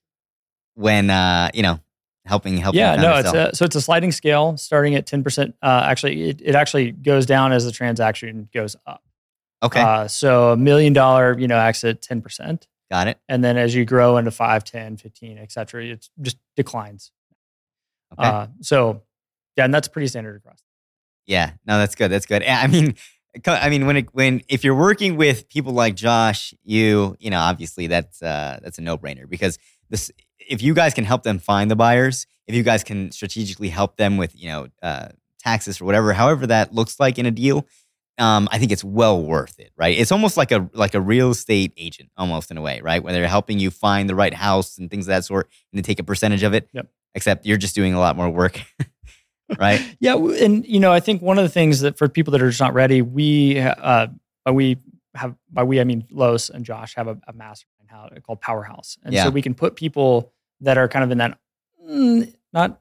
when 0.74 1.12
uh, 1.12 1.52
you 1.54 1.62
know, 1.62 1.80
helping 2.26 2.58
helping 2.58 2.80
yeah, 2.80 2.96
no, 2.96 3.16
it's 3.18 3.32
a, 3.32 3.56
so 3.56 3.64
it's 3.64 3.76
a 3.76 3.82
sliding 3.82 4.12
scale 4.12 4.58
starting 4.58 4.96
at 4.96 5.06
ten 5.06 5.24
percent. 5.24 5.54
Uh, 5.62 5.84
actually, 5.86 6.30
it, 6.30 6.42
it 6.44 6.56
actually 6.56 6.92
goes 6.94 7.28
down 7.28 7.52
as 7.52 7.64
the 7.66 7.72
transaction 7.72 8.50
goes 8.52 8.76
up. 8.88 9.04
okay. 9.62 9.82
Uh, 9.82 10.08
so 10.08 10.52
a 10.54 10.58
million 10.58 10.94
dollar, 10.94 11.38
you 11.38 11.48
know, 11.48 11.60
exit 11.60 12.02
ten 12.02 12.22
percent, 12.24 12.68
Got 12.90 13.08
it. 13.08 13.20
and 13.30 13.44
then 13.44 13.56
as 13.58 13.76
you 13.76 13.86
grow 13.86 14.18
into 14.18 14.32
5, 14.32 14.64
10, 14.64 14.98
15, 14.98 15.38
et 15.38 15.52
cetera, 15.52 15.86
it 15.86 16.10
just 16.22 16.38
declines. 16.58 17.12
Okay. 18.19 18.28
Uh, 18.28 18.47
so 18.62 19.02
yeah, 19.58 19.65
and 19.65 19.73
that's 19.73 19.88
pretty 19.88 20.08
standard 20.08 20.36
across. 20.38 20.60
Yeah, 21.26 21.52
no, 21.65 21.78
that's 21.78 21.95
good. 21.95 22.10
That's 22.10 22.26
good. 22.26 22.43
I 22.43 22.67
mean, 22.67 22.95
I 23.45 23.69
mean, 23.69 23.86
when 23.86 23.97
it, 23.97 24.13
when 24.13 24.41
if 24.47 24.63
you're 24.63 24.76
working 24.76 25.15
with 25.15 25.47
people 25.49 25.73
like 25.73 25.95
Josh, 25.95 26.54
you 26.63 27.15
you 27.19 27.30
know, 27.30 27.39
obviously 27.39 27.88
that's 27.88 28.21
uh, 28.21 28.60
that's 28.62 28.78
a 28.78 28.82
no 28.82 28.97
brainer 28.97 29.28
because 29.28 29.58
this 29.89 30.12
if 30.39 30.62
you 30.62 30.73
guys 30.73 30.93
can 30.93 31.06
help 31.06 31.23
them 31.23 31.39
find 31.39 31.71
the 31.71 31.76
buyers, 31.76 32.28
if 32.47 32.56
you 32.56 32.63
guys 32.63 32.84
can 32.84 33.12
strategically 33.12 33.69
help 33.69 33.97
them 33.97 34.17
with 34.17 34.36
you 34.36 34.49
know 34.49 34.67
uh, 34.82 35.08
taxes 35.39 35.82
or 35.82 35.86
whatever, 35.86 36.13
however 36.13 36.47
that 36.47 36.73
looks 36.73 36.99
like 36.99 37.17
in 37.17 37.26
a 37.26 37.32
deal, 37.32 37.65
um, 38.17 38.47
I 38.52 38.60
think 38.60 38.71
it's 38.71 38.84
well 38.84 39.21
worth 39.21 39.60
it. 39.60 39.71
Right? 39.76 39.97
It's 39.97 40.12
almost 40.12 40.38
like 40.38 40.52
a 40.52 40.69
like 40.73 40.93
a 40.93 41.02
real 41.02 41.32
estate 41.32 41.73
agent, 41.78 42.10
almost 42.17 42.52
in 42.52 42.58
a 42.58 42.62
way, 42.62 42.82
right? 42.82 43.04
Where 43.04 43.13
they're 43.13 43.28
helping 43.28 43.60
you 43.60 43.71
find 43.71 44.10
the 44.10 44.15
right 44.15 44.34
house 44.34 44.78
and 44.78 44.91
things 44.91 45.06
of 45.06 45.10
that 45.10 45.26
sort, 45.26 45.49
and 45.71 45.80
they 45.80 45.84
take 45.84 45.99
a 45.99 46.04
percentage 46.04 46.43
of 46.43 46.54
it. 46.54 46.69
Yep. 46.73 46.88
Except 47.15 47.45
you're 47.45 47.58
just 47.58 47.76
doing 47.76 47.93
a 47.93 47.99
lot 47.99 48.15
more 48.15 48.30
work, 48.30 48.62
right? 49.60 49.82
Yeah, 49.99 50.15
and 50.15 50.65
you 50.65 50.80
know, 50.80 50.91
I 50.91 50.99
think 50.99 51.21
one 51.21 51.38
of 51.38 51.43
the 51.43 51.49
things 51.49 51.82
that 51.82 51.97
for 51.97 52.08
people 52.10 52.32
that 52.32 52.41
are 52.41 52.49
just 52.49 52.62
not 52.62 52.73
ready, 52.73 53.02
we 53.02 53.60
uh, 53.60 54.08
we 54.52 54.78
have 55.15 55.36
by 55.52 55.63
we 55.63 55.80
I 55.80 55.84
mean 55.84 56.06
Los 56.12 56.49
and 56.49 56.65
Josh 56.65 56.95
have 56.95 57.08
a, 57.08 57.17
a 57.28 57.34
mastermind 57.34 57.89
how 57.89 58.10
called 58.26 58.41
Powerhouse, 58.41 58.97
and 59.04 59.13
Yeah. 59.13 59.26
so 59.26 59.30
we 59.30 59.41
can 59.43 59.54
put 59.54 59.76
people 59.76 60.32
that 60.62 60.78
are 60.78 60.88
kind 60.88 61.04
of 61.04 61.12
in 61.12 61.19
that 61.19 61.38
mm, 61.88 62.34
not 62.52 62.80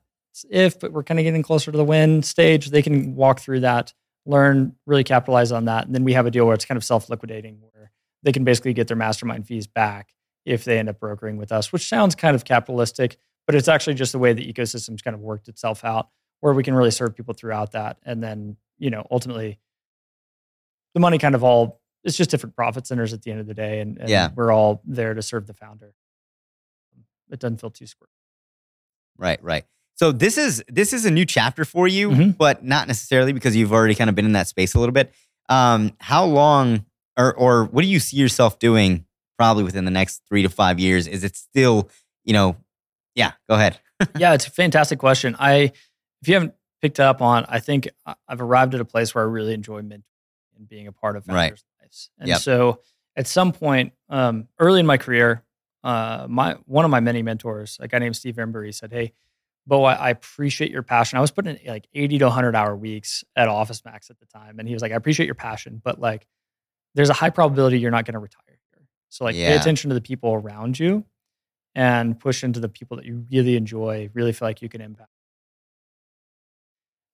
if, 0.48 0.80
but 0.80 0.92
we're 0.92 1.02
kind 1.02 1.20
of 1.20 1.24
getting 1.24 1.42
closer 1.42 1.70
to 1.70 1.76
the 1.76 1.84
win 1.84 2.22
stage. 2.22 2.70
They 2.70 2.80
can 2.80 3.14
walk 3.14 3.40
through 3.40 3.60
that, 3.60 3.92
learn, 4.24 4.74
really 4.86 5.04
capitalize 5.04 5.52
on 5.52 5.66
that, 5.66 5.84
and 5.84 5.94
then 5.94 6.04
we 6.04 6.14
have 6.14 6.24
a 6.24 6.30
deal 6.30 6.46
where 6.46 6.54
it's 6.54 6.64
kind 6.64 6.76
of 6.78 6.84
self 6.84 7.10
liquidating, 7.10 7.58
where 7.60 7.90
they 8.22 8.32
can 8.32 8.44
basically 8.44 8.72
get 8.72 8.88
their 8.88 8.96
mastermind 8.96 9.46
fees 9.46 9.66
back 9.66 10.14
if 10.46 10.64
they 10.64 10.78
end 10.78 10.88
up 10.88 10.98
brokering 10.98 11.36
with 11.36 11.52
us, 11.52 11.70
which 11.72 11.86
sounds 11.86 12.14
kind 12.14 12.34
of 12.34 12.44
capitalistic, 12.44 13.18
but 13.46 13.54
it's 13.54 13.68
actually 13.68 13.94
just 13.94 14.12
the 14.12 14.18
way 14.18 14.32
the 14.32 14.50
ecosystem's 14.52 15.02
kind 15.02 15.14
of 15.14 15.20
worked 15.20 15.48
itself 15.48 15.84
out 15.84 16.08
where 16.40 16.52
we 16.54 16.62
can 16.62 16.74
really 16.74 16.90
serve 16.90 17.14
people 17.14 17.34
throughout 17.34 17.72
that. 17.72 17.98
And 18.04 18.22
then, 18.22 18.56
you 18.78 18.90
know, 18.90 19.06
ultimately 19.10 19.58
the 20.94 21.00
money 21.00 21.18
kind 21.18 21.34
of 21.34 21.44
all 21.44 21.80
it's 22.04 22.16
just 22.16 22.30
different 22.30 22.56
profit 22.56 22.84
centers 22.84 23.12
at 23.12 23.22
the 23.22 23.30
end 23.30 23.38
of 23.38 23.46
the 23.46 23.54
day. 23.54 23.78
And, 23.80 23.96
and 23.98 24.08
Yeah. 24.08 24.30
we're 24.34 24.50
all 24.52 24.82
there 24.84 25.14
to 25.14 25.22
serve 25.22 25.46
the 25.46 25.54
founder. 25.54 25.94
It 27.30 27.38
doesn't 27.38 27.60
feel 27.60 27.70
too 27.70 27.86
square. 27.86 28.08
Right, 29.16 29.42
right. 29.42 29.64
So 29.94 30.10
this 30.10 30.36
is 30.36 30.64
this 30.68 30.92
is 30.92 31.04
a 31.04 31.10
new 31.10 31.24
chapter 31.24 31.64
for 31.64 31.86
you, 31.86 32.10
Mhm. 32.10 32.36
but 32.36 32.64
not 32.64 32.88
necessarily 32.88 33.32
because 33.32 33.54
you've 33.54 33.72
already 33.72 33.94
kind 33.94 34.10
of 34.10 34.16
been 34.16 34.24
in 34.24 34.32
that 34.32 34.48
space 34.48 34.74
a 34.74 34.80
little 34.80 34.92
bit. 34.92 35.12
Um, 35.48 35.92
how 36.00 36.24
long 36.24 36.86
or 37.16 37.32
or 37.34 37.64
what 37.66 37.82
do 37.82 37.88
you 37.88 38.00
see 38.00 38.16
yourself 38.16 38.58
doing 38.58 39.06
probably 39.38 39.62
within 39.62 39.84
the 39.84 39.90
next 39.90 40.22
three 40.28 40.42
to 40.42 40.48
five 40.48 40.80
years? 40.80 41.06
Is 41.06 41.22
it 41.24 41.36
still, 41.36 41.88
you 42.24 42.32
know, 42.32 42.56
yeah, 43.14 43.32
go 43.48 43.54
ahead. 43.54 43.78
yeah, 44.18 44.34
it's 44.34 44.46
a 44.46 44.50
fantastic 44.50 44.98
question. 44.98 45.36
I, 45.38 45.72
if 46.20 46.28
you 46.28 46.34
haven't 46.34 46.54
picked 46.80 47.00
up 47.00 47.20
on, 47.22 47.44
I 47.48 47.60
think 47.60 47.88
I've 48.28 48.40
arrived 48.40 48.74
at 48.74 48.80
a 48.80 48.84
place 48.84 49.14
where 49.14 49.24
I 49.24 49.26
really 49.28 49.54
enjoy 49.54 49.82
mentoring 49.82 50.02
and 50.56 50.68
being 50.68 50.86
a 50.86 50.92
part 50.92 51.16
of 51.16 51.26
Right. 51.28 51.52
lives. 51.80 52.10
And 52.18 52.28
Yep. 52.28 52.40
so, 52.40 52.80
at 53.16 53.26
some 53.26 53.52
point, 53.52 53.92
um, 54.08 54.48
early 54.58 54.80
in 54.80 54.86
my 54.86 54.96
career, 54.96 55.42
uh, 55.84 56.26
my 56.28 56.54
one 56.66 56.84
of 56.84 56.90
my 56.90 57.00
many 57.00 57.22
mentors, 57.22 57.76
a 57.80 57.88
guy 57.88 57.98
named 57.98 58.16
Steve 58.16 58.36
Embury, 58.36 58.72
said, 58.72 58.90
"Hey, 58.92 59.12
Beau, 59.66 59.84
I, 59.84 59.94
I 59.94 60.10
appreciate 60.10 60.70
your 60.70 60.82
passion. 60.82 61.18
I 61.18 61.20
was 61.20 61.30
putting 61.30 61.56
in 61.56 61.66
like 61.70 61.86
eighty 61.92 62.18
to 62.18 62.30
hundred 62.30 62.56
hour 62.56 62.74
weeks 62.74 63.22
at 63.36 63.48
Office 63.48 63.84
Max 63.84 64.08
at 64.10 64.18
the 64.18 64.26
time, 64.26 64.58
and 64.58 64.66
he 64.66 64.74
was 64.74 64.80
like, 64.82 64.92
I 64.92 64.94
appreciate 64.96 65.26
your 65.26 65.34
passion, 65.34 65.80
but 65.84 66.00
like, 66.00 66.26
there's 66.94 67.10
a 67.10 67.14
high 67.14 67.30
probability 67.30 67.78
you're 67.78 67.90
not 67.90 68.04
going 68.06 68.14
to 68.14 68.18
retire 68.20 68.58
here. 68.74 68.86
So 69.10 69.24
like, 69.24 69.34
pay 69.34 69.54
attention 69.56 69.90
to 69.90 69.94
the 69.94 70.00
people 70.00 70.32
around 70.32 70.78
you." 70.78 71.04
And 71.74 72.20
push 72.20 72.44
into 72.44 72.60
the 72.60 72.68
people 72.68 72.98
that 72.98 73.06
you 73.06 73.24
really 73.30 73.56
enjoy, 73.56 74.10
really 74.12 74.32
feel 74.32 74.46
like 74.46 74.60
you 74.60 74.68
can 74.68 74.80
impact. 74.82 75.08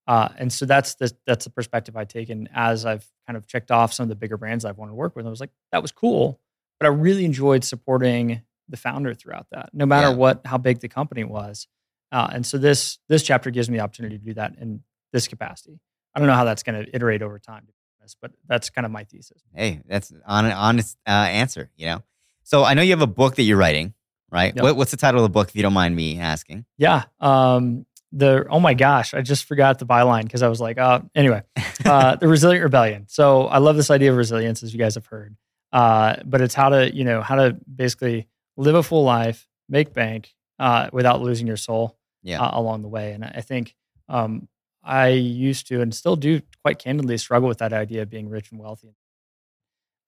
Uh, 0.06 0.28
and 0.38 0.52
so 0.52 0.64
that's 0.66 0.94
the 0.94 1.12
that's 1.26 1.44
the 1.44 1.50
perspective 1.50 1.96
I 1.96 2.04
take. 2.04 2.30
And 2.30 2.48
as 2.54 2.86
I've 2.86 3.06
kind 3.26 3.36
of 3.36 3.46
checked 3.46 3.70
off 3.70 3.92
some 3.92 4.04
of 4.04 4.08
the 4.08 4.14
bigger 4.16 4.36
brands 4.38 4.64
I've 4.64 4.78
wanted 4.78 4.92
to 4.92 4.94
work 4.96 5.14
with. 5.14 5.26
I 5.26 5.30
was 5.30 5.40
like, 5.40 5.50
that 5.70 5.82
was 5.82 5.92
cool, 5.92 6.40
but 6.80 6.86
I 6.86 6.88
really 6.88 7.24
enjoyed 7.26 7.62
supporting 7.62 8.40
the 8.70 8.76
founder 8.78 9.12
throughout 9.14 9.46
that, 9.52 9.70
no 9.74 9.84
matter 9.86 10.08
Yeah. 10.08 10.14
what 10.14 10.40
how 10.46 10.56
big 10.58 10.80
the 10.80 10.88
company 10.88 11.24
was. 11.24 11.68
Uh, 12.10 12.28
and 12.32 12.46
so 12.46 12.56
this 12.56 12.98
this 13.08 13.22
chapter 13.22 13.50
gives 13.50 13.68
me 13.68 13.76
the 13.76 13.84
opportunity 13.84 14.18
to 14.18 14.24
do 14.24 14.34
that 14.34 14.56
in 14.58 14.82
this 15.12 15.28
capacity. 15.28 15.78
I 16.14 16.20
don't 16.20 16.26
know 16.28 16.34
how 16.34 16.44
that's 16.44 16.62
going 16.62 16.84
to 16.84 16.94
iterate 16.96 17.20
over 17.22 17.38
time, 17.38 17.60
to 17.60 17.66
be 17.66 17.74
honest, 18.00 18.16
but 18.22 18.32
that's 18.48 18.70
kind 18.70 18.86
of 18.86 18.90
my 18.90 19.04
thesis. 19.04 19.42
Hey, 19.54 19.82
that's 19.86 20.10
on 20.26 20.46
an 20.46 20.52
honest 20.52 20.96
uh, 21.06 21.10
answer, 21.10 21.70
you 21.76 21.86
know. 21.86 22.02
So 22.44 22.64
I 22.64 22.72
know 22.72 22.80
you 22.82 22.90
have 22.92 23.02
a 23.02 23.06
book 23.06 23.36
that 23.36 23.42
you're 23.42 23.58
writing, 23.58 23.92
right? 24.30 24.54
Yep. 24.54 24.62
What, 24.62 24.76
what's 24.76 24.90
the 24.90 24.96
title 24.96 25.20
of 25.20 25.24
the 25.24 25.32
book, 25.32 25.48
if 25.48 25.56
you 25.56 25.62
don't 25.62 25.72
mind 25.72 25.94
me 25.96 26.18
asking? 26.18 26.64
Yeah. 26.76 27.04
Um, 27.20 27.86
the 28.12 28.46
oh 28.48 28.58
my 28.60 28.72
gosh, 28.74 29.12
I 29.12 29.20
just 29.20 29.44
forgot 29.44 29.78
the 29.78 29.84
byline 29.86 30.22
because 30.24 30.42
I 30.42 30.48
was 30.48 30.60
like, 30.60 30.78
uh, 30.78 31.00
anyway, 31.14 31.42
uh, 31.84 32.16
the 32.16 32.26
resilient 32.28 32.62
rebellion. 32.64 33.04
So 33.08 33.46
I 33.46 33.58
love 33.58 33.76
this 33.76 33.90
idea 33.90 34.10
of 34.10 34.16
resilience, 34.16 34.62
as 34.62 34.72
you 34.72 34.78
guys 34.78 34.94
have 34.94 35.06
heard. 35.06 35.36
Uh, 35.72 36.16
but 36.24 36.40
it's 36.40 36.54
how 36.54 36.70
to, 36.70 36.94
you 36.94 37.04
know, 37.04 37.20
how 37.20 37.34
to 37.34 37.58
basically 37.74 38.26
live 38.56 38.74
a 38.74 38.82
full 38.82 39.04
life, 39.04 39.46
make 39.68 39.92
bank 39.92 40.34
uh, 40.58 40.88
without 40.92 41.20
losing 41.20 41.46
your 41.46 41.58
soul 41.58 41.98
Yeah. 42.22 42.40
uh, 42.40 42.58
along 42.58 42.80
the 42.82 42.88
way. 42.88 43.12
And 43.12 43.22
I 43.24 43.42
think 43.42 43.74
um, 44.08 44.48
I 44.82 45.08
used 45.08 45.66
to 45.68 45.82
and 45.82 45.94
still 45.94 46.16
do 46.16 46.40
quite 46.64 46.78
candidly 46.78 47.18
struggle 47.18 47.46
with 47.48 47.58
that 47.58 47.74
idea 47.74 48.00
of 48.02 48.08
being 48.08 48.30
rich 48.30 48.50
and 48.50 48.58
wealthy. 48.58 48.96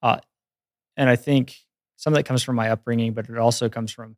Uh, 0.02 0.20
and 0.96 1.11
I 1.11 1.16
think 1.16 1.56
some 2.00 2.14
of 2.14 2.16
that 2.16 2.24
comes 2.24 2.42
from 2.42 2.56
my 2.56 2.70
upbringing, 2.70 3.12
but 3.12 3.28
it 3.28 3.36
also 3.36 3.68
comes 3.68 3.92
from 3.92 4.16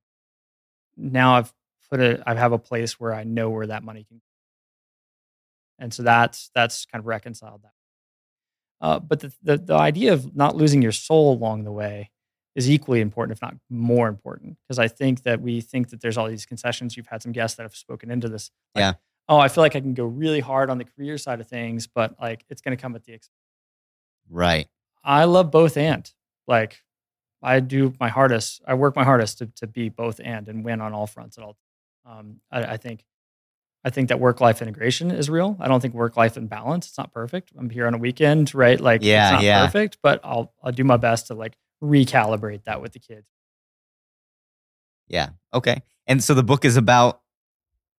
now 0.96 1.34
I've 1.34 1.52
put 1.90 1.98
it, 1.98 2.22
I 2.24 2.34
have 2.36 2.52
a 2.52 2.58
place 2.58 3.00
where 3.00 3.12
I 3.12 3.24
know 3.24 3.50
where 3.50 3.66
that 3.66 3.82
money 3.82 4.04
can 4.04 4.18
go. 4.18 4.22
And 5.80 5.92
so 5.92 6.04
that's, 6.04 6.52
that's 6.54 6.86
kind 6.86 7.00
of 7.00 7.06
reconciled 7.06 7.62
that. 7.64 7.72
Uh, 8.80 8.98
but 9.00 9.18
the, 9.18 9.32
the, 9.42 9.58
the 9.58 9.74
idea 9.74 10.12
of 10.12 10.36
not 10.36 10.54
losing 10.54 10.80
your 10.80 10.92
soul 10.92 11.32
along 11.32 11.64
the 11.64 11.72
way 11.72 12.10
is 12.54 12.70
equally 12.70 13.00
important, 13.00 13.36
if 13.36 13.42
not 13.42 13.56
more 13.68 14.06
important, 14.06 14.58
because 14.62 14.78
I 14.78 14.86
think 14.86 15.24
that 15.24 15.40
we 15.40 15.60
think 15.60 15.90
that 15.90 16.00
there's 16.00 16.16
all 16.16 16.28
these 16.28 16.46
concessions. 16.46 16.96
You've 16.96 17.08
had 17.08 17.20
some 17.20 17.32
guests 17.32 17.56
that 17.56 17.64
have 17.64 17.74
spoken 17.74 18.12
into 18.12 18.28
this. 18.28 18.52
Like, 18.76 18.82
yeah. 18.82 18.92
Oh, 19.28 19.38
I 19.38 19.48
feel 19.48 19.62
like 19.62 19.74
I 19.74 19.80
can 19.80 19.94
go 19.94 20.04
really 20.04 20.40
hard 20.40 20.70
on 20.70 20.78
the 20.78 20.84
career 20.84 21.18
side 21.18 21.40
of 21.40 21.48
things, 21.48 21.88
but 21.88 22.14
like 22.20 22.44
it's 22.48 22.62
going 22.62 22.76
to 22.76 22.80
come 22.80 22.94
at 22.94 23.02
the 23.02 23.12
expense. 23.12 23.34
Right. 24.30 24.68
I 25.02 25.24
love 25.24 25.50
both 25.50 25.76
and. 25.76 26.08
Like 26.46 26.80
I 27.42 27.60
do 27.60 27.92
my 27.98 28.08
hardest. 28.08 28.62
I 28.66 28.74
work 28.74 28.96
my 28.96 29.04
hardest 29.04 29.38
to 29.38 29.46
to 29.56 29.66
be 29.66 29.88
both 29.88 30.20
and 30.22 30.48
and 30.48 30.64
win 30.64 30.80
on 30.80 30.92
all 30.92 31.06
fronts 31.06 31.38
at 31.38 31.44
all. 31.44 31.56
Um, 32.04 32.40
I, 32.50 32.64
I 32.64 32.76
think 32.76 33.04
I 33.84 33.90
think 33.90 34.08
that 34.08 34.20
work 34.20 34.40
life 34.40 34.62
integration 34.62 35.10
is 35.10 35.28
real. 35.28 35.56
I 35.58 35.68
don't 35.68 35.80
think 35.80 35.94
work 35.94 36.16
life 36.16 36.36
and 36.36 36.48
balance. 36.48 36.88
It's 36.88 36.98
not 36.98 37.12
perfect. 37.12 37.52
I'm 37.58 37.68
here 37.68 37.86
on 37.86 37.94
a 37.94 37.98
weekend, 37.98 38.54
right? 38.54 38.80
Like 38.80 39.02
yeah, 39.02 39.28
it's 39.28 39.32
not 39.34 39.42
yeah. 39.42 39.64
perfect, 39.64 39.98
but 40.02 40.20
I'll 40.22 40.52
I'll 40.62 40.72
do 40.72 40.84
my 40.84 40.96
best 40.96 41.28
to 41.28 41.34
like 41.34 41.56
recalibrate 41.82 42.64
that 42.64 42.80
with 42.80 42.92
the 42.92 43.00
kids. 43.00 43.26
Yeah. 45.08 45.30
Okay. 45.52 45.82
And 46.06 46.22
so 46.22 46.34
the 46.34 46.42
book 46.42 46.64
is 46.64 46.76
about 46.76 47.20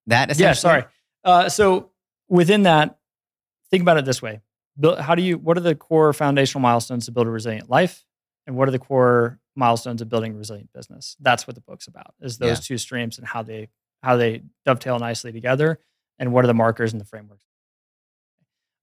that. 0.06 0.38
Yeah. 0.38 0.54
Sorry. 0.54 0.84
Uh, 1.22 1.48
so 1.48 1.90
within 2.28 2.62
that, 2.62 2.98
think 3.70 3.82
about 3.82 3.98
it 3.98 4.04
this 4.04 4.22
way: 4.22 4.40
how 5.00 5.14
do 5.14 5.22
you? 5.22 5.38
What 5.38 5.58
are 5.58 5.62
the 5.62 5.74
core 5.74 6.12
foundational 6.12 6.62
milestones 6.62 7.06
to 7.06 7.12
build 7.12 7.26
a 7.26 7.30
resilient 7.30 7.68
life, 7.68 8.04
and 8.46 8.56
what 8.56 8.68
are 8.68 8.72
the 8.72 8.78
core 8.78 9.38
milestones 9.56 10.02
of 10.02 10.08
building 10.08 10.34
a 10.34 10.36
resilient 10.36 10.70
business? 10.72 11.16
That's 11.20 11.46
what 11.46 11.54
the 11.54 11.62
book's 11.62 11.86
about: 11.86 12.14
is 12.20 12.38
those 12.38 12.58
yeah. 12.58 12.76
two 12.76 12.78
streams 12.78 13.18
and 13.18 13.26
how 13.26 13.42
they 13.42 13.68
how 14.02 14.16
they 14.16 14.42
dovetail 14.64 14.98
nicely 14.98 15.32
together, 15.32 15.78
and 16.18 16.32
what 16.32 16.44
are 16.44 16.48
the 16.48 16.54
markers 16.54 16.92
and 16.92 17.00
the 17.00 17.06
frameworks. 17.06 17.44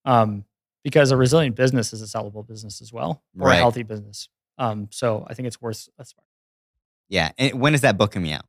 Um, 0.06 0.46
because 0.84 1.12
a 1.12 1.18
resilient 1.18 1.56
business 1.56 1.94
is 1.94 2.02
a 2.02 2.06
sellable 2.06 2.48
business 2.48 2.82
as 2.82 2.92
well, 2.92 3.24
or 3.40 3.48
right. 3.48 3.56
a 3.56 3.60
healthy 3.60 3.84
business. 3.84 4.30
Um, 4.58 4.90
so 4.92 5.26
I 5.28 5.34
think 5.34 5.48
it's 5.48 5.62
worth 5.62 5.90
a 5.98 6.06
spark. 6.06 6.26
Yeah. 7.10 7.32
And 7.38 7.60
when 7.60 7.74
is 7.74 7.82
that 7.82 7.98
book 7.98 8.12
coming 8.12 8.32
out? 8.32 8.46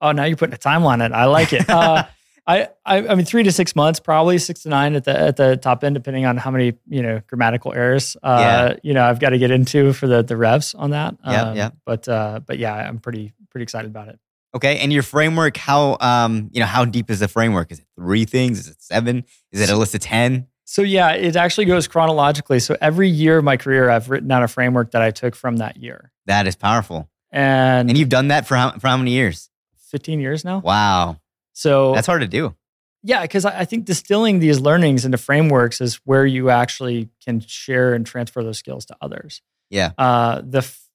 Oh, 0.00 0.12
now 0.12 0.24
you're 0.24 0.36
putting 0.36 0.54
a 0.54 0.58
timeline 0.58 0.94
on 0.94 1.02
it. 1.02 1.12
I 1.12 1.26
like 1.26 1.52
it. 1.52 1.68
Uh, 1.74 2.04
I, 2.46 2.68
I, 2.84 3.08
I 3.08 3.14
mean, 3.14 3.24
three 3.24 3.42
to 3.42 3.52
six 3.52 3.74
months, 3.74 4.00
probably 4.00 4.36
six 4.38 4.64
to 4.64 4.68
nine 4.68 4.94
at 4.94 5.04
the 5.04 5.18
at 5.18 5.36
the 5.36 5.56
top 5.56 5.82
end, 5.82 5.94
depending 5.94 6.26
on 6.26 6.36
how 6.36 6.50
many 6.50 6.74
you 6.86 7.02
know 7.02 7.22
grammatical 7.26 7.72
errors. 7.72 8.16
Uh, 8.22 8.38
yeah. 8.40 8.76
You 8.82 8.92
know, 8.92 9.04
I've 9.04 9.18
got 9.18 9.30
to 9.30 9.38
get 9.38 9.50
into 9.50 9.92
for 9.94 10.06
the 10.06 10.22
the 10.22 10.36
revs 10.36 10.74
on 10.74 10.90
that. 10.90 11.16
Yeah, 11.24 11.42
um, 11.42 11.56
yeah. 11.56 11.70
But 11.86 12.06
uh, 12.06 12.40
but 12.46 12.58
yeah, 12.58 12.74
I'm 12.74 12.98
pretty 12.98 13.32
pretty 13.50 13.62
excited 13.62 13.90
about 13.90 14.08
it. 14.08 14.18
Okay, 14.54 14.78
and 14.78 14.92
your 14.92 15.02
framework, 15.02 15.56
how 15.56 15.96
um, 16.00 16.50
you 16.52 16.60
know, 16.60 16.66
how 16.66 16.84
deep 16.84 17.10
is 17.10 17.20
the 17.20 17.28
framework? 17.28 17.72
Is 17.72 17.78
it 17.78 17.86
three 17.96 18.26
things? 18.26 18.60
Is 18.60 18.68
it 18.68 18.82
seven? 18.82 19.24
Is 19.50 19.60
it 19.62 19.70
a 19.70 19.76
list 19.76 19.94
of 19.94 20.00
ten? 20.00 20.46
So 20.64 20.82
yeah, 20.82 21.12
it 21.12 21.36
actually 21.36 21.64
goes 21.64 21.88
chronologically. 21.88 22.60
So 22.60 22.76
every 22.80 23.08
year 23.08 23.38
of 23.38 23.44
my 23.44 23.56
career, 23.56 23.90
I've 23.90 24.10
written 24.10 24.28
down 24.28 24.42
a 24.42 24.48
framework 24.48 24.90
that 24.92 25.02
I 25.02 25.10
took 25.10 25.34
from 25.34 25.58
that 25.58 25.78
year. 25.78 26.12
That 26.26 26.46
is 26.46 26.56
powerful. 26.56 27.08
And 27.30 27.88
and 27.88 27.98
you've 27.98 28.10
done 28.10 28.28
that 28.28 28.46
for 28.46 28.56
how 28.56 28.72
for 28.72 28.88
how 28.88 28.96
many 28.98 29.12
years? 29.12 29.50
Fifteen 29.76 30.20
years 30.20 30.44
now. 30.44 30.58
Wow. 30.58 31.18
So 31.54 31.94
that's 31.94 32.06
hard 32.06 32.20
to 32.20 32.28
do. 32.28 32.54
Yeah, 33.02 33.22
because 33.22 33.44
I, 33.44 33.66
think 33.66 33.84
distilling 33.84 34.38
these 34.38 34.60
learnings 34.60 35.04
into 35.04 35.18
frameworks 35.18 35.82
is 35.82 35.96
where 36.04 36.24
you 36.24 36.48
actually 36.48 37.10
can 37.22 37.40
share 37.40 37.92
and 37.92 38.06
transfer 38.06 38.42
those 38.42 38.56
skills 38.56 38.86
to 38.86 38.96
others. 39.00 39.42
Yeah. 39.68 39.92
Uh, 39.98 40.40
the 40.42 40.58
f- 40.58 40.88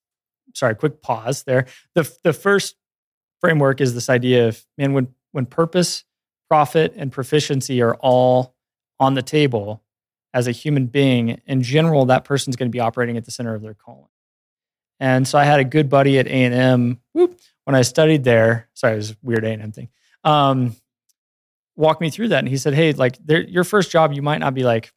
sorry, 0.56 0.74
quick 0.74 1.04
pause 1.04 1.44
there. 1.44 1.68
The 1.94 2.12
the 2.24 2.34
first 2.34 2.76
framework 3.42 3.80
is 3.80 3.94
this 3.94 4.10
idea 4.10 4.48
of 4.48 4.66
man 4.78 4.94
when 4.94 5.14
when 5.32 5.46
purpose, 5.46 6.04
profit, 6.50 6.94
and 6.96 7.12
proficiency 7.12 7.82
are 7.82 7.96
all 7.96 8.56
on 9.00 9.14
the 9.14 9.22
table 9.22 9.84
as 10.34 10.48
a 10.48 10.52
human 10.52 10.88
being, 10.88 11.42
in 11.46 11.62
general, 11.62 12.06
that 12.06 12.24
person's 12.24 12.56
going 12.56 12.70
to 12.70 12.76
be 12.76 12.80
operating 12.80 13.18
at 13.18 13.26
the 13.26 13.32
center 13.32 13.56
of 13.56 13.62
their 13.62 13.74
calling. 13.74 14.10
And 15.00 15.28
so 15.28 15.38
I 15.38 15.44
had 15.46 15.60
a 15.60 15.64
good 15.64 15.90
buddy 15.90 16.20
at 16.20 16.28
A 16.28 16.30
and 16.30 16.54
M. 16.54 17.00
When 17.14 17.76
I 17.76 17.84
studied 17.84 18.24
there, 18.24 18.68
sorry, 18.74 18.94
it 18.94 18.98
was 18.98 19.12
a 19.12 19.18
weird 19.22 19.44
A 19.44 19.50
and 19.50 19.62
M 19.62 19.72
thing. 19.72 19.90
Um, 20.24 20.76
walk 21.76 22.02
me 22.02 22.10
through 22.10 22.30
that, 22.30 22.40
and 22.40 22.48
he 22.48 22.58
said, 22.58 22.74
"Hey, 22.74 22.94
like 22.94 23.18
your 23.28 23.64
first 23.64 23.92
job, 23.92 24.14
you 24.14 24.22
might 24.22 24.40
not 24.40 24.54
be 24.54 24.64
like 24.64 24.92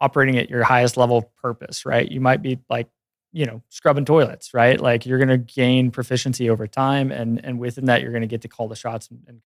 operating 0.00 0.38
at 0.38 0.48
your 0.48 0.64
highest 0.64 0.96
level 0.96 1.18
of 1.18 1.36
purpose, 1.36 1.84
right? 1.84 2.10
You 2.10 2.20
might 2.20 2.40
be 2.40 2.58
like, 2.70 2.88
you 3.32 3.46
know, 3.46 3.62
scrubbing 3.68 4.04
toilets, 4.04 4.54
right? 4.54 4.80
Like 4.80 5.06
you're 5.06 5.18
going 5.18 5.28
to 5.28 5.38
gain 5.38 5.90
proficiency 5.90 6.50
over 6.50 6.66
time, 6.66 7.10
and 7.10 7.44
and 7.44 7.58
within 7.58 7.86
that, 7.86 8.02
you're 8.02 8.12
going 8.12 8.22
to 8.22 8.28
get 8.28 8.42
to 8.42 8.48
call 8.48 8.68
the 8.68 8.76
shots 8.76 9.08
and, 9.10 9.22
and 9.26 9.40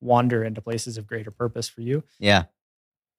wander 0.00 0.42
into 0.42 0.60
places 0.60 0.98
of 0.98 1.06
greater 1.06 1.30
purpose 1.30 1.68
for 1.68 1.80
you. 1.80 2.02
Yeah 2.18 2.44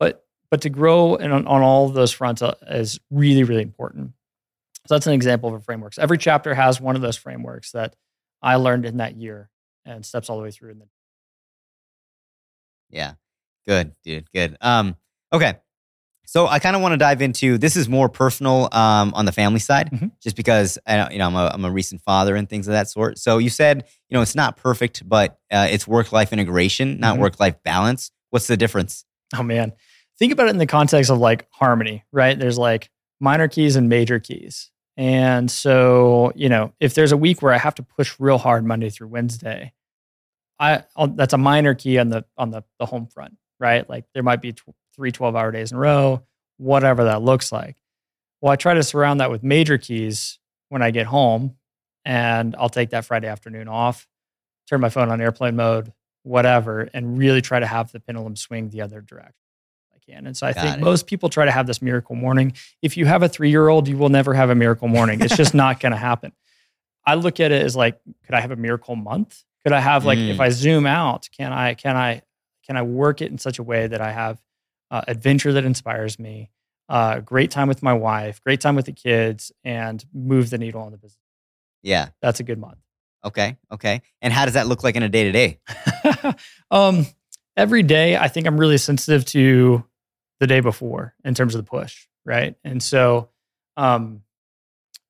but 0.04 0.26
but 0.50 0.62
to 0.62 0.70
grow 0.70 1.16
and 1.16 1.34
on, 1.34 1.48
on 1.48 1.62
all 1.62 1.88
of 1.88 1.94
those 1.94 2.12
fronts 2.12 2.42
uh, 2.42 2.56
is 2.68 3.00
really 3.10 3.44
really 3.44 3.62
important. 3.62 4.12
So 4.86 4.96
that's 4.96 5.08
an 5.08 5.14
example 5.14 5.50
of 5.50 5.56
a 5.56 5.62
framework. 5.62 5.94
So 5.94 6.02
every 6.02 6.18
chapter 6.18 6.54
has 6.54 6.82
one 6.82 6.98
of 6.98 7.02
those 7.02 7.16
frameworks 7.16 7.72
that 7.72 7.96
I 8.42 8.58
learned 8.58 8.86
in 8.86 8.98
that 8.98 9.16
year 9.16 9.50
and 9.86 10.06
steps 10.06 10.30
all 10.30 10.38
the 10.38 10.44
way 10.44 10.52
through. 10.52 10.72
In 10.72 10.80
the 10.80 10.88
yeah, 12.94 13.14
good, 13.68 13.94
dude, 14.04 14.32
good. 14.32 14.56
Um, 14.62 14.96
okay, 15.34 15.56
so 16.26 16.48
I 16.48 16.60
kind 16.60 16.76
of 16.76 16.82
want 16.82 16.94
to 16.94 16.98
dive 16.98 17.22
into 17.22 17.58
this 17.58 17.76
is 17.76 17.90
more 17.90 18.08
personal 18.08 18.70
um, 18.72 19.14
on 19.14 19.26
the 19.26 19.32
family 19.32 19.60
side, 19.60 19.92
mm-hmm. 19.92 20.08
just 20.22 20.36
because 20.36 20.78
I, 20.88 21.12
you 21.12 21.18
know 21.18 21.28
I'm 21.28 21.36
a, 21.36 21.52
I'm 21.54 21.66
a 21.66 21.72
recent 21.72 22.02
father 22.02 22.36
and 22.36 22.48
things 22.48 22.68
of 22.68 22.72
that 22.72 22.90
sort. 22.90 23.18
So 23.18 23.40
you 23.40 23.50
said 23.50 23.86
you 24.10 24.16
know 24.16 24.22
it's 24.22 24.36
not 24.36 24.58
perfect, 24.58 25.08
but 25.08 25.40
uh, 25.52 25.68
it's 25.70 25.88
work 25.88 26.12
life 26.12 26.32
integration, 26.32 27.00
not 27.00 27.14
mm-hmm. 27.14 27.24
work 27.24 27.40
life 27.40 27.56
balance. 27.64 28.12
What's 28.30 28.48
the 28.48 28.58
difference? 28.58 29.06
Oh 29.36 29.44
man, 29.44 29.74
think 30.18 30.32
about 30.32 30.48
it 30.48 30.52
in 30.52 30.58
the 30.58 30.66
context 30.66 31.12
of 31.12 31.18
like 31.18 31.48
harmony, 31.52 32.04
right? 32.12 32.40
There's 32.40 32.58
like 32.58 32.90
minor 33.20 33.48
keys 33.48 33.76
and 33.76 33.90
major 33.90 34.20
keys. 34.20 34.70
And 34.96 35.50
so, 35.50 36.32
you 36.36 36.50
know, 36.50 36.74
if 36.80 36.94
there's 36.94 37.12
a 37.12 37.18
week 37.18 37.42
where 37.42 37.54
I 37.54 37.58
have 37.58 37.76
to 37.76 37.84
push 37.84 38.16
real 38.20 38.38
hard 38.38 38.64
Monday 38.64 38.90
through 38.90 39.08
Wednesday, 39.08 39.74
I 40.60 40.84
I'll, 40.96 41.08
that's 41.08 41.34
a 41.34 41.38
minor 41.38 41.74
key 41.74 41.98
on 41.98 42.10
the 42.10 42.26
on 42.38 42.52
the 42.52 42.63
the 42.80 42.86
home 42.86 43.08
front, 43.08 43.38
right? 43.60 43.88
Like 43.89 44.06
there 44.13 44.24
might 44.24 44.42
be 44.42 44.54
tw- 44.54 44.70
three 44.96 45.12
12 45.12 45.36
hour 45.36 45.52
days 45.52 45.72
in 45.72 45.78
a 45.78 45.82
row, 45.82 46.24
whatever 46.58 47.06
that 47.06 47.22
looks 47.22 47.52
like. 47.52 47.78
Well, 48.42 48.52
I 48.52 48.56
try 48.56 48.74
to 48.74 48.84
surround 48.84 49.20
that 49.22 49.32
with 49.32 49.42
major 49.44 49.78
keys 49.78 50.38
when 50.70 50.82
I 50.82 50.92
get 50.92 51.06
home, 51.08 51.56
and 52.06 52.56
I'll 52.58 52.70
take 52.70 52.92
that 52.92 53.06
Friday 53.06 53.28
afternoon 53.28 53.68
off, 53.68 54.08
turn 54.70 54.82
my 54.82 54.89
phone 54.89 55.10
on 55.10 55.22
airplane 55.22 55.56
mode, 55.56 55.94
whatever, 56.24 56.89
and 56.94 57.18
really 57.18 57.42
try 57.42 57.60
to 57.60 57.66
have 57.66 57.92
the 57.92 58.00
pendulum 58.00 58.36
swing 58.36 58.70
the 58.70 58.82
other 58.82 59.02
direction. 59.02 59.34
I 59.96 60.12
can. 60.12 60.28
And 60.28 60.36
so 60.36 60.46
I 60.48 60.54
Got 60.54 60.62
think 60.63 60.78
it. 60.78 60.82
most 60.82 61.08
people 61.08 61.30
try 61.30 61.46
to 61.46 61.52
have 61.52 61.68
this 61.68 61.82
miracle 61.82 62.16
morning. 62.16 62.54
If 62.82 62.98
you 62.98 63.06
have 63.06 63.24
a 63.24 63.30
three 63.30 63.50
year 63.50 63.68
old, 63.70 63.88
you 63.88 63.98
will 63.98 64.10
never 64.10 64.34
have 64.34 64.50
a 64.50 64.56
miracle 64.56 64.88
morning. 64.89 65.22
It's 65.22 65.38
just 65.38 65.54
not 65.54 65.80
going 65.80 65.94
to 65.94 65.98
happen. 65.98 66.34
I 67.06 67.16
look 67.16 67.39
at 67.39 67.52
it 67.52 67.62
as 67.63 67.76
like, 67.76 68.00
could 68.26 68.36
I 68.36 68.42
have 68.42 68.52
a 68.52 68.56
miracle 68.56 68.96
month? 68.96 69.44
Could 69.63 69.73
I 69.73 69.80
have 69.80 70.06
like, 70.06 70.19
mm. 70.19 70.30
if 70.30 70.39
I 70.39 70.49
zoom 70.49 70.86
out, 70.86 71.30
can 71.36 71.54
I, 71.54 71.73
can 71.73 71.95
I, 71.95 72.21
can 72.65 72.78
I 72.78 72.82
work 72.82 73.21
it 73.21 73.32
in 73.32 73.38
such 73.38 73.60
a 73.60 73.63
way 73.63 73.88
that 73.88 74.02
I 74.02 74.12
have 74.12 74.41
uh, 74.91 75.02
adventure 75.08 75.54
that 75.54 75.65
inspires 75.65 76.19
me, 76.19 76.49
uh, 76.89 77.19
great 77.19 77.52
time 77.52 77.67
with 77.67 77.82
my 77.82 77.93
wife, 77.93 78.41
great 78.41 78.62
time 78.62 78.76
with 78.76 78.86
the 78.86 78.91
kids, 78.93 79.52
and 79.63 80.04
move 80.13 80.49
the 80.49 80.58
needle 80.58 80.82
on 80.82 80.91
the 80.91 80.97
business? 80.97 81.17
Yeah, 81.82 82.10
that's 82.21 82.39
a 82.39 82.43
good 82.43 82.60
month. 82.60 82.78
Okay. 83.26 83.58
Okay. 83.71 84.02
And 84.21 84.34
how 84.34 84.45
does 84.45 84.56
that 84.56 84.67
look 84.67 84.84
like 84.84 84.95
in 84.95 85.04
a 85.04 85.10
day 85.10 85.23
to 85.23 85.32
day? 85.32 85.59
Um, 86.72 87.05
every 87.55 87.84
day, 87.84 88.18
I 88.18 88.28
think 88.28 88.47
I'm 88.47 88.59
really 88.59 88.78
sensitive 88.78 89.26
to 89.26 89.84
the 90.39 90.47
day 90.47 90.59
before 90.59 91.14
in 91.24 91.34
terms 91.34 91.55
of 91.55 91.64
the 91.64 91.70
push, 91.70 92.07
right? 92.26 92.55
And 92.64 92.82
so, 92.82 93.30
um, 93.78 94.22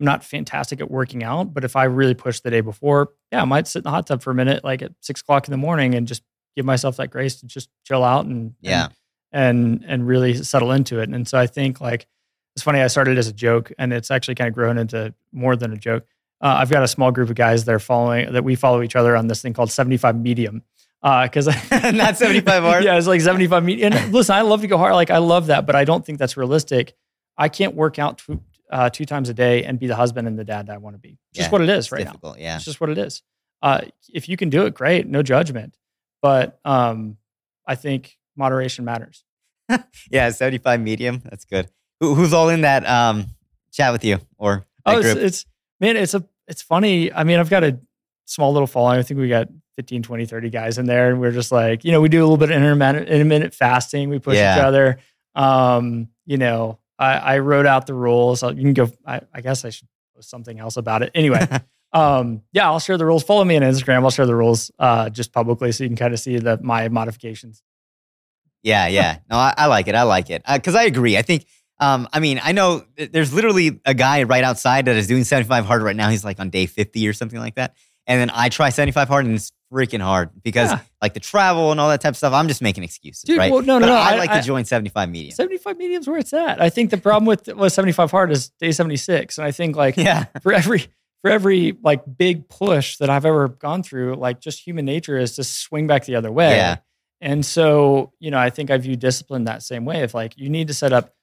I'm 0.03 0.05
not 0.05 0.23
fantastic 0.23 0.81
at 0.81 0.91
working 0.91 1.23
out, 1.23 1.53
but 1.53 1.63
if 1.63 1.75
I 1.75 1.85
really 1.85 2.13
push 2.13 2.41
the 2.41 2.51
day 2.51 2.61
before, 2.61 3.11
yeah, 3.31 3.41
I 3.41 3.45
might 3.45 3.67
sit 3.67 3.79
in 3.79 3.83
the 3.83 3.89
hot 3.89 4.07
tub 4.07 4.21
for 4.21 4.31
a 4.31 4.35
minute, 4.35 4.63
like 4.63 4.81
at 4.81 4.91
six 4.99 5.21
o'clock 5.21 5.47
in 5.47 5.51
the 5.51 5.57
morning, 5.57 5.95
and 5.95 6.07
just 6.07 6.23
give 6.55 6.65
myself 6.65 6.97
that 6.97 7.09
grace 7.09 7.39
to 7.39 7.47
just 7.47 7.69
chill 7.85 8.03
out 8.03 8.25
and 8.25 8.53
yeah, 8.61 8.89
and 9.31 9.81
and, 9.81 9.85
and 9.87 10.07
really 10.07 10.35
settle 10.35 10.71
into 10.71 10.99
it. 10.99 11.09
And 11.09 11.27
so 11.27 11.39
I 11.39 11.47
think 11.47 11.79
like 11.81 12.07
it's 12.55 12.63
funny. 12.63 12.81
I 12.81 12.87
started 12.87 13.17
as 13.17 13.27
a 13.27 13.33
joke, 13.33 13.71
and 13.79 13.93
it's 13.93 14.11
actually 14.11 14.35
kind 14.35 14.49
of 14.49 14.53
grown 14.53 14.77
into 14.77 15.13
more 15.31 15.55
than 15.55 15.73
a 15.73 15.77
joke 15.77 16.05
uh, 16.43 16.57
I've 16.59 16.69
got 16.69 16.83
a 16.83 16.87
small 16.89 17.11
group 17.11 17.29
of 17.29 17.35
guys 17.35 17.63
that 17.63 17.73
are 17.73 17.79
following 17.79 18.33
that 18.33 18.43
we 18.43 18.55
follow 18.55 18.81
each 18.81 18.97
other 18.97 19.15
on 19.15 19.27
this 19.27 19.41
thing 19.41 19.53
called 19.53 19.71
75 19.71 20.19
medium. 20.19 20.61
Because 21.01 21.47
uh, 21.47 21.91
not 21.93 22.17
75 22.17 22.63
hard. 22.63 22.83
yeah, 22.83 22.97
it's 22.97 23.07
like 23.07 23.21
75 23.21 23.63
medium. 23.63 23.93
And 23.93 24.13
listen, 24.13 24.35
I 24.35 24.41
love 24.41 24.61
to 24.61 24.67
go 24.67 24.77
hard. 24.77 24.93
Like 24.93 25.09
I 25.09 25.19
love 25.19 25.47
that, 25.47 25.65
but 25.65 25.75
I 25.75 25.85
don't 25.85 26.05
think 26.05 26.19
that's 26.19 26.35
realistic. 26.35 26.95
I 27.37 27.47
can't 27.47 27.75
work 27.75 27.97
out 27.97 28.21
uh, 28.73 28.89
two 28.89 29.05
times 29.05 29.29
a 29.29 29.33
day 29.33 29.63
and 29.63 29.79
be 29.79 29.87
the 29.87 29.95
husband 29.95 30.27
and 30.27 30.37
the 30.37 30.43
dad 30.43 30.67
that 30.67 30.73
I 30.73 30.77
want 30.77 30.95
to 30.95 30.99
be. 30.99 31.19
Just 31.33 31.51
what 31.51 31.61
it 31.61 31.69
is 31.69 31.91
right 31.91 32.03
difficult, 32.05 32.37
now. 32.37 32.43
Yeah, 32.43 32.55
it's 32.55 32.65
just 32.65 32.81
what 32.81 32.89
it 32.89 32.97
is. 32.97 33.21
Uh, 33.61 33.81
if 34.13 34.27
you 34.27 34.35
can 34.35 34.49
do 34.49 34.65
it, 34.65 34.73
great, 34.73 35.07
no 35.07 35.21
judgment. 35.23 35.77
But 36.21 36.59
um, 36.65 37.17
I 37.67 37.75
think 37.75 38.17
moderation 38.35 38.83
matters. 38.83 39.23
yeah, 40.11 40.29
75 40.29 40.81
medium. 40.81 41.21
That's 41.23 41.45
good. 41.45 41.69
Who, 41.99 42.15
who's 42.15 42.33
all 42.33 42.49
in 42.49 42.61
that 42.61 42.85
um, 42.87 43.27
chat 43.71 43.93
with 43.93 44.03
you 44.03 44.19
or 44.37 44.65
Oh, 44.85 44.97
it's, 44.97 45.13
group? 45.13 45.17
it's 45.25 45.45
man, 45.79 45.95
it's 45.95 46.13
a 46.13 46.25
it's 46.47 46.61
funny. 46.61 47.13
I 47.13 47.23
mean, 47.23 47.39
I've 47.39 47.49
got 47.49 47.63
a 47.63 47.79
small 48.25 48.51
little 48.51 48.67
following. 48.67 48.99
I 48.99 49.03
think 49.03 49.19
we 49.19 49.29
got 49.29 49.47
15, 49.77 50.03
20, 50.03 50.25
30 50.25 50.49
guys 50.49 50.77
in 50.77 50.85
there, 50.87 51.09
and 51.09 51.21
we're 51.21 51.31
just 51.31 51.51
like, 51.51 51.85
you 51.85 51.91
know, 51.93 52.01
we 52.01 52.09
do 52.09 52.19
a 52.19 52.25
little 52.25 52.37
bit 52.37 52.49
of 52.51 52.57
intermittent, 52.57 53.07
intermittent 53.07 53.53
fasting. 53.53 54.09
We 54.09 54.19
push 54.19 54.35
Yeah. 54.37 54.55
each 54.57 54.61
other. 54.63 54.97
Um, 55.35 56.09
you 56.25 56.37
know, 56.37 56.79
I, 57.03 57.35
I 57.35 57.39
wrote 57.39 57.65
out 57.65 57.87
the 57.87 57.93
rules. 57.93 58.43
You 58.43 58.53
can 58.55 58.73
go. 58.73 58.91
I, 59.05 59.21
I 59.33 59.41
guess 59.41 59.65
I 59.65 59.69
should 59.69 59.87
post 60.15 60.29
something 60.29 60.59
else 60.59 60.77
about 60.77 61.03
it. 61.03 61.11
Anyway, 61.13 61.45
um, 61.93 62.41
yeah, 62.51 62.67
I'll 62.67 62.79
share 62.79 62.97
the 62.97 63.05
rules. 63.05 63.23
Follow 63.23 63.43
me 63.43 63.55
on 63.55 63.61
Instagram. 63.61 64.03
I'll 64.03 64.09
share 64.11 64.25
the 64.25 64.35
rules 64.35 64.71
uh, 64.79 65.09
just 65.09 65.31
publicly, 65.31 65.71
so 65.71 65.83
you 65.83 65.89
can 65.89 65.97
kind 65.97 66.13
of 66.13 66.19
see 66.19 66.37
the 66.37 66.59
my 66.61 66.89
modifications. 66.89 67.61
Yeah, 68.61 68.87
yeah. 68.87 69.17
No, 69.29 69.37
I, 69.37 69.53
I 69.57 69.65
like 69.67 69.87
it. 69.87 69.95
I 69.95 70.03
like 70.03 70.29
it 70.29 70.43
because 70.51 70.75
I 70.75 70.83
agree. 70.83 71.17
I 71.17 71.21
think. 71.21 71.45
Um, 71.79 72.07
I 72.13 72.19
mean, 72.19 72.39
I 72.41 72.51
know 72.53 72.85
there's 72.95 73.33
literally 73.33 73.81
a 73.83 73.93
guy 73.93 74.23
right 74.23 74.43
outside 74.43 74.85
that 74.85 74.95
is 74.95 75.07
doing 75.07 75.23
75 75.23 75.65
hard 75.65 75.81
right 75.81 75.95
now. 75.95 76.07
He's 76.09 76.23
like 76.23 76.39
on 76.39 76.49
day 76.49 76.65
50 76.67 77.05
or 77.07 77.13
something 77.13 77.39
like 77.39 77.55
that. 77.55 77.75
And 78.05 78.21
then 78.21 78.31
I 78.33 78.49
try 78.49 78.69
75 78.69 79.07
hard 79.07 79.25
and 79.25 79.35
it's 79.35 79.51
freaking 79.73 80.01
hard 80.01 80.29
because 80.43 80.69
Yeah. 80.71 80.79
like 81.01 81.13
the 81.15 81.19
travel 81.19 81.71
and 81.71 81.79
all 81.79 81.89
that 81.89 81.99
type 82.01 82.11
of 82.11 82.17
stuff. 82.17 82.31
I'm 82.33 82.47
just 82.47 82.61
making 82.61 82.83
excuses, 82.83 83.23
Dude, 83.23 83.37
right? 83.39 83.51
well, 83.51 83.61
no, 83.63 83.79
no, 83.79 83.87
But 83.87 83.93
no, 83.93 83.95
I, 83.95 84.11
I- 84.11 84.17
like 84.17 84.29
I- 84.29 84.39
to 84.41 84.45
join 84.45 84.65
75 84.65 85.09
medium. 85.09 85.31
75 85.33 85.77
mediums 85.77 86.07
where 86.07 86.17
it's 86.19 86.33
at. 86.33 86.61
I 86.61 86.69
think 86.69 86.91
the 86.91 86.97
problem 86.97 87.25
with 87.25 87.47
was 87.55 87.73
75 87.73 88.11
hard 88.11 88.31
is 88.31 88.49
day 88.59 88.71
76, 88.71 89.37
and 89.37 89.47
I 89.47 89.51
think 89.51 89.75
like 89.75 89.97
Yeah, 89.97 90.25
for 90.43 90.53
every 90.53 90.87
for 91.23 91.31
every 91.31 91.77
like 91.81 92.03
big 92.17 92.47
push 92.49 92.97
that 92.97 93.09
I've 93.09 93.25
ever 93.25 93.47
gone 93.47 93.81
through, 93.81 94.15
like 94.15 94.39
just 94.41 94.59
human 94.65 94.85
nature 94.85 95.17
is 95.17 95.35
to 95.37 95.43
swing 95.43 95.87
back 95.87 96.05
the 96.05 96.15
other 96.15 96.31
way. 96.31 96.55
Yeah. 96.57 96.77
And 97.21 97.45
so, 97.45 98.11
you 98.19 98.29
know, 98.31 98.37
I 98.37 98.49
think 98.49 98.69
I 98.69 98.77
view 98.77 98.97
discipline 98.97 99.45
that 99.45 99.63
same 99.63 99.85
way. 99.85 100.01
If 100.03 100.13
like 100.13 100.37
you 100.37 100.49
need 100.49 100.67
to 100.67 100.73
set 100.73 100.91
up 100.91 101.13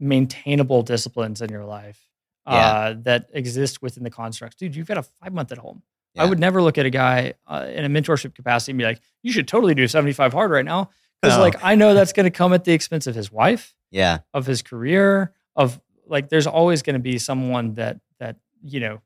maintainable 0.00 0.82
disciplines 0.82 1.42
in 1.42 1.50
your 1.50 1.64
life 1.64 2.00
uh, 2.46 2.94
that 3.02 3.28
exist 3.32 3.82
within 3.82 4.04
the 4.04 4.10
constructs. 4.10 4.56
Dude, 4.56 4.74
you've 4.76 4.86
got 4.86 4.96
a 4.98 5.02
five 5.02 5.32
month 5.34 5.52
at 5.52 5.58
home. 5.58 5.82
I 6.16 6.24
would 6.24 6.38
never 6.40 6.60
look 6.62 6.78
at 6.78 6.86
a 6.86 6.90
guy 6.90 7.34
uh, 7.46 7.66
in 7.72 7.84
a 7.84 7.88
mentorship 7.88 8.34
capacity 8.34 8.72
and 8.72 8.78
be 8.78 8.84
like, 8.84 9.00
you 9.22 9.30
should 9.32 9.46
totally 9.46 9.74
do 9.74 9.86
75 9.86 10.32
hard 10.32 10.50
right 10.50 10.64
now. 10.64 10.90
Because 11.20 11.36
No. 11.36 11.42
like 11.42 11.56
I 11.62 11.74
know 11.74 11.94
that's 11.94 12.12
going 12.12 12.24
to 12.24 12.30
come 12.30 12.52
at 12.52 12.64
the 12.64 12.72
expense 12.72 13.06
of 13.06 13.14
his 13.14 13.30
wife 13.30 13.74
yeah, 13.90 14.18
of 14.34 14.46
his 14.46 14.62
career 14.62 15.32
of 15.56 15.80
like 16.06 16.28
there's 16.28 16.46
always 16.46 16.82
going 16.82 16.94
to 16.94 17.00
be 17.00 17.18
someone 17.18 17.74
that 17.74 17.98
that 18.20 18.36
you 18.62 18.80
know 18.80 19.00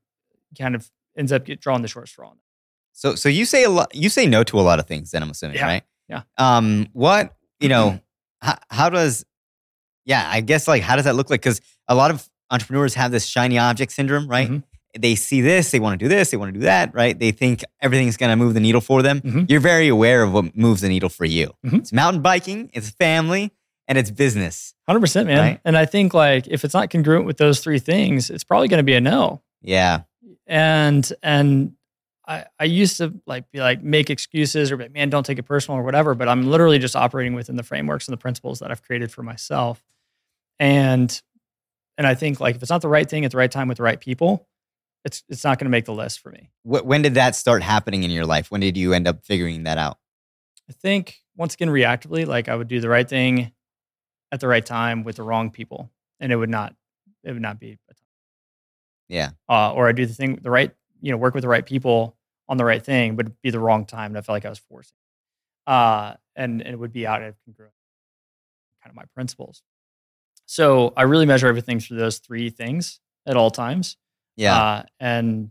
kind 0.58 0.74
of 0.74 0.90
ends 1.16 1.32
up 1.32 1.44
get 1.44 1.60
drawing 1.60 1.82
the 1.82 1.88
short 1.88 2.08
straw 2.08 2.28
on. 2.30 2.36
So 2.92 3.14
so 3.14 3.28
you 3.30 3.44
say 3.46 3.64
a 3.64 3.70
lot 3.70 3.94
you 3.94 4.08
say 4.10 4.26
no 4.26 4.44
to 4.44 4.60
a 4.60 4.62
lot 4.62 4.78
of 4.78 4.86
things 4.86 5.10
then 5.10 5.22
I'm 5.22 5.30
assuming, 5.30 5.56
Yeah, 5.56 5.66
right? 5.66 5.82
yeah. 6.08 6.22
Um 6.38 6.88
what, 6.92 7.34
you 7.60 7.68
know, 7.70 8.00
how, 8.42 8.58
how 8.70 8.88
does 8.90 9.24
yeah, 10.04 10.28
I 10.30 10.40
guess 10.42 10.66
like 10.68 10.82
how 10.82 10.96
does 10.96 11.04
that 11.06 11.14
look 11.14 11.30
like 11.30 11.40
cuz 11.42 11.60
a 11.88 11.94
lot 11.94 12.10
of 12.10 12.28
entrepreneurs 12.50 12.94
have 12.94 13.10
this 13.12 13.24
shiny 13.26 13.58
object 13.58 13.92
syndrome, 13.92 14.28
right? 14.28 14.48
Mhm. 14.50 14.64
They 14.98 15.14
see 15.14 15.40
this, 15.40 15.70
they 15.70 15.80
want 15.80 15.98
to 15.98 16.04
do 16.04 16.08
this, 16.08 16.30
they 16.30 16.36
want 16.36 16.52
to 16.52 16.60
do 16.60 16.64
that, 16.66 16.94
right? 16.94 17.18
They 17.18 17.30
think 17.32 17.64
everything's 17.80 18.16
going 18.18 18.30
to 18.30 18.36
move 18.36 18.52
the 18.54 18.60
needle 18.60 18.80
for 18.82 19.00
them. 19.02 19.20
Mhm. 19.22 19.50
You're 19.50 19.60
very 19.60 19.88
aware 19.88 20.22
of 20.22 20.32
what 20.32 20.54
moves 20.56 20.82
the 20.82 20.88
needle 20.88 21.08
for 21.08 21.24
you. 21.24 21.54
Mhm. 21.64 21.78
It's 21.78 21.92
mountain 21.92 22.20
biking, 22.20 22.70
it's 22.74 22.90
family, 22.90 23.52
and 23.88 23.96
it's 23.96 24.10
business. 24.10 24.74
100% 24.88 25.26
man 25.26 25.38
Right. 25.38 25.60
and 25.64 25.76
i 25.78 25.84
think 25.86 26.12
like 26.14 26.46
if 26.48 26.64
it's 26.64 26.74
not 26.74 26.90
congruent 26.90 27.24
with 27.24 27.36
those 27.38 27.60
three 27.60 27.78
things 27.78 28.30
it's 28.30 28.44
probably 28.44 28.68
going 28.68 28.78
to 28.78 28.84
be 28.84 28.94
a 28.94 29.00
no 29.00 29.42
Yeah. 29.62 30.02
and 30.46 31.10
and 31.22 31.72
I, 32.26 32.44
I 32.60 32.64
used 32.64 32.96
to 32.98 33.14
like 33.26 33.50
be 33.52 33.60
like 33.60 33.82
make 33.82 34.10
excuses 34.10 34.70
or 34.72 34.76
like, 34.76 34.92
man 34.92 35.08
don't 35.10 35.24
take 35.24 35.38
it 35.38 35.44
personal 35.44 35.78
or 35.80 35.82
whatever 35.84 36.14
but 36.14 36.28
i'm 36.28 36.48
literally 36.50 36.78
just 36.78 36.94
operating 36.96 37.34
within 37.34 37.56
the 37.56 37.62
frameworks 37.62 38.06
and 38.08 38.12
the 38.12 38.18
principles 38.20 38.58
that 38.60 38.70
i've 38.70 38.82
created 38.82 39.10
for 39.12 39.22
myself 39.22 39.82
and 40.60 41.22
and 41.98 42.06
i 42.06 42.14
think 42.14 42.40
like 42.40 42.56
if 42.56 42.62
it's 42.62 42.70
not 42.70 42.82
the 42.82 42.88
right 42.88 43.08
thing 43.08 43.24
at 43.24 43.30
the 43.30 43.36
right 43.36 43.50
time 43.50 43.68
with 43.68 43.76
the 43.78 43.82
right 43.82 44.00
people 44.00 44.46
it's 45.04 45.22
it's 45.28 45.44
not 45.44 45.58
going 45.58 45.66
to 45.66 45.70
make 45.70 45.84
the 45.84 45.94
list 45.94 46.20
for 46.20 46.30
me 46.30 46.50
when 46.64 47.02
did 47.02 47.14
that 47.14 47.34
start 47.34 47.62
happening 47.62 48.04
in 48.04 48.10
your 48.10 48.26
life? 48.26 48.50
When 48.50 48.60
did 48.60 48.76
you 48.76 48.92
end 48.92 49.08
up 49.08 49.24
figuring 49.24 49.64
that 49.64 49.78
out? 49.78 49.98
I 50.68 50.72
think 50.72 51.18
once 51.36 51.54
again, 51.54 51.68
reactively, 51.68 52.26
like 52.26 52.48
I 52.48 52.56
would 52.56 52.68
do 52.68 52.80
the 52.80 52.88
right 52.88 53.08
thing 53.08 53.52
at 54.30 54.40
the 54.40 54.48
right 54.48 54.64
time 54.64 55.04
with 55.04 55.16
the 55.16 55.22
wrong 55.22 55.50
people, 55.50 55.90
and 56.20 56.32
it 56.32 56.36
would 56.36 56.50
not, 56.50 56.74
it 57.24 57.32
would 57.32 57.42
not 57.42 57.58
be, 57.58 57.72
a 57.72 57.94
time. 57.94 58.02
Yeah. 59.08 59.30
uh, 59.48 59.72
or 59.72 59.88
I 59.88 59.92
do 59.92 60.06
the 60.06 60.14
thing, 60.14 60.38
the 60.40 60.50
right, 60.50 60.72
you 61.00 61.10
know, 61.10 61.18
work 61.18 61.34
with 61.34 61.42
the 61.42 61.48
right 61.48 61.64
people 61.64 62.16
on 62.48 62.56
the 62.56 62.64
right 62.64 62.82
thing, 62.82 63.16
but 63.16 63.26
it'd 63.26 63.42
be 63.42 63.50
the 63.50 63.58
wrong 63.58 63.84
time, 63.84 64.12
and 64.12 64.18
I 64.18 64.20
felt 64.22 64.36
like 64.36 64.46
I 64.46 64.50
was 64.50 64.58
forcing, 64.58 64.96
uh, 65.66 66.14
and, 66.36 66.62
and 66.62 66.72
it 66.72 66.78
would 66.78 66.92
be 66.92 67.06
out 67.06 67.22
of 67.22 67.34
congruent, 67.44 67.74
kind 68.82 68.90
of 68.90 68.96
my 68.96 69.04
principles. 69.14 69.62
So 70.46 70.92
I 70.96 71.02
really 71.02 71.26
measure 71.26 71.48
everything 71.48 71.80
through 71.80 71.98
those 71.98 72.18
three 72.18 72.50
things 72.50 73.00
at 73.26 73.36
all 73.36 73.50
times, 73.50 73.96
Yeah. 74.36 74.56
uh, 74.60 74.82
and 75.00 75.50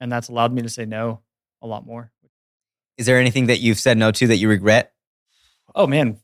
and 0.00 0.10
that's 0.10 0.28
allowed 0.28 0.52
me 0.52 0.62
to 0.62 0.68
say 0.68 0.84
no 0.84 1.20
a 1.60 1.66
lot 1.66 1.86
more. 1.86 2.10
Is 2.98 3.06
there 3.06 3.18
anything 3.18 3.46
that 3.46 3.60
you've 3.60 3.78
said 3.78 3.96
no 3.98 4.10
to 4.12 4.26
that 4.28 4.36
you 4.36 4.48
regret? 4.48 4.92
Oh 5.74 5.86
man, 5.86 6.12
do 6.12 6.18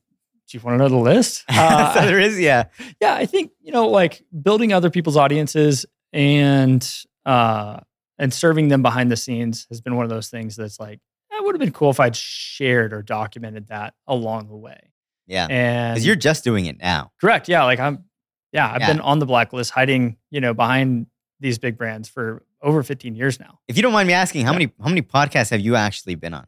you 0.51 0.61
want 0.61 0.75
to 0.75 0.79
know 0.79 0.89
the 0.89 0.97
list? 0.97 1.45
so 1.51 1.57
Uh, 1.57 2.05
there 2.07 2.19
is, 2.21 2.39
yeah. 2.41 2.65
yeah 3.01 3.15
i 3.15 3.25
think 3.27 3.53
you 3.61 3.73
know 3.73 3.89
like 3.89 4.25
building 4.43 4.73
other 4.73 4.91
people's 4.91 5.17
audiences 5.17 5.87
and 6.13 7.05
uh 7.27 7.79
and 8.19 8.33
serving 8.35 8.69
them 8.69 8.83
behind 8.83 9.11
the 9.11 9.17
scenes 9.17 9.67
has 9.69 9.81
been 9.81 9.95
one 9.97 10.05
of 10.05 10.11
those 10.11 10.29
things 10.29 10.57
that's 10.57 10.81
like 10.81 11.01
it 11.31 11.45
would 11.45 11.55
have 11.55 11.61
been 11.61 11.73
cool 11.73 11.91
if 11.91 12.01
i'd 12.01 12.17
shared 12.17 12.93
or 12.93 13.03
documented 13.03 13.69
that 13.69 13.95
along 14.07 14.49
the 14.49 14.57
way 14.57 14.91
Yeah. 15.27 15.47
and 15.51 15.95
Because 15.95 16.07
you're 16.07 16.17
just 16.17 16.43
doing 16.45 16.67
it 16.67 16.79
now. 16.79 17.13
correct 17.21 17.49
yeah 17.49 17.65
like 17.65 17.79
i'm 17.79 18.05
yeah 18.53 18.73
i've 18.73 18.81
Yeah. 18.81 18.87
been 18.95 19.01
on 19.01 19.19
the 19.19 19.27
blacklist 19.27 19.71
hiding 19.71 20.17
you 20.31 20.41
know 20.41 20.55
behind 20.55 21.07
these 21.41 21.59
big 21.59 21.77
brands 21.77 22.09
for 22.09 22.43
over 22.63 22.83
15 22.83 23.15
years 23.15 23.39
now 23.39 23.61
If 23.69 23.77
you 23.77 23.83
don't 23.83 23.93
mind 23.93 24.07
me 24.09 24.15
asking, 24.15 24.45
how 24.45 24.53
Yeah. 24.53 24.59
many 24.59 24.73
how 24.83 24.89
many 24.89 25.03
podcasts 25.03 25.51
have 25.51 25.61
you 25.61 25.77
actually 25.77 26.15
been 26.17 26.35
on? 26.35 26.47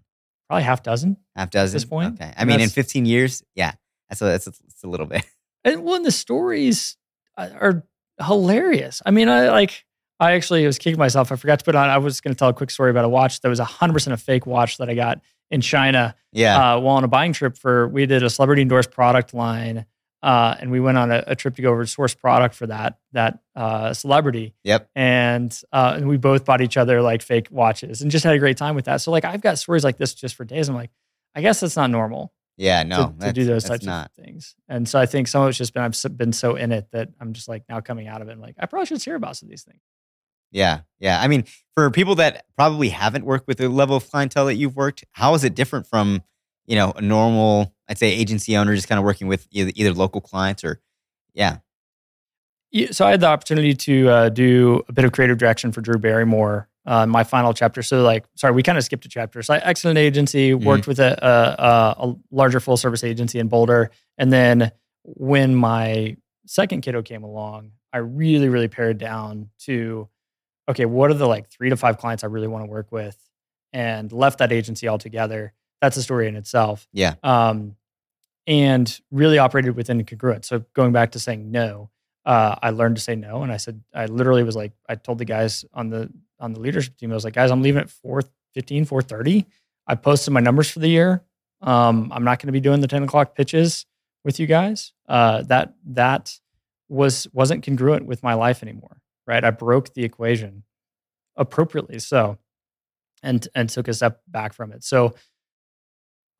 probably 0.49 0.64
half 0.64 0.82
dozen 0.82 1.16
Half 1.36 1.51
dozen. 1.51 1.70
At 1.70 1.80
this 1.80 1.84
point, 1.84 2.14
Okay. 2.14 2.24
I 2.30 2.34
and 2.38 2.49
mean, 2.49 2.61
in 2.61 2.68
15 2.68 3.07
years, 3.07 3.43
yeah, 3.55 3.72
that's 4.09 4.20
a, 4.20 4.24
that's 4.24 4.47
a, 4.49 4.51
that's 4.51 4.82
a 4.82 4.88
little 4.88 5.07
bit. 5.07 5.24
and 5.64 5.84
one 5.84 6.03
the 6.03 6.11
stories 6.11 6.97
uh, 7.38 7.49
are 7.61 7.84
hilarious. 8.26 9.03
I 9.07 9.11
mean, 9.11 9.28
I 9.28 9.49
like. 9.51 9.84
I 10.18 10.32
actually 10.32 10.66
was 10.66 10.78
kicking 10.78 10.99
myself. 10.99 11.32
I 11.32 11.36
forgot 11.36 11.61
to 11.61 11.64
put 11.64 11.74
on. 11.74 11.88
I 11.88 11.97
was 11.97 12.20
going 12.20 12.34
to 12.34 12.38
tell 12.38 12.49
a 12.51 12.53
quick 12.53 12.70
story 12.70 12.91
about 12.91 13.07
a 13.07 13.09
watch 13.09 13.41
that 13.41 13.49
was 13.49 13.59
hundred 13.59 13.95
percent 13.95 14.12
a 14.12 14.16
fake 14.18 14.45
watch 14.47 14.76
that 14.78 14.91
I 14.91 14.95
got 14.95 15.20
in 15.51 15.61
China 15.62 16.14
Yeah. 16.32 16.74
uh, 16.74 16.80
while 16.80 16.97
on 16.97 17.05
a 17.05 17.09
buying 17.09 17.32
trip 17.32 17.57
for. 17.57 17.88
We 17.88 18.05
did 18.07 18.22
a 18.22 18.28
celebrity 18.28 18.62
endorsed 18.62 18.91
product 18.91 19.32
line, 19.32 19.86
uh, 20.22 20.54
and 20.60 20.70
we 20.70 20.80
went 20.80 20.98
on 20.98 21.10
a, 21.10 21.24
a 21.26 21.34
trip 21.34 21.56
to 21.56 21.62
go 21.62 21.70
over 21.70 21.84
to 21.84 21.90
source 21.90 22.14
product 22.14 22.54
for 22.54 22.66
that 22.66 22.98
that 23.12 23.38
uh, 23.56 23.92
celebrity, 23.94 24.54
yep. 24.64 24.88
and 24.94 25.58
uh, 25.72 25.94
and 25.96 26.08
we 26.08 26.16
both 26.16 26.44
bought 26.44 26.60
each 26.60 26.76
other 26.76 27.00
like 27.02 27.22
fake 27.22 27.48
watches 27.50 28.02
and 28.02 28.10
just 28.10 28.24
had 28.24 28.34
a 28.34 28.38
great 28.38 28.56
time 28.56 28.74
with 28.74 28.84
that. 28.84 28.98
So 28.98 29.10
like 29.10 29.24
I've 29.24 29.40
got 29.40 29.58
stories 29.58 29.84
like 29.84 29.96
this 29.98 30.14
just 30.14 30.34
for 30.34 30.44
days. 30.44 30.68
I'm 30.68 30.74
like, 30.74 30.90
I 31.34 31.40
guess 31.40 31.60
that's 31.60 31.76
not 31.76 31.90
normal 31.90 32.32
Yeah. 32.56 32.82
No. 32.82 33.14
to, 33.20 33.26
to 33.26 33.32
do 33.32 33.44
those 33.44 33.64
types 33.64 33.84
not. 33.84 34.06
of 34.10 34.24
things. 34.24 34.54
And 34.68 34.88
so 34.88 34.98
I 34.98 35.06
think 35.06 35.28
some 35.28 35.42
of 35.42 35.48
it's 35.48 35.58
just 35.58 35.72
been 35.74 35.82
I've 35.82 36.18
been 36.18 36.32
so 36.32 36.56
in 36.56 36.72
it 36.72 36.88
that 36.92 37.08
I'm 37.20 37.32
just 37.32 37.48
like 37.48 37.64
now 37.68 37.80
coming 37.80 38.08
out 38.08 38.20
of 38.20 38.28
it. 38.28 38.32
and 38.32 38.40
like 38.40 38.56
I 38.58 38.66
probably 38.66 38.86
should 38.86 39.00
share 39.00 39.14
about 39.14 39.36
some 39.36 39.46
of 39.46 39.50
these 39.50 39.62
things. 39.62 39.80
Yeah. 40.52 40.80
Yeah. 40.98 41.20
I 41.20 41.28
mean, 41.28 41.44
for 41.74 41.90
people 41.90 42.16
that 42.16 42.44
probably 42.56 42.88
haven't 42.88 43.24
worked 43.24 43.46
with 43.46 43.58
the 43.58 43.68
level 43.68 43.96
of 43.96 44.10
clientele 44.10 44.46
that 44.46 44.56
you've 44.56 44.76
worked, 44.76 45.04
how 45.12 45.34
is 45.34 45.44
it 45.44 45.54
different 45.54 45.86
from, 45.86 46.22
you 46.66 46.74
know, 46.74 46.92
a 46.96 47.00
normal, 47.00 47.72
I'd 47.91 47.99
say 47.99 48.11
agency 48.11 48.57
owner 48.57 48.74
just 48.74 48.88
kind 48.88 48.99
of 48.99 49.05
working 49.05 49.26
with 49.26 49.47
either, 49.51 49.72
either 49.74 49.93
local 49.93 50.22
clients 50.22 50.64
or, 50.64 50.80
yeah. 51.34 51.59
Yeah, 52.70 52.93
So 52.93 53.05
I 53.05 53.11
had 53.11 53.20
the 53.20 53.26
opportunity 53.26 53.74
to 53.74 54.09
uh, 54.09 54.28
do 54.28 54.84
a 54.88 54.93
bit 54.93 55.05
of 55.05 55.12
creative 55.12 55.38
direction 55.38 55.72
for 55.72 55.80
Drew 55.80 55.99
Barrymore. 55.99 56.68
Uh, 56.86 57.05
my 57.05 57.24
final 57.24 57.53
chapter. 57.53 57.82
So 57.82 58.03
like, 58.03 58.24
sorry, 58.36 58.55
we 58.55 58.62
kind 58.62 58.78
of 58.78 58.84
skipped 58.84 59.05
a 59.05 59.09
chapter. 59.09 59.43
So 59.43 59.53
I 59.55 59.59
exited 59.59 59.91
an 59.91 59.97
agency, 59.99 60.55
worked 60.55 60.86
with 60.86 60.99
a, 60.99 61.18
a, 61.22 61.62
a, 61.62 62.09
a 62.09 62.16
larger 62.30 62.59
full 62.59 62.76
service 62.76 63.05
agency 63.05 63.38
in 63.38 63.49
Boulder, 63.49 63.91
and 64.16 64.32
then 64.32 64.72
when 65.05 65.55
my 65.55 66.16
second 66.47 66.80
kiddo 66.82 67.03
came 67.03 67.22
along, 67.22 67.72
I 67.93 67.99
really, 67.99 68.49
really 68.49 68.68
pared 68.68 68.99
down 68.99 69.51
to, 69.61 70.09
okay, 70.68 70.84
what 70.86 71.11
are 71.11 71.14
the 71.14 71.28
like 71.28 71.51
three 71.51 71.68
to 71.70 71.76
five 71.76 71.99
clients 71.99 72.24
I 72.24 72.28
really 72.28 72.49
want 72.49 72.64
to 72.64 72.70
work 72.70 72.91
with, 72.93 73.16
and 73.72 74.11
left 74.11 74.38
that 74.38 74.53
agency 74.53 74.88
altogether. 74.88 75.53
That's 75.80 75.97
a 75.97 76.03
story 76.03 76.28
in 76.28 76.36
itself. 76.36 76.88
Yeah. 76.93 77.14
Um, 77.22 77.76
and 78.47 79.01
really 79.11 79.38
operated 79.38 79.76
within 79.76 80.03
congruence. 80.05 80.47
So 80.47 80.64
going 80.74 80.93
back 80.93 81.12
to 81.12 81.18
saying 81.18 81.51
no, 81.51 81.91
uh, 82.24 82.57
I 82.62 82.70
learned 82.70 82.97
to 82.97 83.03
say 83.03 83.16
no, 83.16 83.43
and 83.43 83.53
I 83.53 83.57
said 83.57 83.82
I 83.95 84.07
literally 84.07 84.43
was 84.43 84.57
like 84.57 84.72
I 84.88 84.95
told 84.95 85.18
the 85.18 85.24
guys 85.24 85.64
on 85.72 85.91
the 85.91 86.11
on 86.38 86.53
the 86.53 86.61
leadership 86.61 86.97
team 86.97 87.11
I 87.11 87.14
was 87.14 87.24
like 87.24 87.34
guys 87.34 87.51
I'm 87.51 87.62
leaving 87.62 87.82
at 87.82 87.88
4:15 87.88 88.86
4:30. 88.86 89.47
I 89.86 89.95
posted 89.95 90.32
my 90.32 90.41
numbers 90.41 90.70
for 90.70 90.78
the 90.78 90.88
year. 90.88 91.22
Um, 91.62 92.11
I'm 92.14 92.24
not 92.24 92.38
going 92.38 92.47
to 92.47 92.53
be 92.53 92.61
doing 92.61 92.80
the 92.80 92.88
10 92.88 93.03
o'clock 93.03 93.34
pitches 93.34 93.86
with 94.24 94.38
you 94.41 94.47
guys. 94.47 94.93
Uh, 95.09 95.43
that 95.43 95.74
that 95.84 96.38
was 96.88 97.26
wasn't 97.32 97.64
congruent 97.64 98.07
with 98.07 98.22
my 98.22 98.34
life 98.34 98.62
anymore. 98.62 99.01
Right, 99.26 99.45
I 99.45 99.51
broke 99.51 99.95
the 99.95 100.05
equation 100.05 100.64
appropriately 101.36 101.99
so, 101.99 102.38
and 103.22 103.47
and 103.55 103.68
took 103.68 103.88
a 103.88 103.95
step 103.95 104.20
back 104.26 104.53
from 104.53 104.72
it. 104.72 104.82
So 104.82 105.14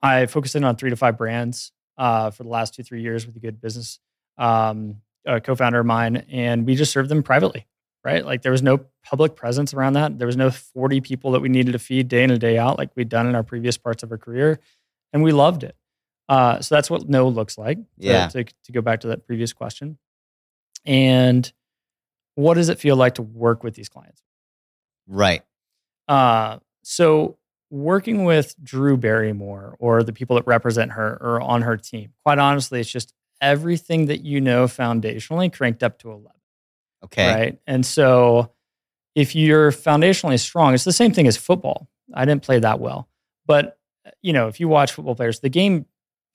I 0.03 0.27
focused 0.27 0.57
in 0.57 0.65
on 0.65 0.77
three 0.77 0.91
to 0.91 0.97
five 0.97 1.17
brands 1.17 1.73
uh, 2.01 2.31
for 2.31 2.43
the 2.43 2.49
last 2.49 2.75
two 2.75 2.83
three 2.83 3.03
years 3.03 3.27
with 3.27 3.37
a 3.37 3.41
good 3.41 3.61
business 3.61 4.01
um, 4.39 4.97
a 5.27 5.41
co-founder 5.41 5.81
of 5.81 5.87
mine, 5.87 6.25
and 6.31 6.67
we 6.67 6.75
just 6.75 6.91
served 6.93 7.11
them 7.11 7.23
privately. 7.23 7.67
Right, 8.03 8.25
like 8.25 8.41
there 8.41 8.53
was 8.53 8.63
no 8.63 8.81
public 9.05 9.37
presence 9.37 9.75
around 9.75 9.93
that. 9.93 10.19
There 10.19 10.27
was 10.27 10.37
no 10.37 10.51
forty 10.51 11.03
people 11.03 11.33
that 11.33 11.41
we 11.41 11.51
needed 11.51 11.73
to 11.73 11.79
feed 11.79 12.09
day 12.09 12.25
in 12.25 12.31
and 12.31 12.41
day 12.41 12.57
out, 12.57 12.79
like 12.79 12.91
we'd 12.97 13.11
done 13.11 13.27
in 13.27 13.35
our 13.35 13.43
previous 13.43 13.77
parts 13.77 14.03
of 14.03 14.11
our 14.11 14.17
career, 14.17 14.59
and 15.13 15.23
we 15.23 15.33
loved 15.33 15.63
it. 15.65 15.77
Uh, 16.27 16.61
so 16.61 16.75
that's 16.75 16.89
what 16.89 17.11
no 17.11 17.29
looks 17.29 17.59
like. 17.59 17.77
To, 17.77 17.85
Yeah. 17.99 18.29
To, 18.29 18.45
to 18.45 18.73
go 18.73 18.81
back 18.81 19.01
to 19.01 19.09
that 19.09 19.27
previous 19.27 19.53
question, 19.53 19.99
and 20.87 21.53
what 22.37 22.55
does 22.55 22.71
it 22.71 22.79
feel 22.79 22.97
like 22.97 23.17
to 23.17 23.23
work 23.23 23.63
with 23.63 23.75
these 23.75 23.91
clients? 23.91 24.23
Right. 25.07 25.43
Uh, 26.09 26.61
so 26.83 27.37
working 27.71 28.25
with 28.25 28.55
Drew 28.63 28.97
Barrymore 28.97 29.77
or 29.79 30.03
the 30.03 30.13
people 30.13 30.37
that 30.37 30.47
represent 30.47 30.93
her 30.93 31.17
or 31.21 31.41
on 31.41 31.63
her 31.63 31.77
team, 31.77 32.13
quite 32.25 32.39
honestly, 32.39 32.81
it's 32.81 32.91
just 32.91 33.15
everything 33.41 34.07
that 34.07 34.23
you 34.23 34.41
know 34.41 34.65
foundationally 34.67 35.53
cranked 35.53 35.83
up 35.83 35.99
to 36.01 36.11
11, 36.11 36.31
Okay. 37.05 37.27
right? 37.33 37.59
And 37.67 37.85
so 37.87 38.53
if 39.15 39.35
you're 39.35 39.71
foundationally 39.73 40.39
strong, 40.39 40.75
it's 40.75 40.85
the 40.85 40.93
same 40.93 41.13
thing 41.13 41.27
as 41.27 41.37
football. 41.37 41.89
I 42.13 42.25
didn't 42.25 42.43
play 42.43 42.59
that 42.59 42.81
well, 42.81 43.09
but 43.47 43.79
you 44.23 44.33
know, 44.33 44.49
if 44.49 44.59
you 44.61 44.69
watch 44.69 44.93
football 44.93 45.15
players, 45.15 45.41
the 45.41 45.49
game 45.49 45.87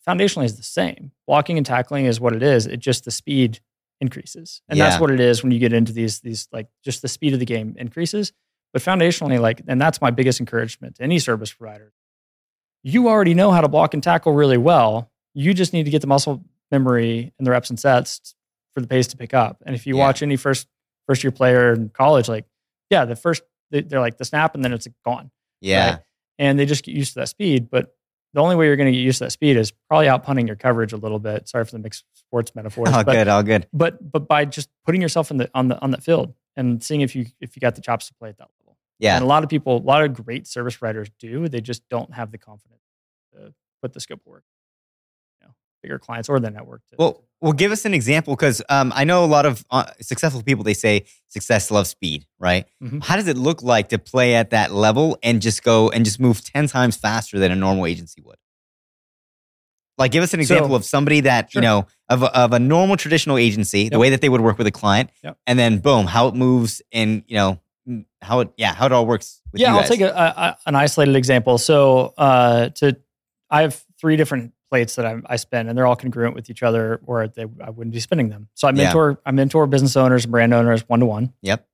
foundationally 0.08 0.46
is 0.46 0.56
the 0.58 0.64
same. 0.64 1.12
Blocking 1.28 1.58
and 1.58 1.66
tackling 1.66 2.06
is 2.06 2.20
what 2.20 2.36
it 2.36 2.42
is. 2.44 2.66
It 2.68 2.78
just 2.78 3.06
the 3.06 3.12
speed 3.12 3.60
increases. 4.00 4.62
And 4.70 4.78
Yeah. 4.78 4.90
that's 4.90 5.02
what 5.02 5.12
it 5.12 5.20
is 5.20 5.42
when 5.44 5.52
you 5.52 5.60
get 5.60 5.74
into 5.74 5.92
these 5.92 6.20
these 6.22 6.48
like 6.52 6.68
just 6.84 7.02
the 7.02 7.08
speed 7.08 7.34
of 7.34 7.40
the 7.40 7.46
game 7.46 7.76
increases. 7.78 8.32
But 8.74 8.82
foundationally, 8.82 9.40
like, 9.40 9.62
and 9.68 9.80
that's 9.82 10.02
my 10.02 10.12
biggest 10.12 10.40
encouragement 10.40 10.96
to 10.96 11.04
any 11.04 11.20
service 11.20 11.54
provider. 11.54 11.94
You 12.84 13.08
already 13.08 13.34
know 13.34 13.52
how 13.52 13.62
to 13.62 13.68
block 13.68 13.94
and 13.94 14.04
tackle 14.04 14.34
really 14.34 14.58
well. 14.58 15.12
You 15.34 15.54
just 15.54 15.74
need 15.74 15.84
to 15.86 15.92
get 15.92 16.02
the 16.02 16.08
muscle 16.08 16.44
memory 16.72 17.34
and 17.40 17.46
the 17.48 17.52
reps 17.52 17.70
and 17.70 17.80
sets 17.80 18.36
for 18.74 18.82
the 18.82 18.88
pace 18.88 19.08
to 19.08 19.18
pick 19.18 19.34
up. 19.34 19.64
And 19.66 19.76
if 19.76 19.88
you 19.88 19.96
Yeah. 19.96 20.04
watch 20.04 20.22
any 20.22 20.36
first 20.36 20.68
first 21.08 21.24
year 21.24 21.32
player 21.32 21.72
in 21.74 21.90
college, 21.90 22.28
like, 22.28 22.46
yeah, 22.90 23.06
the 23.06 23.16
first 23.16 23.44
they- 23.72 23.82
they're 23.82 24.00
like 24.00 24.18
the 24.18 24.26
snap 24.26 24.56
and 24.56 24.64
then 24.64 24.74
it's 24.74 24.88
gone 25.04 25.32
Yeah. 25.62 25.90
Right. 25.92 26.00
and 26.40 26.60
they 26.60 26.66
just 26.66 26.84
get 26.84 26.96
used 26.96 27.14
to 27.14 27.20
that 27.20 27.28
speed. 27.30 27.70
But 27.70 27.96
the 28.34 28.42
only 28.42 28.56
way 28.56 28.66
you're 28.68 28.76
going 28.76 28.92
to 28.92 28.98
get 28.98 29.02
used 29.04 29.20
to 29.20 29.26
that 29.26 29.32
speed 29.32 29.56
is 29.58 29.72
probably 29.88 30.08
out 30.10 30.24
punting 30.24 30.46
your 30.48 30.56
coverage 30.56 30.94
a 30.94 30.98
little 30.98 31.20
bit. 31.20 31.48
Sorry 31.48 31.64
for 31.64 31.72
the 31.72 31.80
mixed 31.80 32.04
sports 32.14 32.54
metaphors, 32.56 32.90
All 32.90 33.04
but, 33.04 33.12
good. 33.14 33.28
All 33.28 33.44
good. 33.44 33.68
but 33.72 34.12
but 34.12 34.28
by 34.28 34.46
just 34.46 34.70
putting 34.86 35.02
yourself 35.02 35.32
in 35.32 35.38
the 35.38 35.50
on 35.54 35.68
the 35.70 35.80
on 35.82 35.92
that 35.92 36.04
field 36.04 36.34
and 36.56 36.84
seeing 36.84 37.02
if 37.02 37.16
you 37.16 37.26
if 37.40 37.56
you 37.56 37.60
got 37.60 37.76
the 37.76 37.82
chops 37.82 38.08
to 38.08 38.14
play 38.16 38.30
at 38.30 38.38
that. 38.38 38.50
Yeah. 39.00 39.16
And 39.16 39.24
a 39.24 39.28
lot 39.28 39.44
of 39.44 39.50
people, 39.50 39.78
a 39.78 39.80
lot 39.84 40.04
of 40.04 40.14
great 40.14 40.48
service 40.48 40.78
providers 40.78 41.10
do. 41.20 41.48
They 41.48 41.62
just 41.62 41.88
don't 41.90 42.14
have 42.14 42.32
the 42.32 42.38
confidence 42.38 42.82
to 43.34 43.54
put 43.82 43.94
the 43.94 44.00
scope 44.00 44.22
of 44.26 44.28
work. 44.28 44.44
You 45.42 45.48
know, 45.48 45.54
bigger 45.84 46.00
clients 46.00 46.30
or 46.30 46.40
the 46.40 46.50
network. 46.50 46.82
To, 46.90 46.96
Well, 46.98 47.24
well, 47.42 47.52
give 47.54 47.72
us 47.74 47.84
an 47.86 47.94
example 47.94 48.36
because 48.36 48.62
um, 48.70 48.94
I 48.96 49.04
know 49.04 49.24
a 49.24 49.28
lot 49.28 49.46
of 49.46 49.66
uh, 49.70 49.86
successful 50.02 50.42
people. 50.44 50.64
They 50.64 50.74
say 50.74 51.06
success 51.28 51.70
loves 51.72 51.90
speed, 51.90 52.26
right? 52.40 52.66
Mhm. 52.82 53.04
How 53.04 53.18
does 53.18 53.28
it 53.28 53.38
look 53.38 53.62
like 53.62 53.90
to 53.90 54.00
play 54.00 54.34
at 54.36 54.52
that 54.52 54.72
level 54.72 55.18
and 55.22 55.42
just 55.42 55.62
go 55.64 55.90
and 55.90 56.06
just 56.06 56.20
move 56.20 56.44
ten 56.44 56.68
times 56.68 56.96
faster 56.96 57.38
than 57.38 57.52
a 57.52 57.56
normal 57.56 57.86
agency 57.86 58.22
would? 58.22 58.38
Like, 59.98 60.12
give 60.12 60.24
us 60.24 60.34
an 60.34 60.40
So- 60.40 60.56
example 60.56 60.76
of 60.76 60.84
somebody 60.84 61.22
that 61.22 61.52
Sure. 61.52 61.62
you 61.62 61.68
know 61.68 61.88
of 62.10 62.24
a, 62.24 62.38
of 62.38 62.54
a 62.54 62.60
normal 62.60 62.98
traditional 62.98 63.38
agency, 63.38 63.90
the 63.90 63.98
way 64.00 64.10
that 64.12 64.22
they 64.22 64.30
would 64.30 64.42
work 64.42 64.58
with 64.58 64.68
a 64.68 64.72
client, 64.72 65.10
Yep. 65.24 65.38
and 65.48 65.58
then 65.60 65.80
boom, 65.80 66.06
how 66.08 66.28
it 66.28 66.36
moves 66.36 66.82
in 66.92 67.24
you 67.28 67.36
know 67.36 67.60
how 68.22 68.40
it 68.42 68.50
yeah 68.58 68.74
how 68.74 68.86
it 68.88 68.92
all 68.92 69.06
works. 69.06 69.42
With 69.52 69.62
yeah, 69.62 69.76
I'll 69.76 69.84
take 69.88 70.02
a, 70.02 70.10
a, 70.10 70.58
an 70.66 70.76
isolated 70.76 71.16
example. 71.16 71.58
So, 71.58 72.14
uh, 72.18 72.70
to 72.70 72.98
I 73.50 73.62
have 73.62 73.84
three 74.00 74.18
different 74.18 74.54
plates 74.70 74.96
that 74.96 75.06
I, 75.06 75.18
I 75.28 75.36
spin, 75.36 75.70
and 75.70 75.78
they're 75.78 75.86
all 75.86 75.96
congruent 75.96 76.34
with 76.36 76.50
each 76.50 76.64
other, 76.64 77.00
or 77.06 77.28
they, 77.28 77.46
I 77.64 77.70
wouldn't 77.70 77.94
be 77.94 78.00
spending 78.00 78.30
them. 78.30 78.50
So 78.56 78.68
I 78.68 78.72
Yeah. 78.72 78.84
mentor 78.86 79.22
I 79.26 79.32
mentor 79.32 79.68
business 79.68 79.96
owners 79.96 80.26
and 80.26 80.32
brand 80.32 80.54
owners 80.54 80.88
one 80.90 81.00
to 81.02 81.06
one. 81.06 81.34
Yep. 81.42 81.68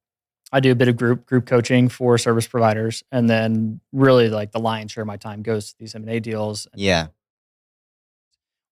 I 0.53 0.59
do 0.59 0.71
a 0.71 0.75
bit 0.75 0.89
of 0.89 0.97
group 0.97 1.25
group 1.25 1.45
coaching 1.45 1.87
for 1.87 2.17
service 2.17 2.45
providers, 2.45 3.03
and 3.11 3.29
then 3.29 3.79
really 3.93 4.27
like 4.29 4.51
the 4.51 4.59
lion's 4.59 4.91
share 4.91 5.03
of 5.03 5.07
my 5.07 5.17
time 5.17 5.41
goes 5.43 5.71
to 5.71 5.79
these 5.79 5.95
M 5.95 6.01
and 6.03 6.11
A 6.11 6.19
deals. 6.19 6.67
Yeah. 6.75 7.07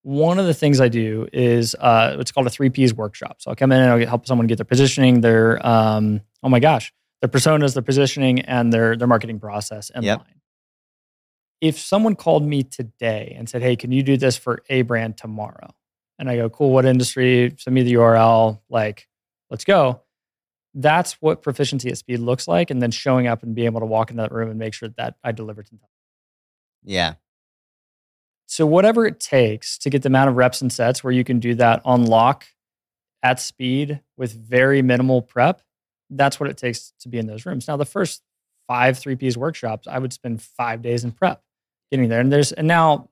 One 0.03 0.39
of 0.39 0.45
the 0.45 0.53
things 0.53 0.79
I 0.79 0.87
do 0.87 1.27
is 1.33 1.75
uh, 1.75 2.17
it's 2.19 2.31
called 2.31 2.47
a 2.47 2.49
three 2.49 2.69
Ps 2.69 2.93
workshop. 2.93 3.41
So 3.41 3.51
I'll 3.51 3.55
come 3.55 3.71
in 3.71 3.81
and 3.81 3.91
I'll 3.91 4.07
help 4.07 4.27
someone 4.27 4.47
get 4.47 4.57
their 4.57 4.65
positioning, 4.65 5.21
their 5.21 5.65
um, 5.65 6.21
oh 6.41 6.49
my 6.49 6.59
gosh, 6.59 6.93
their 7.22 7.30
personas, 7.30 7.74
their 7.74 7.84
positioning, 7.84 8.39
and 8.41 8.72
their 8.72 8.95
their 8.95 9.07
marketing 9.07 9.39
process 9.39 9.89
in 9.89 10.03
Yep. 10.03 10.20
line. 10.20 10.41
If 11.61 11.78
someone 11.78 12.15
called 12.15 12.45
me 12.45 12.63
today 12.63 13.34
and 13.38 13.49
said, 13.49 13.61
"Hey, 13.61 13.76
can 13.76 13.91
you 13.91 14.03
do 14.03 14.15
this 14.17 14.38
for 14.38 14.63
a 14.70 14.82
brand 14.84 15.17
tomorrow?" 15.17 15.76
and 16.17 16.30
I 16.30 16.36
go, 16.38 16.49
"Cool, 16.49 16.72
what 16.72 16.86
industry? 16.86 17.53
Send 17.57 17.74
me 17.76 17.84
the 17.84 17.93
URL. 17.93 18.61
Like, 18.70 19.07
let's 19.49 19.63
go." 19.65 20.01
That's 20.74 21.13
what 21.22 21.41
proficiency 21.41 21.89
at 21.89 21.97
speed 21.97 22.20
looks 22.20 22.47
like, 22.47 22.70
and 22.70 22.82
then 22.82 22.91
showing 22.91 23.28
up 23.28 23.41
and 23.43 23.55
being 23.55 23.65
able 23.65 23.80
to 23.80 23.86
walk 23.88 24.11
into 24.11 24.22
that 24.22 24.32
room 24.32 24.49
and 24.49 24.59
make 24.59 24.74
sure 24.74 24.89
that 24.97 25.15
I 25.24 25.32
deliver 25.32 25.63
to 25.63 25.72
them. 25.72 25.89
Yeah. 26.84 27.15
So 28.45 28.65
whatever 28.65 29.05
it 29.05 29.20
takes 29.20 29.78
to 29.80 29.89
get 29.89 30.01
the 30.03 30.07
amount 30.07 30.30
of 30.30 30.36
reps 30.38 30.61
and 30.61 30.72
sets 30.72 31.03
where 31.03 31.11
you 31.13 31.24
can 31.24 31.39
do 31.39 31.55
that 31.55 31.82
on 31.86 32.05
lock 32.05 32.45
at 33.22 33.39
speed 33.39 34.01
with 34.17 34.34
very 34.34 34.82
minimal 34.82 35.22
prep, 35.22 35.61
that's 36.10 36.39
what 36.39 36.49
it 36.49 36.57
takes 36.57 36.93
to 37.01 37.10
be 37.10 37.18
in 37.18 37.28
those 37.28 37.45
rooms. 37.45 37.68
Now 37.68 37.78
the 37.78 37.86
first 37.86 38.22
five 38.68 38.97
three 38.97 39.16
Ps 39.16 39.38
workshops, 39.38 39.88
I 39.88 39.99
would 39.99 40.14
spend 40.14 40.41
five 40.41 40.82
days 40.82 41.03
in 41.03 41.12
prep 41.12 41.41
getting 41.91 42.10
there. 42.10 42.20
And 42.20 42.32
there's 42.32 42.51
and 42.51 42.68
now 42.68 43.10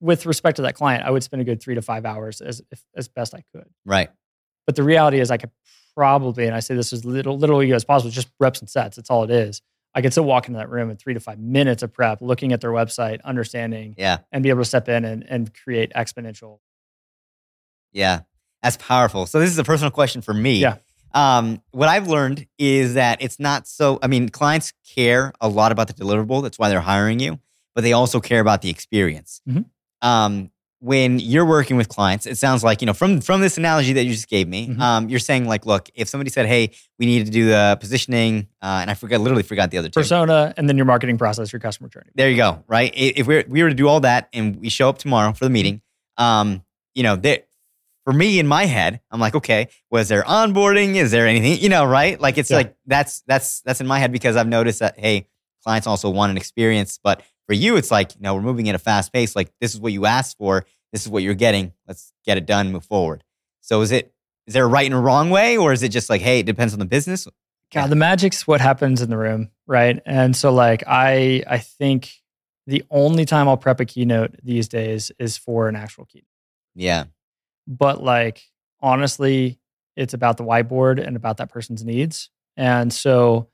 with 0.00 0.24
respect 0.26 0.56
to 0.56 0.62
that 0.62 0.74
client, 0.74 1.04
I 1.04 1.10
would 1.10 1.22
spend 1.22 1.42
a 1.42 1.44
good 1.44 1.62
three 1.62 1.74
to 1.74 1.82
five 1.82 2.06
hours 2.06 2.40
as 2.40 2.62
if, 2.70 2.82
as 2.96 3.08
best 3.08 3.34
I 3.34 3.44
could. 3.54 3.68
Right. 3.84 4.10
But 4.66 4.76
the 4.76 4.82
reality 4.82 5.20
is 5.20 5.30
I 5.30 5.36
could 5.36 5.50
probably, 5.94 6.46
and 6.46 6.54
I 6.56 6.60
say 6.60 6.74
this 6.74 6.92
as 6.92 7.04
little 7.04 7.62
ego 7.62 7.74
as 7.74 7.84
possible, 7.84 8.10
just 8.10 8.30
reps 8.40 8.60
and 8.60 8.68
sets. 8.70 8.96
That's 8.96 9.10
all 9.10 9.24
it 9.24 9.30
is. 9.30 9.60
I 9.94 10.00
could 10.02 10.12
still 10.12 10.24
walk 10.24 10.48
into 10.48 10.58
that 10.58 10.70
room 10.70 10.90
in 10.90 10.96
three 10.96 11.14
to 11.14 11.20
five 11.20 11.38
minutes 11.38 11.82
of 11.82 11.92
prep, 11.92 12.20
looking 12.20 12.52
at 12.52 12.60
their 12.60 12.72
website, 12.72 13.22
understanding 13.22 13.94
Yeah. 13.96 14.18
and 14.32 14.42
be 14.42 14.48
able 14.48 14.62
to 14.62 14.64
step 14.64 14.88
in 14.88 15.04
and, 15.04 15.24
and 15.28 15.54
create 15.54 15.92
exponential. 15.94 16.58
Yeah, 17.92 18.20
that's 18.62 18.76
powerful. 18.76 19.26
So 19.26 19.38
this 19.38 19.50
is 19.50 19.58
a 19.58 19.64
personal 19.64 19.90
question 19.92 20.20
for 20.22 20.34
me. 20.34 20.58
Yeah. 20.58 20.78
Um, 21.14 21.62
what 21.70 21.88
I've 21.88 22.08
learned 22.08 22.46
is 22.58 22.94
that 22.94 23.22
it's 23.22 23.38
not 23.38 23.66
so. 23.66 23.98
I 24.02 24.08
mean, 24.08 24.28
clients 24.28 24.72
care 24.94 25.32
a 25.40 25.48
lot 25.48 25.72
about 25.72 25.86
the 25.86 25.94
deliverable. 25.94 26.42
That's 26.42 26.58
why 26.58 26.68
they're 26.68 26.80
hiring 26.80 27.20
you, 27.20 27.38
but 27.74 27.82
they 27.84 27.92
also 27.92 28.20
care 28.20 28.40
about 28.40 28.62
the 28.62 28.70
experience. 28.70 29.40
Mhm. 29.48 29.66
Um, 30.02 30.50
when 30.80 31.18
you're 31.18 31.46
working 31.46 31.78
with 31.78 31.88
clients, 31.88 32.26
it 32.26 32.36
sounds 32.36 32.62
like 32.62 32.82
you 32.82 32.86
know 32.86 32.92
from 32.92 33.20
from 33.22 33.40
this 33.40 33.56
analogy 33.56 33.94
that 33.94 34.04
you 34.04 34.10
just 34.12 34.28
gave 34.28 34.46
me. 34.48 34.68
Mhm. 34.68 34.80
Um, 34.80 35.08
you're 35.08 35.18
saying 35.20 35.46
like, 35.46 35.64
look, 35.64 35.88
if 35.94 36.08
somebody 36.08 36.28
said, 36.30 36.46
"Hey, 36.46 36.72
we 36.98 37.06
need 37.06 37.24
to 37.24 37.30
do 37.32 37.46
the 37.46 37.78
positioning," 37.80 38.48
uh, 38.60 38.80
and 38.82 38.90
I 38.90 38.94
forgot, 38.94 39.20
literally 39.20 39.44
forgot 39.44 39.70
the 39.70 39.78
other 39.78 39.88
two. 39.88 40.00
persona 40.00 40.52
and 40.58 40.68
then 40.68 40.76
your 40.76 40.84
marketing 40.84 41.16
process, 41.16 41.52
your 41.52 41.60
customer 41.60 41.88
journey. 41.88 42.10
There 42.14 42.28
you 42.28 42.36
go. 42.36 42.64
Right. 42.66 42.92
If 42.94 43.26
we're, 43.26 43.44
we 43.48 43.62
were 43.62 43.70
to 43.70 43.74
do 43.74 43.88
all 43.88 44.00
that 44.00 44.28
and 44.34 44.56
we 44.56 44.68
show 44.68 44.88
up 44.90 44.98
tomorrow 44.98 45.32
for 45.32 45.44
the 45.44 45.50
meeting, 45.50 45.80
um, 46.18 46.62
you 46.94 47.02
know, 47.02 47.16
there, 47.16 47.38
for 48.04 48.12
me 48.12 48.38
in 48.38 48.46
my 48.46 48.66
head, 48.66 49.00
I'm 49.10 49.20
like, 49.20 49.34
okay, 49.34 49.68
was 49.90 50.08
there 50.08 50.22
onboarding? 50.22 50.94
Is 50.96 51.10
there 51.10 51.26
anything, 51.26 51.58
you 51.60 51.68
know, 51.68 51.84
right? 51.84 52.20
Like 52.20 52.38
it's 52.38 52.50
Yeah. 52.50 52.58
like 52.58 52.76
that's 52.86 53.22
that's 53.26 53.60
that's 53.62 53.80
in 53.80 53.86
my 53.86 53.98
head 53.98 54.12
because 54.12 54.36
I've 54.36 54.48
noticed 54.48 54.80
that 54.80 54.98
hey, 54.98 55.26
clients 55.64 55.86
also 55.86 56.10
want 56.10 56.30
an 56.30 56.36
experience, 56.36 56.98
but 57.02 57.22
for 57.46 57.52
you, 57.54 57.76
it's 57.76 57.90
like, 57.90 58.14
you 58.14 58.20
know, 58.22 58.34
we're 58.34 58.40
moving 58.42 58.68
at 58.68 58.74
a 58.74 58.78
fast 58.78 59.12
pace. 59.12 59.34
Like 59.36 59.52
this 59.60 59.74
is 59.74 59.80
what 59.80 59.92
you 59.92 60.06
asked 60.06 60.38
for. 60.38 60.64
This 60.92 61.02
is 61.02 61.08
what 61.08 61.22
you're 61.22 61.34
getting. 61.34 61.72
Let's 61.88 62.12
get 62.24 62.36
it 62.38 62.46
done. 62.46 62.72
Move 62.72 62.84
forward. 62.84 63.24
So 63.60 63.80
is 63.80 63.90
it 63.90 64.12
is 64.46 64.54
there 64.54 64.64
a 64.64 64.68
right 64.68 64.86
and 64.86 64.94
a 64.94 64.98
wrong 64.98 65.30
way, 65.30 65.56
or 65.56 65.72
is 65.72 65.82
it 65.82 65.88
just 65.88 66.10
like, 66.10 66.20
hey, 66.20 66.40
it 66.40 66.46
depends 66.46 66.72
on 66.74 66.78
the 66.78 66.84
business? 66.84 67.24
God, 67.72 67.80
Yeah. 67.82 67.86
the 67.86 67.96
magic's 67.96 68.46
what 68.46 68.60
happens 68.60 69.00
in 69.00 69.08
the 69.08 69.16
room, 69.16 69.50
right? 69.66 70.00
And 70.04 70.36
so, 70.36 70.52
like, 70.52 70.84
I 70.86 71.42
I 71.46 71.58
think 71.58 72.10
the 72.66 72.84
only 72.90 73.24
time 73.24 73.48
I'll 73.48 73.56
prep 73.56 73.80
a 73.80 73.84
keynote 73.86 74.36
these 74.42 74.68
days 74.68 75.10
is 75.18 75.36
for 75.38 75.68
an 75.68 75.76
actual 75.76 76.04
keynote. 76.04 76.26
Yeah. 76.74 77.04
But 77.66 78.02
like, 78.02 78.42
honestly, 78.80 79.58
it's 79.96 80.14
about 80.14 80.36
the 80.36 80.44
whiteboard 80.44 81.04
and 81.04 81.16
about 81.16 81.38
that 81.38 81.50
person's 81.50 81.84
needs. 81.84 82.30
And 82.56 82.92
so, 82.92 83.48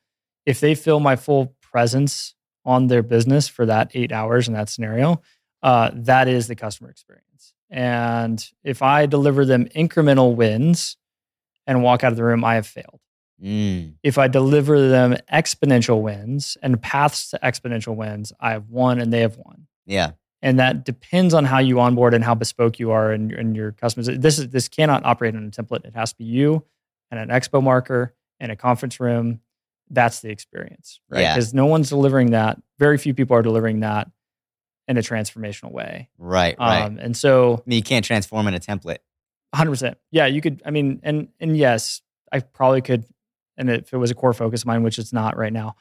if 0.46 0.60
they 0.60 0.74
feel 0.74 1.00
my 1.00 1.16
full 1.16 1.54
presence 1.60 2.34
on 2.64 2.88
their 2.88 3.02
business 3.02 3.46
for 3.48 3.66
that 3.66 3.90
eight 3.94 4.12
hours 4.12 4.48
in 4.48 4.54
that 4.54 4.68
scenario, 4.68 5.20
uh, 5.62 5.90
that 5.94 6.28
is 6.28 6.48
the 6.48 6.56
customer 6.56 6.90
experience. 6.90 7.54
And 7.70 8.44
if 8.64 8.82
I 8.82 9.06
deliver 9.06 9.44
them 9.44 9.66
incremental 9.66 10.34
wins 10.34 10.96
and 11.66 11.82
walk 11.82 12.02
out 12.02 12.10
of 12.12 12.16
the 12.16 12.24
room, 12.24 12.44
I 12.44 12.54
have 12.56 12.66
failed 12.66 13.00
Mm. 13.42 13.94
if 14.02 14.18
I 14.18 14.28
deliver 14.28 14.88
them 14.88 15.16
exponential 15.32 16.02
wins 16.02 16.58
and 16.62 16.80
paths 16.82 17.30
to 17.30 17.38
exponential 17.42 17.96
wins, 17.96 18.34
I 18.38 18.50
have 18.50 18.68
won 18.68 19.00
and 19.00 19.10
they 19.10 19.20
have 19.20 19.38
won. 19.38 19.66
Yeah. 19.86 20.12
And 20.42 20.58
that 20.58 20.84
depends 20.84 21.34
on 21.34 21.44
how 21.44 21.58
you 21.58 21.80
onboard 21.80 22.14
and 22.14 22.24
how 22.24 22.34
bespoke 22.34 22.78
you 22.78 22.92
are 22.92 23.12
and, 23.12 23.30
and 23.32 23.54
your 23.54 23.72
customers. 23.72 24.06
This 24.06 24.38
is 24.38 24.48
this 24.48 24.68
cannot 24.68 25.04
operate 25.04 25.36
on 25.36 25.44
a 25.44 25.50
template. 25.50 25.84
It 25.84 25.94
has 25.94 26.12
to 26.12 26.18
be 26.18 26.24
you 26.24 26.64
and 27.10 27.20
an 27.20 27.28
expo 27.28 27.62
marker 27.62 28.14
and 28.38 28.50
a 28.50 28.56
conference 28.56 29.00
room. 29.00 29.40
That's 29.90 30.20
the 30.20 30.30
experience, 30.30 31.00
right? 31.10 31.22
Yeah. 31.22 31.34
Because 31.34 31.52
no 31.52 31.66
one's 31.66 31.88
delivering 31.88 32.30
that. 32.30 32.60
Very 32.78 32.96
few 32.96 33.12
people 33.12 33.36
are 33.36 33.42
delivering 33.42 33.80
that 33.80 34.08
in 34.88 34.96
a 34.96 35.00
transformational 35.00 35.72
way. 35.72 36.08
Right, 36.16 36.56
right. 36.58 36.82
Um, 36.82 36.98
and 36.98 37.16
so 37.16 37.54
I 37.54 37.62
mean, 37.66 37.76
you 37.76 37.82
can't 37.82 38.04
transform 38.04 38.46
in 38.48 38.54
a 38.54 38.60
template. 38.60 38.98
Hundred 39.54 39.72
percent. 39.72 39.98
Yeah, 40.10 40.26
you 40.26 40.40
could. 40.40 40.62
I 40.64 40.70
mean, 40.70 41.00
and 41.02 41.28
and 41.38 41.56
yes, 41.56 42.02
I 42.32 42.40
probably 42.40 42.80
could. 42.82 43.04
And 43.56 43.68
if 43.68 43.92
it 43.92 43.96
was 43.98 44.10
a 44.10 44.14
core 44.14 44.32
focus 44.32 44.62
of 44.62 44.66
mine, 44.66 44.82
which 44.82 44.98
it's 44.98 45.12
not 45.12 45.36
right 45.36 45.52
now, 45.52 45.76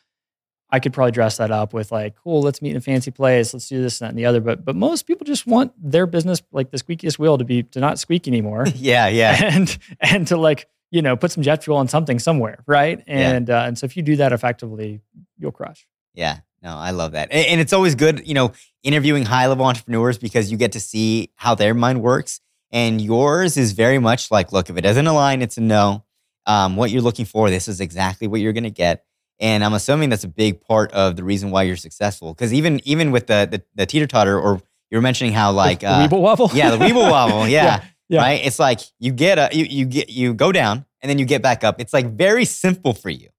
I 0.71 0.79
could 0.79 0.93
probably 0.93 1.11
dress 1.11 1.37
that 1.37 1.51
up 1.51 1.73
with 1.73 1.91
like, 1.91 2.15
cool, 2.15 2.41
let's 2.41 2.61
meet 2.61 2.71
in 2.71 2.77
a 2.77 2.81
fancy 2.81 3.11
place, 3.11 3.53
let's 3.53 3.67
do 3.67 3.81
this 3.81 3.99
and 3.99 4.05
that 4.05 4.09
and 4.09 4.19
the 4.19 4.25
other. 4.25 4.39
But 4.39 4.63
but 4.63 4.75
most 4.75 5.07
people 5.07 5.25
just 5.25 5.47
want 5.47 5.73
their 5.77 6.05
business, 6.05 6.41
like 6.51 6.71
the 6.71 6.77
squeakiest 6.77 7.17
wheel, 7.17 7.37
to 7.37 7.43
be 7.43 7.63
to 7.63 7.79
not 7.79 7.99
squeak 7.99 8.27
anymore, 8.27 8.65
yeah, 8.75 9.07
yeah. 9.07 9.39
and 9.43 9.77
and 9.99 10.27
to 10.27 10.37
like 10.37 10.67
you 10.91 11.01
know 11.01 11.15
put 11.15 11.31
some 11.31 11.43
jet 11.43 11.63
fuel 11.63 11.77
on 11.77 11.87
something 11.87 12.19
somewhere, 12.19 12.63
right? 12.67 13.03
And 13.07 13.49
uh, 13.49 13.63
and 13.65 13.77
so 13.77 13.85
if 13.85 13.97
you 13.97 14.03
do 14.03 14.17
that 14.17 14.31
effectively, 14.31 15.01
you'll 15.37 15.51
crush. 15.51 15.87
Yeah, 16.13 16.39
no, 16.61 16.75
I 16.75 16.91
love 16.91 17.13
that. 17.13 17.29
And, 17.31 17.45
and 17.47 17.61
it's 17.61 17.73
always 17.73 17.95
good, 17.95 18.27
you 18.27 18.33
know, 18.33 18.51
interviewing 18.83 19.25
high 19.25 19.47
level 19.47 19.65
entrepreneurs 19.65 20.17
because 20.17 20.51
you 20.51 20.57
get 20.57 20.73
to 20.73 20.79
see 20.79 21.31
how 21.35 21.55
their 21.55 21.73
mind 21.73 22.01
works. 22.01 22.41
And 22.71 23.01
yours 23.01 23.57
is 23.57 23.71
very 23.71 23.97
much 23.97 24.29
like, 24.29 24.51
look, 24.51 24.69
if 24.69 24.77
it 24.77 24.81
doesn't 24.81 25.07
align, 25.07 25.41
it's 25.41 25.57
a 25.57 25.61
no. 25.61 26.03
Um, 26.45 26.75
what 26.75 26.91
you're 26.91 27.01
looking 27.01 27.25
for, 27.25 27.49
this 27.49 27.67
is 27.67 27.79
exactly 27.79 28.27
what 28.27 28.41
you're 28.41 28.53
going 28.53 28.63
to 28.63 28.69
get. 28.69 29.05
And 29.39 29.63
I'm 29.63 29.73
assuming 29.73 30.09
that's 30.09 30.23
a 30.25 30.27
big 30.29 30.61
part 30.61 30.91
of 30.91 31.15
the 31.15 31.23
reason 31.23 31.49
why 31.51 31.63
you're 31.63 31.77
successful. 31.77 32.33
Because 32.33 32.53
even 32.53 32.81
even 32.83 33.11
with 33.11 33.27
the 33.27 33.47
the, 33.49 33.63
the 33.75 33.85
teeter 33.85 34.07
totter, 34.07 34.39
or 34.39 34.61
you 34.91 34.97
were 34.97 35.01
mentioning 35.01 35.33
how 35.33 35.51
like 35.51 35.79
the, 35.79 35.87
the 35.87 36.15
Weeble 36.15 36.21
wobble, 36.21 36.49
yeah, 36.53 36.71
the 36.71 36.77
Weeble 36.77 37.09
wobble, 37.09 37.47
yeah, 37.47 37.63
Yeah, 37.63 37.83
yeah. 38.09 38.21
right. 38.21 38.45
It's 38.45 38.59
like 38.59 38.79
you 38.99 39.11
get 39.13 39.37
a 39.37 39.49
you 39.55 39.65
you 39.65 39.85
get 39.85 40.09
you 40.09 40.33
go 40.33 40.51
down 40.51 40.85
and 41.01 41.09
then 41.09 41.19
you 41.19 41.25
get 41.25 41.41
back 41.41 41.63
up. 41.63 41.79
It's 41.79 41.93
like 41.93 42.11
very 42.17 42.43
simple 42.45 42.93
for 42.93 43.09
you, 43.09 43.29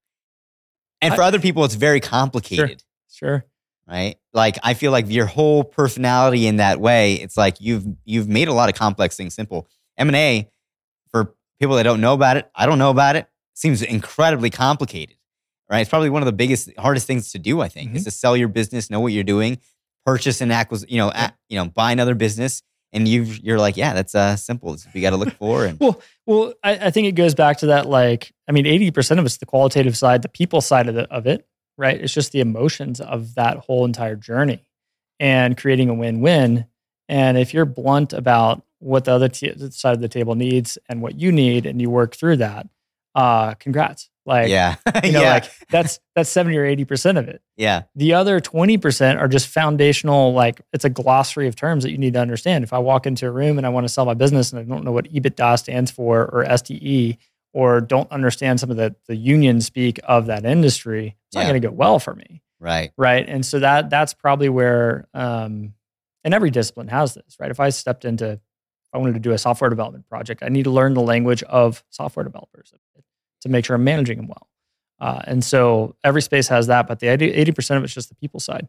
and 1.03 1.15
for 1.15 1.23
I- 1.23 1.27
other 1.27 1.39
people, 1.41 1.65
it's 1.65 1.75
very 1.75 2.01
complicated 2.01 2.83
sure. 3.11 3.45
right? 3.87 4.17
Like 4.33 4.59
I 4.63 4.73
feel 4.75 4.93
like 4.93 5.07
your 5.11 5.27
whole 5.27 5.65
personality 5.65 6.47
in 6.47 6.57
that 6.57 6.81
way, 6.81 7.15
it's 7.15 7.37
like 7.37 7.61
you've 7.61 7.85
you've 8.05 8.29
made 8.29 8.49
a 8.49 8.53
lot 8.55 8.69
of 8.71 8.75
complex 8.75 9.17
things 9.17 9.35
simple. 9.35 9.69
M 9.99 10.09
and 10.09 10.17
A 10.17 10.51
for 11.11 11.35
people 11.59 11.77
that 11.77 11.83
don't 11.83 12.01
know 12.01 12.15
about 12.15 12.39
it, 12.39 12.51
I 12.55 12.65
don't 12.65 12.79
know 12.79 12.91
about 12.91 13.17
it, 13.17 13.29
seems 13.53 13.83
incredibly 13.83 14.49
complicated, 14.49 15.17
right? 15.71 15.81
It's 15.81 15.91
probably 15.91 16.11
one 16.11 16.23
of 16.23 16.27
the 16.27 16.33
biggest, 16.33 16.71
hardest 16.77 17.07
things 17.07 17.33
to 17.33 17.39
do. 17.39 17.61
I 17.61 17.69
think 17.69 17.95
is 17.95 18.05
to 18.05 18.11
sell 18.11 18.37
your 18.37 18.49
business, 18.49 18.91
know 18.91 19.01
what 19.01 19.13
you're 19.13 19.25
doing, 19.25 19.59
purchase 20.05 20.41
and 20.41 20.53
acquisition, 20.53 20.93
you 20.93 20.99
know, 21.01 21.11
a, 21.15 21.33
you 21.49 21.57
know, 21.57 21.67
buy 21.67 21.93
another 21.93 22.15
business, 22.15 22.63
and 22.93 23.07
you 23.07 23.23
you're 23.23 23.59
like, 23.59 23.77
yeah, 23.77 23.95
that's 23.95 24.15
uh 24.15 24.37
simple. 24.37 24.75
It's 24.75 24.85
what 24.85 24.95
we 24.95 25.01
got 25.01 25.11
to 25.11 25.17
look 25.17 25.33
for, 25.35 25.65
and 25.65 25.79
Well, 25.79 26.01
well, 26.27 26.55
I, 26.63 26.87
I 26.87 26.91
think 26.91 27.07
it 27.07 27.13
goes 27.13 27.35
back 27.35 27.59
to 27.59 27.67
that. 27.67 27.87
Like, 27.87 28.33
I 28.49 28.53
mean, 28.53 28.67
eighty 28.67 28.91
percent 28.91 29.21
of 29.21 29.27
it's 29.27 29.37
the 29.39 29.47
qualitative 29.47 29.97
side, 29.97 30.23
the 30.23 30.29
people 30.29 30.61
side 30.61 30.89
of, 30.89 30.97
the, 30.97 31.09
of 31.11 31.27
it, 31.27 31.47
right? 31.79 32.01
It's 32.01 32.13
just 32.13 32.33
the 32.33 32.41
emotions 32.41 33.01
of 33.01 33.37
that 33.37 33.59
whole 33.59 33.85
entire 33.85 34.17
journey, 34.17 34.67
and 35.21 35.57
creating 35.57 35.89
a 35.89 35.95
win-win. 35.95 36.67
And 37.09 37.39
if 37.39 37.55
you're 37.55 37.65
blunt 37.65 38.13
about 38.13 38.65
what 38.79 39.05
the 39.05 39.13
other 39.13 39.29
t- 39.29 39.53
side 39.71 39.95
of 39.95 40.01
the 40.01 40.09
table 40.09 40.35
needs 40.35 40.79
and 40.89 41.03
what 41.03 41.19
you 41.19 41.33
need, 41.33 41.67
and 41.67 41.81
you 41.81 41.91
work 41.91 42.17
through 42.17 42.37
that, 42.37 42.69
uh, 43.15 43.55
congrats. 43.55 44.10
Like, 44.27 44.49
yeah, 44.49 44.77
you 45.05 45.13
know, 45.13 45.23
yeah, 45.23 45.33
like 45.33 45.51
that's 45.71 45.99
that's 46.15 46.29
seventy 46.29 46.57
or 46.59 46.65
eighty 46.65 46.85
percent 46.85 47.19
of 47.19 47.29
it. 47.29 47.43
yeah, 47.57 47.85
The 47.97 48.15
other 48.15 48.41
20% 48.41 49.19
are 49.19 49.29
just 49.29 49.49
foundational, 49.49 50.33
like 50.33 50.61
it's 50.73 50.85
a 50.85 50.91
glossary 50.91 51.49
of 51.49 51.57
terms 51.57 51.85
that 51.85 51.91
you 51.91 51.99
need 51.99 52.15
to 52.15 52.21
understand. 52.21 52.65
If 52.65 52.73
I 52.73 52.79
walk 52.79 53.07
into 53.07 53.27
a 53.27 53.31
room 53.31 53.59
and 53.59 53.67
I 53.67 53.71
want 53.71 53.85
to 53.85 53.89
sell 53.89 54.05
my 54.05 54.15
business 54.15 54.53
and 54.53 54.61
I 54.61 54.65
don't 54.65 54.85
know 54.85 54.93
what 54.93 55.11
EBITDA 55.13 55.59
stands 55.59 55.91
for 55.91 56.27
or 56.27 56.45
SDE, 56.45 57.17
or 57.53 57.81
don't 57.81 58.11
understand 58.13 58.61
some 58.61 58.71
of 58.71 58.77
the, 58.77 58.95
the 59.09 59.17
union 59.17 59.61
speak 59.61 59.99
of 60.05 60.27
that 60.27 60.45
industry, 60.45 61.17
it's 61.29 61.37
not 61.37 61.43
going 61.49 61.61
to 61.61 61.69
go 61.69 61.73
well 61.73 61.99
for 61.99 62.15
me. 62.15 62.43
right, 62.61 62.93
Right. 62.97 63.29
And 63.29 63.45
so 63.45 63.59
that 63.61 63.91
that's 63.91 64.15
probably 64.15 64.49
where, 64.49 65.09
um, 65.15 65.75
and 66.23 66.35
every 66.35 66.51
discipline 66.51 66.89
has 66.89 67.15
this, 67.15 67.37
right? 67.41 67.51
If 67.51 67.59
I 67.59 67.71
stepped 67.71 68.05
into, 68.05 68.33
if 68.33 68.41
I 68.93 68.99
wanted 68.99 69.15
to 69.15 69.21
do 69.21 69.33
a 69.33 69.39
software 69.39 69.71
development 69.71 70.09
project, 70.09 70.43
I 70.43 70.49
need 70.49 70.65
to 70.65 70.71
learn 70.71 70.95
the 70.95 71.01
language 71.01 71.43
of 71.45 71.83
software 71.91 72.25
developers 72.25 72.73
to 73.43 73.49
make 73.49 73.65
sure 73.65 73.77
I'm 73.77 73.85
managing 73.85 74.19
them 74.19 74.29
well. 74.29 74.49
Uh, 75.01 75.21
and 75.25 75.43
so 75.45 75.97
every 76.05 76.23
space 76.23 76.49
has 76.49 76.67
that, 76.67 76.87
but 76.87 77.01
the 77.01 77.09
80 77.09 77.53
percent 77.53 77.79
of 77.79 77.85
it's 77.85 77.95
just 77.95 78.09
the 78.09 78.15
people 78.15 78.41
side. 78.41 78.69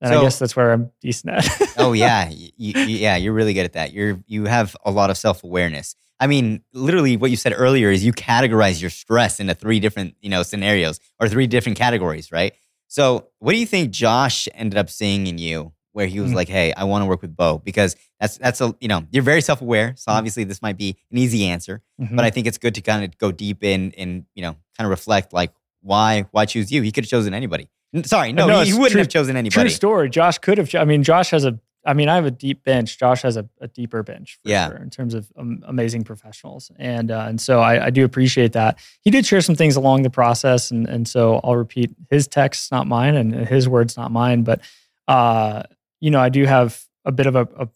And 0.00 0.14
I 0.14 0.20
guess 0.22 0.38
that's 0.38 0.54
where 0.54 0.72
I'm 0.72 0.92
decent 1.00 1.34
at. 1.34 1.72
oh 1.78 1.92
yeah, 1.92 2.28
you, 2.30 2.50
you, 2.56 2.72
yeah, 2.84 3.16
you're 3.16 3.32
really 3.32 3.52
good 3.52 3.64
at 3.64 3.72
that. 3.72 3.92
You're 3.92 4.22
you 4.26 4.44
have 4.44 4.76
a 4.84 4.92
lot 4.92 5.10
of 5.10 5.18
self 5.18 5.42
awareness. 5.42 5.96
I 6.20 6.28
mean, 6.28 6.62
literally, 6.72 7.16
what 7.16 7.30
you 7.30 7.36
said 7.36 7.52
earlier 7.56 7.90
is 7.90 8.04
you 8.04 8.12
categorize 8.12 8.80
your 8.80 8.90
stress 8.90 9.40
into 9.40 9.54
three 9.54 9.80
different 9.80 10.14
you 10.20 10.30
know 10.30 10.44
scenarios 10.44 11.00
or 11.18 11.28
three 11.28 11.48
different 11.48 11.78
categories, 11.78 12.30
right? 12.30 12.54
So, 12.86 13.28
what 13.40 13.52
do 13.52 13.58
you 13.58 13.66
think 13.66 13.90
Josh 13.90 14.48
ended 14.54 14.78
up 14.78 14.88
seeing 14.88 15.26
in 15.26 15.38
you, 15.38 15.72
where 15.98 16.06
he 16.06 16.20
was 16.20 16.30
Mhm. 16.30 16.36
like, 16.36 16.48
"Hey, 16.48 16.72
I 16.72 16.84
want 16.84 17.02
to 17.02 17.06
work 17.06 17.22
with 17.22 17.36
Beau," 17.36 17.58
because 17.64 17.96
that's 18.20 18.38
that's 18.38 18.60
a 18.60 18.72
you 18.80 18.86
know 18.86 19.04
you're 19.10 19.24
very 19.24 19.40
self 19.42 19.60
aware. 19.60 19.94
So 19.96 20.12
Mhm. 20.12 20.14
obviously, 20.14 20.44
this 20.44 20.62
might 20.62 20.76
be 20.78 20.96
an 21.10 21.18
easy 21.18 21.44
answer, 21.46 21.82
Mhm. 22.00 22.14
but 22.14 22.24
I 22.24 22.30
think 22.30 22.46
it's 22.46 22.56
good 22.58 22.74
to 22.76 22.80
kind 22.80 23.04
of 23.04 23.18
go 23.18 23.32
deep 23.32 23.64
in 23.64 23.92
and 23.98 24.24
you 24.36 24.42
know 24.42 24.52
kind 24.76 24.86
of 24.86 24.90
reflect 24.90 25.32
like 25.32 25.50
why 25.82 26.24
why 26.30 26.44
choose 26.46 26.70
you? 26.70 26.82
He 26.82 26.92
could 26.92 27.02
have 27.04 27.10
chosen 27.10 27.34
anybody. 27.34 27.68
Sorry, 28.04 28.32
no, 28.32 28.46
No, 28.46 28.60
he, 28.60 28.66
he 28.66 28.72
wouldn't 28.74 28.92
true- 28.92 29.00
have 29.00 29.08
chosen 29.08 29.36
anybody. 29.36 29.60
True 29.68 29.68
story. 29.74 30.08
Josh 30.10 30.38
could 30.38 30.58
have. 30.58 30.72
I 30.76 30.84
mean, 30.84 31.02
Josh 31.02 31.30
has 31.30 31.44
a. 31.44 31.58
I 31.86 31.94
mean, 31.94 32.08
I 32.08 32.16
have 32.16 32.26
a 32.26 32.30
deep 32.30 32.64
bench. 32.64 32.98
Josh 32.98 33.22
has 33.22 33.36
a, 33.38 33.48
a 33.60 33.68
deeper 33.68 34.02
bench, 34.02 34.38
Yeah. 34.44 34.68
sure, 34.68 34.76
in 34.76 34.90
terms 34.90 35.14
of 35.14 35.32
um, 35.38 35.62
amazing 35.66 36.04
professionals, 36.04 36.70
and 36.78 37.10
uh, 37.10 37.26
and 37.28 37.40
so 37.40 37.60
I, 37.60 37.86
I 37.86 37.90
do 37.90 38.04
appreciate 38.04 38.52
that. 38.52 38.78
He 39.00 39.10
did 39.10 39.24
share 39.24 39.40
some 39.40 39.54
things 39.56 39.74
along 39.76 40.02
the 40.02 40.10
process, 40.10 40.70
and 40.70 40.86
and 40.88 41.08
so 41.08 41.40
I'll 41.42 41.56
repeat 41.56 41.90
his 42.10 42.28
text, 42.28 42.70
not 42.72 42.86
mine, 42.86 43.14
and 43.16 43.32
his 43.34 43.68
words, 43.68 43.96
not 43.96 44.10
mine. 44.12 44.42
But 44.42 44.60
uh, 45.06 45.62
you 46.00 46.10
know, 46.10 46.20
I 46.20 46.28
do 46.28 46.44
have 46.44 46.80
a 47.04 47.12
bit 47.12 47.26
of 47.26 47.36
a, 47.36 47.48
a 47.58 47.68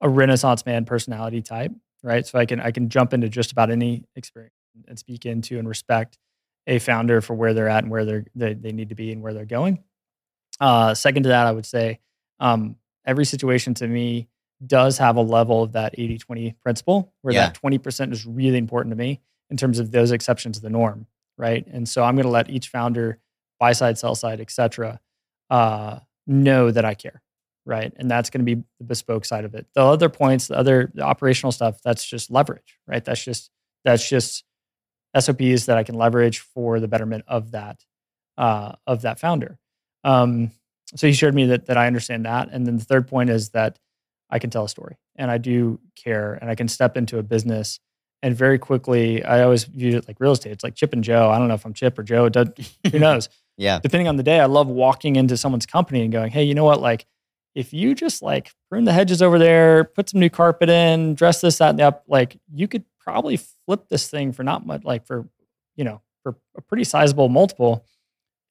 a 0.00 0.08
Renaissance 0.08 0.66
man 0.66 0.84
personality 0.84 1.42
type, 1.42 1.70
right? 2.02 2.26
So 2.26 2.38
I 2.38 2.44
can 2.46 2.60
I 2.60 2.70
can 2.72 2.88
jump 2.88 3.12
into 3.14 3.28
just 3.28 3.52
about 3.52 3.70
any 3.70 4.04
experience 4.16 4.54
and 4.88 4.98
speak 4.98 5.26
into 5.26 5.58
and 5.58 5.68
respect 5.68 6.18
a 6.66 6.78
founder 6.78 7.20
for 7.20 7.34
where 7.34 7.54
they're 7.54 7.68
at 7.68 7.84
and 7.84 7.90
where 7.90 8.04
they're 8.04 8.24
they, 8.34 8.54
they 8.54 8.72
need 8.72 8.88
to 8.88 8.94
be 8.94 9.12
and 9.12 9.22
where 9.22 9.32
they're 9.32 9.44
going. 9.44 9.82
Uh, 10.60 10.94
second 10.94 11.24
to 11.24 11.28
that, 11.30 11.46
I 11.46 11.52
would 11.52 11.66
say 11.66 12.00
um, 12.40 12.76
every 13.06 13.24
situation 13.24 13.74
to 13.74 13.86
me 13.86 14.28
does 14.64 14.98
have 14.98 15.16
a 15.16 15.20
level 15.22 15.62
of 15.62 15.72
that 15.72 15.94
80 15.98 16.18
20 16.18 16.52
principle 16.62 17.12
where 17.22 17.34
Yeah. 17.34 17.48
that 17.48 17.60
20% 17.60 18.12
is 18.12 18.26
really 18.26 18.58
important 18.58 18.92
to 18.92 18.96
me 18.96 19.20
in 19.50 19.56
terms 19.56 19.78
of 19.78 19.90
those 19.90 20.12
exceptions 20.12 20.56
to 20.58 20.62
the 20.62 20.70
norm, 20.70 21.06
right? 21.36 21.66
And 21.66 21.88
so 21.88 22.04
I'm 22.04 22.14
going 22.14 22.24
to 22.26 22.30
let 22.30 22.48
each 22.48 22.68
founder, 22.68 23.18
buy 23.58 23.72
side, 23.72 23.98
sell 23.98 24.14
side, 24.14 24.40
et 24.40 24.50
cetera, 24.50 25.00
uh, 25.50 25.98
know 26.26 26.70
that 26.70 26.84
I 26.84 26.94
care, 26.94 27.22
right? 27.66 27.92
And 27.96 28.10
that's 28.10 28.30
going 28.30 28.44
to 28.44 28.56
be 28.56 28.62
the 28.78 28.84
bespoke 28.84 29.24
side 29.24 29.44
of 29.44 29.54
it. 29.54 29.66
The 29.74 29.82
other 29.82 30.08
points, 30.08 30.48
the 30.48 30.56
other 30.58 30.90
the 30.94 31.02
operational 31.02 31.52
stuff, 31.52 31.80
that's 31.82 32.04
just 32.04 32.30
leverage, 32.30 32.78
right? 32.86 33.04
That's 33.04 33.22
just 33.24 33.50
that's 33.84 34.08
just 34.08 34.44
SOPs 35.18 35.66
that 35.66 35.76
I 35.76 35.82
can 35.82 35.94
leverage 35.94 36.38
for 36.40 36.80
the 36.80 36.88
betterment 36.88 37.24
of 37.28 37.50
that 37.52 37.84
uh, 38.38 38.72
of 38.86 39.02
that 39.02 39.20
founder. 39.20 39.58
Um, 40.04 40.50
so 40.96 41.06
he 41.06 41.12
shared 41.12 41.34
me 41.34 41.46
that 41.46 41.66
that 41.66 41.76
I 41.76 41.86
understand 41.86 42.24
that, 42.26 42.48
and 42.50 42.66
then 42.66 42.76
the 42.78 42.84
third 42.84 43.08
point 43.08 43.30
is 43.30 43.50
that 43.50 43.78
I 44.30 44.38
can 44.38 44.50
tell 44.50 44.64
a 44.64 44.68
story, 44.68 44.96
and 45.16 45.30
I 45.30 45.38
do 45.38 45.80
care, 45.96 46.34
and 46.40 46.50
I 46.50 46.54
can 46.54 46.68
step 46.68 46.96
into 46.96 47.18
a 47.18 47.22
business. 47.22 47.78
And 48.24 48.36
very 48.36 48.56
quickly, 48.58 49.24
I 49.24 49.42
always 49.42 49.64
viewed 49.64 49.94
it 49.94 50.06
like 50.06 50.18
real 50.20 50.30
estate. 50.32 50.52
It's 50.52 50.62
like 50.62 50.76
Chip 50.76 50.92
and 50.92 51.02
Jo. 51.02 51.28
I 51.30 51.38
don't 51.38 51.48
know 51.48 51.54
if 51.54 51.64
I'm 51.66 51.74
Chip 51.74 51.98
or 51.98 52.04
Jo. 52.04 52.28
Does- 52.28 52.48
Who 52.92 52.98
knows? 53.00 53.28
Yeah, 53.58 53.80
depending 53.80 54.06
on 54.08 54.16
the 54.16 54.22
day, 54.22 54.38
I 54.40 54.46
love 54.46 54.68
walking 54.68 55.16
into 55.16 55.36
someone's 55.36 55.66
company 55.66 56.02
and 56.02 56.12
going, 56.12 56.30
hey, 56.30 56.44
you 56.44 56.54
know 56.54 56.64
what? 56.64 56.80
Like, 56.80 57.04
if 57.54 57.72
you 57.72 57.94
just 57.94 58.22
like 58.22 58.52
prune 58.68 58.84
the 58.84 58.92
hedges 58.92 59.20
over 59.20 59.38
there, 59.38 59.84
put 59.84 60.08
some 60.08 60.20
new 60.20 60.30
carpet 60.30 60.68
in, 60.68 61.14
dress 61.14 61.40
this, 61.40 61.58
that, 61.58 61.70
and 61.70 61.78
the 61.78 61.84
up, 61.84 62.04
like 62.08 62.38
you 62.52 62.66
could 62.66 62.84
probably 63.00 63.36
flip 63.66 63.88
this 63.88 64.08
thing 64.08 64.32
for 64.32 64.42
not 64.42 64.66
much, 64.66 64.84
like 64.84 65.06
for, 65.06 65.28
you 65.76 65.84
know, 65.84 66.00
for 66.22 66.36
a 66.56 66.62
pretty 66.62 66.84
sizable 66.84 67.28
multiple 67.28 67.84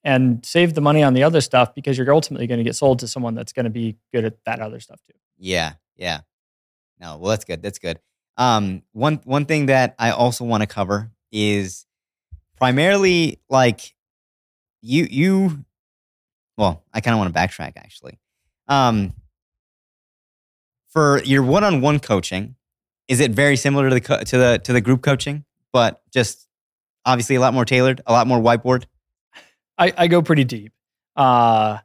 and 0.04 0.44
save 0.44 0.74
the 0.74 0.80
money 0.80 1.02
on 1.02 1.14
the 1.14 1.22
other 1.22 1.40
stuff 1.40 1.74
because 1.74 1.96
you're 1.96 2.12
ultimately 2.12 2.46
going 2.46 2.58
to 2.58 2.64
get 2.64 2.76
sold 2.76 2.98
to 3.00 3.08
someone 3.08 3.34
that's 3.34 3.52
going 3.52 3.64
to 3.64 3.70
be 3.70 3.96
good 4.12 4.24
at 4.24 4.36
that 4.46 4.60
other 4.60 4.80
stuff 4.80 5.00
too. 5.06 5.16
Yeah, 5.38 5.74
yeah. 5.96 6.20
No, 7.00 7.16
well, 7.18 7.30
that's 7.30 7.44
good. 7.44 7.62
That's 7.62 7.78
good. 7.78 7.98
Um, 8.36 8.82
one 8.92 9.20
one 9.24 9.44
thing 9.44 9.66
that 9.66 9.94
I 9.98 10.10
also 10.10 10.44
want 10.44 10.62
to 10.62 10.66
cover 10.66 11.10
is 11.30 11.86
primarily 12.56 13.40
like 13.48 13.94
you 14.80 15.06
you. 15.10 15.64
Well, 16.56 16.84
I 16.92 17.00
kind 17.00 17.14
of 17.14 17.18
want 17.18 17.34
to 17.34 17.38
backtrack 17.38 17.72
actually. 17.76 18.18
Um, 18.68 19.12
for 20.90 21.22
your 21.24 21.42
one-on-one 21.42 22.00
coaching, 22.00 22.56
is 23.08 23.20
it 23.20 23.30
very 23.32 23.56
similar 23.56 23.88
to 23.88 23.94
the 23.94 24.00
co- 24.00 24.22
to 24.22 24.38
the 24.38 24.60
to 24.64 24.72
the 24.72 24.80
group 24.80 25.02
coaching, 25.02 25.44
but 25.72 26.02
just 26.12 26.46
obviously 27.04 27.36
a 27.36 27.40
lot 27.40 27.54
more 27.54 27.64
tailored, 27.64 28.00
a 28.06 28.12
lot 28.12 28.26
more 28.26 28.38
whiteboard? 28.38 28.84
I, 29.78 29.92
I 29.96 30.06
go 30.06 30.22
pretty 30.22 30.44
deep. 30.44 30.72
Uh, 31.16 31.78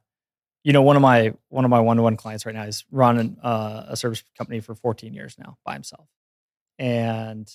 you 0.64 0.74
know, 0.74 0.82
one 0.82 0.96
of 0.96 1.02
my 1.02 1.34
one 1.50 1.64
of 1.66 1.72
my 1.72 1.80
one 1.80 1.98
to 1.98 2.04
one 2.04 2.18
clients 2.18 2.46
right 2.46 2.54
now 2.54 2.64
is 2.64 2.86
running 2.92 3.38
uh, 3.42 3.86
a 3.88 3.96
service 3.98 4.24
company 4.38 4.60
for 4.60 4.76
14 4.76 5.14
years 5.14 5.36
now 5.40 5.58
by 5.66 5.74
himself, 5.74 6.08
and 6.78 7.50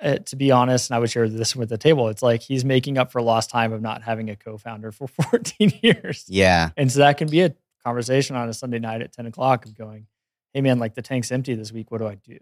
uh, 0.00 0.16
to 0.16 0.36
be 0.36 0.50
honest, 0.50 0.90
and 0.90 0.96
I 0.96 1.00
would 1.00 1.10
share 1.10 1.28
this 1.28 1.54
with 1.54 1.68
the 1.68 1.78
table, 1.78 2.08
it's 2.08 2.22
like 2.22 2.42
he's 2.42 2.64
making 2.64 2.98
up 2.98 3.12
for 3.12 3.22
lost 3.22 3.50
time 3.50 3.72
of 3.72 3.80
not 3.82 4.02
having 4.02 4.30
a 4.30 4.36
co-founder 4.36 4.92
for 4.92 5.06
14 5.30 5.72
years, 5.82 6.24
Yeah, 6.28 6.70
and 6.76 6.90
so 6.90 7.00
that 7.00 7.18
can 7.18 7.28
be 7.28 7.42
a 7.42 7.54
conversation 7.90 8.34
on 8.34 8.48
a 8.48 8.52
Sunday 8.52 8.80
night 8.80 9.00
at 9.00 9.12
10 9.12 9.26
o'clock 9.26 9.64
of 9.64 9.76
going, 9.78 10.08
hey 10.52 10.60
man, 10.60 10.80
like 10.80 10.94
the 10.94 11.02
tank's 11.02 11.30
empty 11.30 11.54
this 11.54 11.70
week. 11.72 11.90
What 11.92 11.98
do 11.98 12.06
I 12.08 12.16
do? 12.16 12.36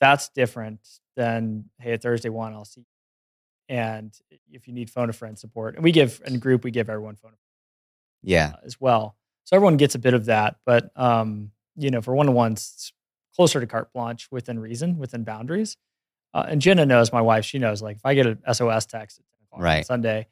That's 0.00 0.28
different 0.30 0.80
than, 1.16 1.66
hey, 1.78 1.96
Thursday 1.96 2.30
one, 2.30 2.52
I'll 2.52 2.64
see. 2.64 2.80
You. 2.80 2.86
And 3.76 4.12
if 4.50 4.66
you 4.66 4.74
need 4.74 4.90
phone 4.90 5.08
a 5.08 5.12
friend 5.12 5.38
support, 5.38 5.76
and 5.76 5.84
we 5.84 5.92
give 5.92 6.20
in 6.26 6.40
group, 6.40 6.64
we 6.64 6.72
give 6.72 6.90
everyone 6.90 7.14
phone 7.14 7.32
Yeah. 8.22 8.54
uh, 8.54 8.60
as 8.64 8.80
well. 8.80 9.16
So 9.44 9.54
everyone 9.54 9.76
gets 9.76 9.94
a 9.94 9.98
bit 10.00 10.14
of 10.14 10.24
that. 10.24 10.56
But, 10.66 10.90
um, 10.96 11.52
you 11.76 11.90
know, 11.92 12.00
for 12.02 12.14
one 12.16 12.28
on 12.28 12.34
ones, 12.34 12.72
it's 12.74 12.92
closer 13.36 13.60
to 13.60 13.66
carte 13.68 13.92
blanche 13.92 14.26
within 14.32 14.58
reason, 14.58 14.98
within 14.98 15.22
boundaries. 15.22 15.76
Uh, 16.34 16.46
and 16.48 16.60
Jenna 16.60 16.84
knows, 16.86 17.12
my 17.12 17.20
wife, 17.20 17.44
she 17.44 17.58
knows, 17.60 17.80
like 17.82 17.96
if 17.98 18.04
I 18.04 18.14
get 18.14 18.26
a 18.26 18.38
SOS 18.54 18.86
text 18.86 19.20
at 19.20 19.24
10 19.26 19.36
o'clock 19.46 19.58
on 19.58 19.64
Right. 19.64 19.86
Sunday, 19.86 20.26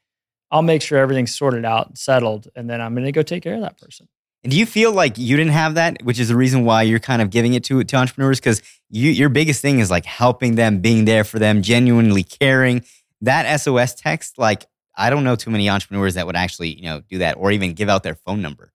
I'll 0.50 0.62
make 0.62 0.82
sure 0.82 0.98
everything's 0.98 1.34
sorted 1.34 1.64
out 1.64 1.88
and 1.88 1.98
settled. 1.98 2.48
And 2.56 2.68
then 2.68 2.80
I'm 2.80 2.94
going 2.94 3.06
to 3.06 3.12
go 3.12 3.22
take 3.22 3.42
care 3.42 3.54
of 3.54 3.60
that 3.60 3.78
person. 3.78 4.08
And 4.44 4.52
do 4.52 4.58
you 4.58 4.66
feel 4.66 4.92
like 4.92 5.18
you 5.18 5.36
didn't 5.36 5.52
have 5.52 5.74
that, 5.74 6.02
which 6.04 6.20
is 6.20 6.28
the 6.28 6.36
reason 6.36 6.64
why 6.64 6.82
you're 6.82 7.00
kind 7.00 7.20
of 7.20 7.30
giving 7.30 7.54
it 7.54 7.64
to 7.64 7.82
to 7.82 7.96
entrepreneurs? 7.96 8.38
Because 8.38 8.62
you 8.88 9.10
your 9.10 9.28
biggest 9.28 9.60
thing 9.60 9.80
is 9.80 9.90
like 9.90 10.04
helping 10.04 10.54
them, 10.54 10.78
being 10.78 11.04
there 11.04 11.24
for 11.24 11.38
them, 11.38 11.60
genuinely 11.60 12.22
caring. 12.22 12.84
That 13.20 13.60
SOS 13.60 13.94
text, 13.94 14.38
like 14.38 14.66
I 14.96 15.10
don't 15.10 15.24
know 15.24 15.34
too 15.34 15.50
many 15.50 15.68
entrepreneurs 15.68 16.14
that 16.14 16.26
would 16.26 16.36
actually 16.36 16.76
you 16.76 16.84
know 16.84 17.02
do 17.08 17.18
that 17.18 17.36
or 17.36 17.50
even 17.50 17.74
give 17.74 17.88
out 17.88 18.04
their 18.04 18.14
phone 18.14 18.40
number, 18.40 18.72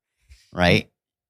right? 0.52 0.90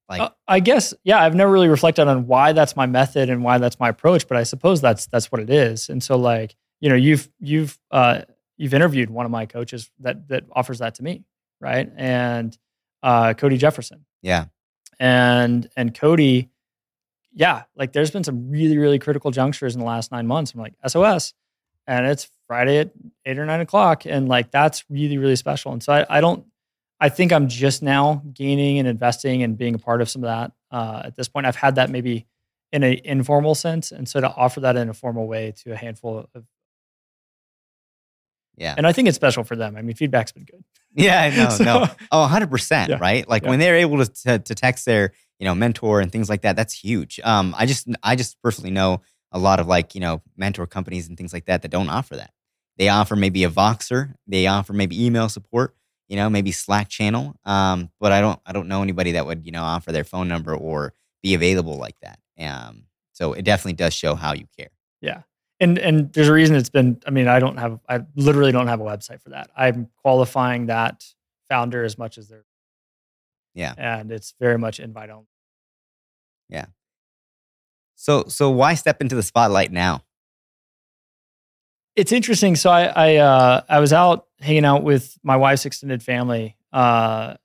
Like 0.09 0.21
Uh, 0.21 0.29
I 0.47 0.59
guess, 0.59 0.93
yeah, 1.03 1.21
I've 1.21 1.35
never 1.35 1.51
really 1.51 1.69
reflected 1.69 2.07
on 2.07 2.27
why 2.27 2.53
that's 2.53 2.75
my 2.75 2.85
method 2.85 3.29
and 3.29 3.43
why 3.43 3.59
that's 3.59 3.79
my 3.79 3.89
approach, 3.89 4.27
but 4.27 4.37
I 4.37 4.43
suppose 4.43 4.81
that's 4.81 5.05
that's 5.05 5.31
what 5.31 5.41
it 5.41 5.49
is. 5.49 5.89
And 5.89 6.03
so, 6.03 6.17
like, 6.17 6.55
you 6.81 6.89
know, 6.89 6.95
you've 6.95 7.29
you've 7.39 7.79
uh, 7.91 8.21
you've 8.63 8.73
interviewed 8.73 9.09
one 9.09 9.25
of 9.25 9.31
my 9.31 9.45
coaches 9.45 9.91
that 9.99 10.29
that 10.29 10.45
offers 10.53 10.79
that 10.79 10.95
to 10.95 11.03
me, 11.03 11.25
right? 11.59 11.91
And 11.97 12.57
uh, 13.03 13.33
Cody 13.33 13.57
Jefferson, 13.57 14.05
yeah, 14.21 14.45
and 14.99 15.69
and 15.75 15.93
Cody, 15.93 16.49
yeah, 17.33 17.63
like 17.75 17.91
there's 17.91 18.09
been 18.09 18.23
some 18.23 18.49
really 18.49 18.77
really 18.77 18.99
critical 18.99 19.31
junctures 19.31 19.75
in 19.75 19.81
the 19.81 19.85
last 19.85 20.13
nine 20.13 20.27
months. 20.27 20.53
I'm 20.53 20.61
like 20.61 20.75
SOS, 20.87 21.33
and 21.87 22.07
it's 22.07 22.31
Friday 22.47 22.79
at 22.79 22.91
eight 23.25 23.37
or 23.37 23.45
nine 23.45 23.59
o'clock, 23.59 24.05
and 24.05 24.29
like 24.29 24.49
that's 24.49 24.85
really 24.89 25.17
really 25.17 25.35
special. 25.35 25.73
And 25.73 25.83
so 25.83 25.91
I, 25.91 26.05
I 26.17 26.21
don't, 26.21 26.45
I 27.01 27.09
think 27.09 27.33
I'm 27.33 27.49
just 27.49 27.83
now 27.83 28.23
gaining 28.33 28.79
and 28.79 28.87
investing 28.87 29.43
and 29.43 29.57
being 29.57 29.75
a 29.75 29.79
part 29.79 30.01
of 30.01 30.09
some 30.09 30.23
of 30.23 30.27
that. 30.27 30.53
Uh, 30.71 31.01
at 31.03 31.15
this 31.17 31.27
point, 31.27 31.45
I've 31.45 31.57
had 31.57 31.75
that 31.75 31.89
maybe 31.89 32.27
in 32.71 32.83
an 32.83 32.97
informal 33.03 33.55
sense, 33.55 33.91
and 33.91 34.07
so 34.07 34.21
to 34.21 34.33
offer 34.33 34.61
that 34.61 34.77
in 34.77 34.87
a 34.87 34.93
formal 34.93 35.27
way 35.27 35.53
to 35.63 35.73
a 35.73 35.75
handful 35.75 36.29
of, 36.33 36.45
yeah, 38.55 38.75
and 38.77 38.85
I 38.87 38.91
think 38.93 39.07
it's 39.07 39.15
special 39.15 39.43
for 39.43 39.55
them. 39.55 39.75
I 39.75 39.81
mean, 39.81 39.95
feedback's 39.95 40.31
been 40.31 40.45
good. 40.45 40.63
yeah. 40.93 41.29
No, 41.43 41.49
So- 41.49 41.63
no. 41.63 41.87
Oh, 42.11 42.21
100 42.21 42.49
percent. 42.49 42.89
Yeah. 42.89 42.97
Right. 42.99 43.27
Like 43.27 43.43
Yeah. 43.43 43.49
when 43.49 43.59
they're 43.59 43.75
able 43.77 44.03
to, 44.05 44.11
to 44.23 44.39
to 44.39 44.55
text 44.55 44.85
their 44.85 45.13
you 45.39 45.45
know 45.45 45.55
mentor 45.55 45.99
and 46.01 46.11
things 46.11 46.29
like 46.29 46.41
that, 46.43 46.55
that's 46.55 46.73
huge. 46.73 47.19
Um, 47.23 47.55
I 47.57 47.65
just 47.65 47.87
I 48.03 48.15
just 48.15 48.41
personally 48.41 48.71
know 48.71 49.01
a 49.31 49.39
lot 49.39 49.59
of 49.59 49.67
like 49.67 49.95
you 49.95 50.01
know 50.01 50.21
mentor 50.37 50.67
companies 50.67 51.07
and 51.07 51.17
things 51.17 51.33
like 51.33 51.45
that 51.45 51.61
that 51.63 51.71
don't 51.71 51.89
offer 51.89 52.15
that. 52.17 52.31
They 52.77 52.89
offer 52.89 53.15
maybe 53.15 53.43
a 53.43 53.49
Voxer. 53.49 54.13
They 54.27 54.47
offer 54.47 54.73
maybe 54.73 55.03
email 55.05 55.29
support. 55.29 55.75
You 56.09 56.17
know, 56.17 56.29
maybe 56.29 56.51
Slack 56.51 56.89
channel. 56.89 57.35
Um, 57.45 57.89
but 57.99 58.11
I 58.11 58.21
don't 58.21 58.39
I 58.45 58.51
don't 58.51 58.67
know 58.67 58.83
anybody 58.83 59.13
that 59.13 59.25
would 59.25 59.45
you 59.45 59.51
know 59.51 59.63
offer 59.63 59.91
their 59.91 60.03
phone 60.03 60.27
number 60.27 60.55
or 60.55 60.93
be 61.23 61.33
available 61.33 61.77
like 61.77 61.95
that. 62.01 62.19
Um, 62.39 62.83
so 63.13 63.33
it 63.33 63.43
definitely 63.45 63.73
does 63.73 63.93
show 63.93 64.13
how 64.15 64.33
you 64.33 64.45
care. 64.57 64.69
And 65.59 65.77
and 65.77 66.11
there's 66.13 66.27
a 66.29 66.33
reason 66.33 66.55
it's 66.55 66.69
been 66.69 66.99
i 67.05 67.09
mean 67.09 67.27
i 67.27 67.39
don't 67.39 67.57
have 67.57 67.79
i 67.87 68.01
literally 68.15 68.51
don't 68.51 68.67
have 68.67 68.81
a 68.81 68.83
website 68.83 69.21
for 69.21 69.29
that. 69.29 69.49
I'm 69.55 69.89
qualifying 70.01 70.65
that 70.67 71.05
founder 71.49 71.83
as 71.83 71.97
much 71.97 72.17
as 72.17 72.27
they're 72.29 72.45
Yeah. 73.53 73.73
and 73.77 74.11
it's 74.11 74.33
very 74.39 74.57
much 74.57 74.79
invite 74.79 75.09
only. 75.09 75.27
Yeah. 76.49 76.65
So 77.95 78.25
so 78.27 78.49
why 78.49 78.73
step 78.75 79.01
into 79.01 79.15
the 79.15 79.23
spotlight 79.23 79.71
now? 79.71 80.03
it's 81.95 82.11
interesting. 82.11 82.55
So 82.55 82.69
i 82.71 82.85
i 82.85 83.15
uh 83.17 83.61
i 83.69 83.79
was 83.79 83.93
out 83.93 84.25
hanging 84.41 84.65
out 84.65 84.83
with 84.83 85.17
my 85.23 85.37
wife's 85.37 85.65
extended 85.65 86.01
family 86.01 86.57
uh 86.71 87.35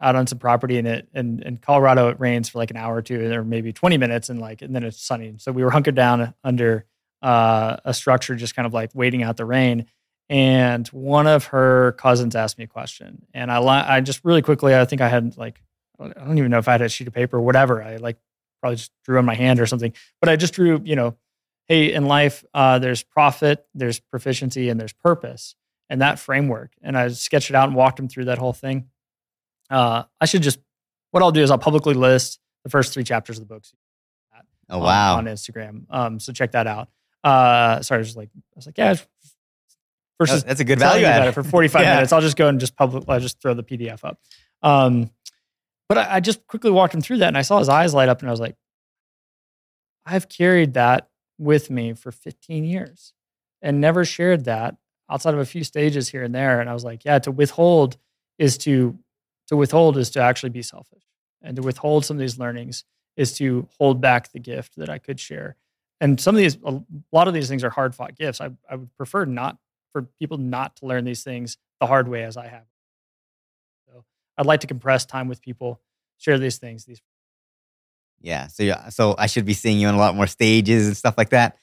out 0.00 0.16
on 0.16 0.26
some 0.26 0.38
property 0.40 0.76
in 0.78 0.86
it 0.86 1.08
and 1.14 1.40
in 1.44 1.56
colorado 1.58 2.08
it 2.08 2.18
rains 2.18 2.48
for 2.48 2.58
like 2.58 2.72
an 2.72 2.76
hour 2.76 2.96
or 2.96 3.02
two 3.02 3.32
or 3.32 3.44
maybe 3.44 3.72
20 3.72 3.96
minutes 3.98 4.28
and 4.28 4.40
like 4.40 4.60
and 4.62 4.74
then 4.74 4.82
it's 4.82 5.00
sunny. 5.00 5.34
So 5.38 5.52
we 5.52 5.62
were 5.62 5.70
hunkered 5.70 5.94
down 5.94 6.34
under 6.42 6.84
uh 7.22 7.76
a 7.84 7.94
structure 7.94 8.34
just 8.34 8.54
kind 8.56 8.66
of 8.66 8.72
like 8.74 8.90
waiting 8.94 9.22
out 9.22 9.36
the 9.36 9.44
rain 9.44 9.86
and 10.28 10.86
one 10.88 11.26
of 11.26 11.46
her 11.46 11.92
cousins 11.92 12.34
asked 12.34 12.58
me 12.58 12.64
a 12.64 12.68
question 12.68 13.24
and 13.32 13.50
i 13.50 13.58
li- 13.58 13.66
i 13.88 14.00
just 14.00 14.24
really 14.24 14.42
quickly 14.42 14.74
i 14.74 14.84
think 14.84 15.00
i 15.00 15.08
had 15.08 15.36
like 15.36 15.60
i 16.00 16.08
don't 16.08 16.38
even 16.38 16.50
know 16.50 16.58
if 16.58 16.68
i 16.68 16.72
had 16.72 16.82
a 16.82 16.88
sheet 16.88 17.06
of 17.06 17.14
paper 17.14 17.38
or 17.38 17.42
whatever 17.42 17.82
i 17.82 17.96
like 17.96 18.18
probably 18.60 18.76
just 18.76 18.92
drew 19.04 19.18
on 19.18 19.24
my 19.24 19.34
hand 19.34 19.60
or 19.60 19.66
something 19.66 19.92
but 20.20 20.28
i 20.28 20.36
just 20.36 20.54
drew 20.54 20.80
you 20.84 20.96
know 20.96 21.16
hey, 21.68 21.92
in 21.92 22.06
life, 22.06 22.44
uh, 22.52 22.78
there's 22.80 23.02
profit, 23.04 23.64
there's 23.72 24.00
proficiency, 24.00 24.68
and 24.68 24.78
there's 24.80 24.92
purpose, 24.92 25.54
and 25.88 26.02
that 26.02 26.18
framework. 26.18 26.72
And 26.82 26.98
I 26.98 27.08
sketched 27.08 27.50
it 27.50 27.56
out 27.56 27.68
and 27.68 27.76
walked 27.76 27.98
him 27.98 28.08
through 28.08 28.26
that 28.26 28.36
whole 28.36 28.52
thing. 28.52 28.88
Uh, 29.70 30.02
I 30.20 30.26
should 30.26 30.42
just, 30.42 30.58
what 31.12 31.22
I'll 31.22 31.30
do 31.32 31.40
is 31.40 31.50
I'll 31.50 31.58
publicly 31.58 31.94
list 31.94 32.40
the 32.64 32.68
first 32.68 32.92
three 32.92 33.04
chapters 33.04 33.38
of 33.38 33.48
the 33.48 33.54
books 33.54 33.72
Oh 34.68 34.78
on, 34.78 34.82
wow. 34.82 35.16
on 35.16 35.26
Instagram. 35.26 35.84
Um, 35.88 36.20
so 36.20 36.32
check 36.32 36.52
that 36.52 36.66
out. 36.66 36.88
Uh, 37.24 37.80
sorry, 37.82 37.98
I 37.98 38.00
was 38.00 38.08
just 38.08 38.16
like, 38.16 38.30
I 38.36 38.40
was 38.56 38.66
like, 38.66 38.78
yeah. 38.78 38.94
Versus 40.20 40.42
That's- 40.42 40.60
a 40.60 40.64
good 40.64 40.78
value 40.78 41.04
add. 41.06 41.26
it 41.28 41.32
for 41.32 41.42
45 41.42 41.82
Yeah. 41.84 41.94
minutes. 41.94 42.12
I'll 42.12 42.20
just 42.20 42.36
go 42.36 42.48
and 42.48 42.60
just 42.60 42.76
public, 42.76 43.04
I'll 43.08 43.20
just 43.20 43.40
throw 43.40 43.54
the 43.54 43.64
PDF 43.64 44.04
up. 44.04 44.18
Um, 44.62 45.10
but 45.88 45.98
I, 45.98 46.16
I 46.16 46.20
just 46.20 46.46
quickly 46.46 46.70
walked 46.70 46.94
him 46.94 47.00
through 47.00 47.18
that 47.18 47.28
and 47.28 47.38
I 47.38 47.42
saw 47.42 47.58
his 47.58 47.68
eyes 47.68 47.92
light 47.94 48.08
up 48.08 48.20
and 48.20 48.28
I 48.28 48.32
was 48.32 48.40
like, 48.40 48.56
I've 50.06 50.28
carried 50.28 50.74
that 50.74 51.08
with 51.38 51.70
me 51.70 51.92
for 51.94 52.10
15 52.12 52.64
years 52.64 53.12
and 53.60 53.80
never 53.80 54.04
shared 54.04 54.44
that 54.44 54.76
outside 55.10 55.34
of 55.34 55.40
a 55.40 55.44
few 55.44 55.64
stages 55.64 56.08
here 56.08 56.22
and 56.22 56.34
there. 56.34 56.60
And 56.60 56.68
I 56.70 56.74
was 56.74 56.84
like, 56.84 57.04
yeah, 57.04 57.18
to 57.20 57.30
withhold 57.30 57.96
is 58.38 58.58
to, 58.58 58.98
to 59.48 59.56
withhold 59.56 59.96
is 59.96 60.10
to 60.10 60.20
actually 60.20 60.50
be 60.50 60.62
selfish 60.62 61.02
and 61.42 61.56
to 61.56 61.62
withhold 61.62 62.04
some 62.04 62.16
of 62.16 62.20
these 62.20 62.38
learnings 62.38 62.84
is 63.16 63.32
to 63.38 63.68
hold 63.78 64.00
back 64.00 64.32
the 64.32 64.38
gift 64.40 64.76
that 64.76 64.88
I 64.88 64.98
could 64.98 65.20
share. 65.20 65.56
And 66.02 66.20
some 66.20 66.34
of 66.34 66.40
these, 66.40 66.58
a 66.64 66.80
lot 67.12 67.28
of 67.28 67.34
these 67.34 67.48
things 67.48 67.62
are 67.62 67.70
hard 67.70 67.94
fought 67.94 68.18
gifts. 68.18 68.40
I, 68.40 68.50
I 68.68 68.74
would 68.74 68.94
prefer 68.96 69.24
not 69.24 69.56
for 69.92 70.02
people 70.18 70.36
not 70.36 70.74
to 70.76 70.86
learn 70.86 71.04
these 71.04 71.22
things 71.22 71.58
the 71.80 71.86
hard 71.86 72.08
way 72.08 72.24
as 72.24 72.36
I 72.36 72.48
have. 72.48 72.64
So 73.86 74.04
I'd 74.36 74.46
like 74.46 74.60
to 74.60 74.66
compress 74.66 75.06
time 75.06 75.28
with 75.28 75.40
people, 75.40 75.80
share 76.18 76.40
these 76.40 76.58
things. 76.58 76.84
These 76.84 77.00
Yeah. 78.20 78.48
So 78.48 78.64
yeah. 78.64 78.88
So 78.88 79.14
I 79.16 79.26
should 79.26 79.44
be 79.44 79.54
seeing 79.54 79.78
you 79.78 79.86
on 79.86 79.94
a 79.94 79.98
lot 79.98 80.16
more 80.16 80.26
stages 80.26 80.88
and 80.88 80.96
stuff 80.96 81.14
like 81.16 81.30
that. 81.30 81.56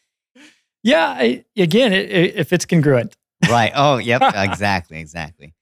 yeah. 0.83 1.07
I, 1.17 1.43
again, 1.57 1.91
it, 1.91 2.09
it, 2.09 2.35
if 2.37 2.53
it's 2.53 2.65
congruent, 2.65 3.17
Right. 3.49 3.71
Oh, 3.75 3.97
yep. 3.97 4.21
exactly. 4.35 4.99
Exactly. 5.01 5.53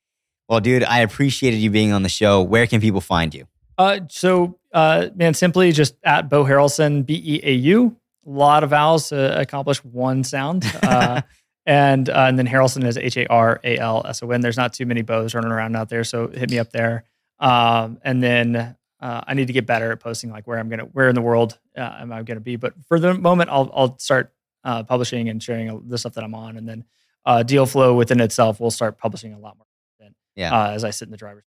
Well, 0.47 0.59
dude, 0.59 0.83
I 0.83 0.99
appreciated 0.99 1.57
you 1.57 1.71
being 1.71 1.93
on 1.93 2.03
the 2.03 2.09
show. 2.09 2.43
Where 2.43 2.67
can 2.67 2.79
people 2.79 3.01
find 3.01 3.33
you? 3.33 3.47
Uh, 3.77 4.01
so 4.09 4.59
uh, 4.71 5.07
man, 5.15 5.33
simply 5.33 5.71
just 5.71 5.95
at 6.03 6.29
Beau 6.29 6.45
Haralson, 6.45 7.05
B 7.05 7.21
E 7.25 7.39
A 7.43 7.53
U. 7.53 7.87
A 7.87 7.93
lot 8.29 8.63
of 8.63 8.69
vowels 8.71 9.09
to 9.09 9.39
accomplish 9.39 9.83
one 9.83 10.23
sound. 10.23 10.65
Uh, 10.81 11.21
and 11.65 12.09
uh, 12.09 12.25
and 12.27 12.37
then 12.37 12.47
Haralson 12.47 12.85
is 12.85 12.97
H 12.97 13.17
A 13.17 13.27
R 13.27 13.59
A 13.63 13.77
L 13.77 14.05
S 14.05 14.23
O 14.23 14.31
N. 14.31 14.41
There's 14.41 14.57
not 14.57 14.73
too 14.73 14.85
many 14.85 15.01
Beaus 15.01 15.35
running 15.35 15.51
around 15.51 15.75
out 15.75 15.89
there, 15.89 16.03
so 16.03 16.27
hit 16.27 16.49
me 16.49 16.59
up 16.59 16.71
there. 16.71 17.03
Um, 17.39 17.99
and 18.03 18.23
then 18.23 18.75
uh, 18.99 19.21
I 19.27 19.33
need 19.33 19.47
to 19.47 19.53
get 19.53 19.65
better 19.65 19.91
at 19.91 19.99
posting 19.99 20.31
like 20.31 20.47
where 20.47 20.57
I'm 20.57 20.69
gonna, 20.69 20.83
where 20.85 21.09
in 21.09 21.15
the 21.15 21.21
world 21.21 21.59
uh, 21.77 21.97
am 21.99 22.11
I 22.11 22.23
gonna 22.23 22.39
be. 22.39 22.55
But 22.55 22.73
for 22.87 22.99
the 22.99 23.13
moment, 23.13 23.49
I'll 23.49 23.71
I'll 23.73 23.97
start 23.99 24.33
uh, 24.63 24.83
publishing 24.83 25.29
and 25.29 25.41
sharing 25.41 25.87
the 25.87 25.97
stuff 25.97 26.13
that 26.13 26.23
I'm 26.23 26.35
on, 26.35 26.57
and 26.57 26.67
then 26.67 26.83
uh, 27.25 27.43
Dealflow 27.45 27.95
within 27.95 28.21
itself 28.21 28.59
will 28.59 28.71
start 28.71 28.97
publishing 28.97 29.33
a 29.33 29.39
lot 29.39 29.57
more. 29.57 29.67
Content, 29.99 30.15
Yeah. 30.35 30.57
Uh, 30.57 30.71
as 30.71 30.83
I 30.83 30.89
sit 30.91 31.07
in 31.07 31.11
the 31.11 31.17
driver's. 31.17 31.43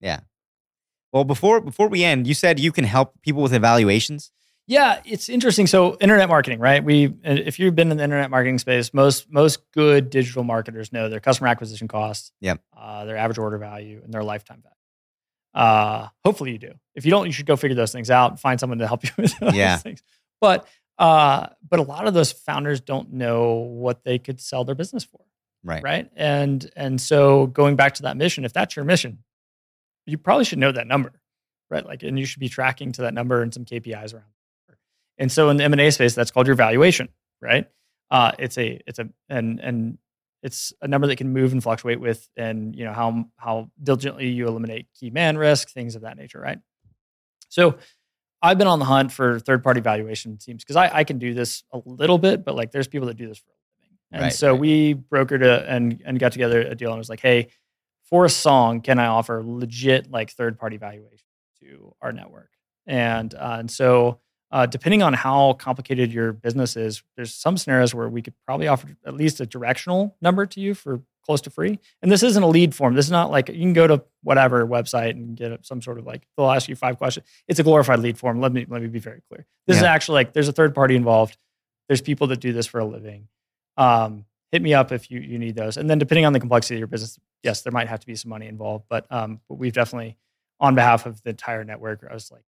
Yeah. 0.00 0.20
Well, 1.12 1.24
before 1.24 1.60
before 1.60 1.88
we 1.88 2.04
end, 2.04 2.26
you 2.26 2.34
said 2.34 2.60
you 2.60 2.72
can 2.72 2.84
help 2.84 3.20
people 3.22 3.42
with 3.42 3.52
evaluations. 3.52 4.30
Yeah, 4.68 5.00
it's 5.06 5.28
interesting. 5.30 5.66
So 5.66 5.96
internet 5.98 6.28
marketing, 6.28 6.60
right? 6.60 6.84
We, 6.84 7.14
if 7.24 7.58
you've 7.58 7.74
been 7.74 7.90
in 7.90 7.96
the 7.96 8.04
internet 8.04 8.30
marketing 8.30 8.58
space, 8.58 8.92
most 8.92 9.32
most 9.32 9.60
good 9.72 10.10
digital 10.10 10.44
marketers 10.44 10.92
know 10.92 11.08
their 11.08 11.20
customer 11.20 11.48
acquisition 11.48 11.88
costs, 11.88 12.30
yeah, 12.40 12.56
uh, 12.76 13.06
their 13.06 13.16
average 13.16 13.38
order 13.38 13.56
value, 13.58 14.00
and 14.04 14.12
their 14.12 14.22
lifetime 14.22 14.62
value. 14.62 14.74
Uh, 15.54 16.08
hopefully 16.22 16.52
you 16.52 16.58
do. 16.58 16.72
If 16.94 17.06
you 17.06 17.10
don't, 17.10 17.24
you 17.26 17.32
should 17.32 17.46
go 17.46 17.56
figure 17.56 17.74
those 17.74 17.92
things 17.92 18.10
out. 18.10 18.38
Find 18.40 18.60
someone 18.60 18.78
to 18.78 18.86
help 18.86 19.04
you 19.04 19.10
with 19.16 19.36
those 19.38 19.54
Yeah. 19.54 19.78
things. 19.78 20.02
But 20.40 20.68
uh, 20.98 21.46
but 21.68 21.80
a 21.80 21.82
lot 21.82 22.06
of 22.06 22.12
those 22.12 22.30
founders 22.32 22.80
don't 22.82 23.14
know 23.14 23.52
what 23.54 24.04
they 24.04 24.18
could 24.18 24.38
sell 24.40 24.64
their 24.64 24.74
business 24.74 25.02
for 25.04 25.20
Right. 25.64 25.82
right 25.82 26.10
and 26.14 26.70
and 26.76 27.00
so 27.00 27.46
going 27.48 27.74
back 27.74 27.94
to 27.94 28.02
that 28.02 28.16
mission 28.16 28.44
if 28.44 28.52
that's 28.52 28.76
your 28.76 28.84
mission 28.84 29.18
you 30.06 30.16
probably 30.16 30.44
should 30.44 30.60
know 30.60 30.70
that 30.70 30.86
number 30.86 31.20
right 31.68 31.84
like 31.84 32.04
and 32.04 32.16
you 32.18 32.24
should 32.26 32.38
be 32.38 32.48
tracking 32.48 32.92
to 32.92 33.02
that 33.02 33.12
number 33.12 33.42
and 33.42 33.52
some 33.52 33.64
kpis 33.64 34.14
around. 34.14 34.24
And 35.18 35.30
so 35.30 35.50
in 35.50 35.56
the 35.56 35.64
m&a 35.64 35.90
space 35.90 36.14
that's 36.14 36.30
called 36.30 36.46
your 36.46 36.56
valuation 36.56 37.08
right 37.40 37.66
uh, 38.10 38.32
it's 38.38 38.56
a 38.56 38.80
it's 38.86 38.98
a 38.98 39.08
and 39.28 39.60
and 39.60 39.98
it's 40.42 40.72
a 40.80 40.88
number 40.88 41.06
that 41.06 41.16
can 41.16 41.32
move 41.32 41.52
and 41.52 41.62
fluctuate 41.62 42.00
with 42.00 42.28
and 42.36 42.74
you 42.76 42.84
know 42.84 42.92
how 42.92 43.24
how 43.36 43.70
diligently 43.82 44.28
you 44.28 44.46
eliminate 44.46 44.86
key 44.98 45.10
man 45.10 45.36
risk 45.36 45.70
things 45.70 45.94
of 45.96 46.02
that 46.02 46.16
nature 46.16 46.40
right 46.40 46.58
So 47.48 47.78
I've 48.40 48.56
been 48.58 48.68
on 48.68 48.78
the 48.78 48.84
hunt 48.84 49.10
for 49.10 49.40
third 49.40 49.64
party 49.64 49.80
valuation 49.80 50.36
teams 50.38 50.62
because 50.62 50.76
I, 50.76 50.98
I 50.98 51.04
can 51.04 51.18
do 51.18 51.34
this 51.34 51.64
a 51.72 51.80
little 51.84 52.18
bit, 52.18 52.44
but 52.44 52.54
like 52.54 52.70
there's 52.70 52.86
people 52.86 53.08
that 53.08 53.16
do 53.16 53.26
this 53.26 53.38
for 53.38 53.50
a 53.50 53.58
living. 53.82 53.98
And 54.12 54.22
Right, 54.22 54.32
so 54.32 54.52
right. 54.52 54.60
we 54.60 54.94
brokered 54.94 55.42
a, 55.44 55.68
and 55.68 56.00
and 56.04 56.20
got 56.20 56.32
together 56.32 56.60
a 56.60 56.74
deal 56.76 56.90
and 56.90 56.98
was 56.98 57.08
like, 57.10 57.20
hey, 57.20 57.48
for 58.04 58.24
a 58.24 58.30
song, 58.30 58.80
can 58.80 58.98
I 59.00 59.06
offer 59.06 59.42
legit 59.44 60.08
like 60.10 60.30
third 60.30 60.56
party 60.56 60.76
valuation 60.76 61.26
to 61.60 61.94
our 62.00 62.12
network? 62.12 62.50
And 62.86 63.34
uh, 63.34 63.56
and 63.58 63.70
so 63.70 64.20
uh, 64.50 64.66
depending 64.66 65.02
on 65.02 65.12
how 65.12 65.52
complicated 65.54 66.12
your 66.12 66.32
business 66.32 66.76
is, 66.76 67.02
there's 67.16 67.34
some 67.34 67.56
scenarios 67.56 67.94
where 67.94 68.08
we 68.08 68.22
could 68.22 68.34
probably 68.46 68.68
offer 68.68 68.88
at 69.04 69.14
least 69.14 69.40
a 69.40 69.46
directional 69.46 70.16
number 70.20 70.46
to 70.46 70.60
you 70.60 70.74
for 70.74 71.02
close 71.24 71.42
to 71.42 71.50
free. 71.50 71.78
And 72.00 72.10
this 72.10 72.22
isn't 72.22 72.42
a 72.42 72.46
lead 72.46 72.74
form. 72.74 72.94
This 72.94 73.04
is 73.04 73.10
not 73.10 73.30
like 73.30 73.48
you 73.48 73.58
can 73.58 73.74
go 73.74 73.86
to 73.86 74.02
whatever 74.22 74.66
website 74.66 75.10
and 75.10 75.36
get 75.36 75.66
some 75.66 75.82
sort 75.82 75.98
of 75.98 76.06
like 76.06 76.26
they'll 76.36 76.50
ask 76.50 76.68
you 76.68 76.76
five 76.76 76.96
questions. 76.96 77.26
It's 77.46 77.60
a 77.60 77.62
glorified 77.62 77.98
lead 77.98 78.18
form. 78.18 78.40
Let 78.40 78.52
me 78.52 78.64
let 78.66 78.80
me 78.80 78.88
be 78.88 78.98
very 78.98 79.20
clear. 79.28 79.46
This 79.66 79.76
is 79.76 79.82
actually 79.82 80.14
like 80.14 80.32
there's 80.32 80.48
a 80.48 80.52
third 80.52 80.74
party 80.74 80.96
involved. 80.96 81.36
There's 81.88 82.00
people 82.00 82.28
that 82.28 82.40
do 82.40 82.52
this 82.52 82.66
for 82.66 82.80
a 82.80 82.84
living. 82.84 83.28
Um, 83.76 84.24
hit 84.50 84.62
me 84.62 84.72
up 84.72 84.90
if 84.92 85.10
you 85.10 85.20
you 85.20 85.38
need 85.38 85.54
those. 85.54 85.76
And 85.76 85.90
then 85.90 85.98
depending 85.98 86.24
on 86.24 86.32
the 86.32 86.40
complexity 86.40 86.76
of 86.76 86.78
your 86.78 86.86
business, 86.88 87.18
yes, 87.42 87.60
there 87.60 87.72
might 87.72 87.88
have 87.88 88.00
to 88.00 88.06
be 88.06 88.14
some 88.14 88.30
money 88.30 88.46
involved. 88.46 88.86
But 88.88 89.06
um, 89.10 89.40
but 89.50 89.56
we've 89.56 89.74
definitely 89.74 90.16
on 90.60 90.74
behalf 90.74 91.04
of 91.04 91.22
the 91.22 91.30
entire 91.30 91.62
network, 91.62 92.04
I 92.08 92.14
was 92.14 92.30
like 92.32 92.42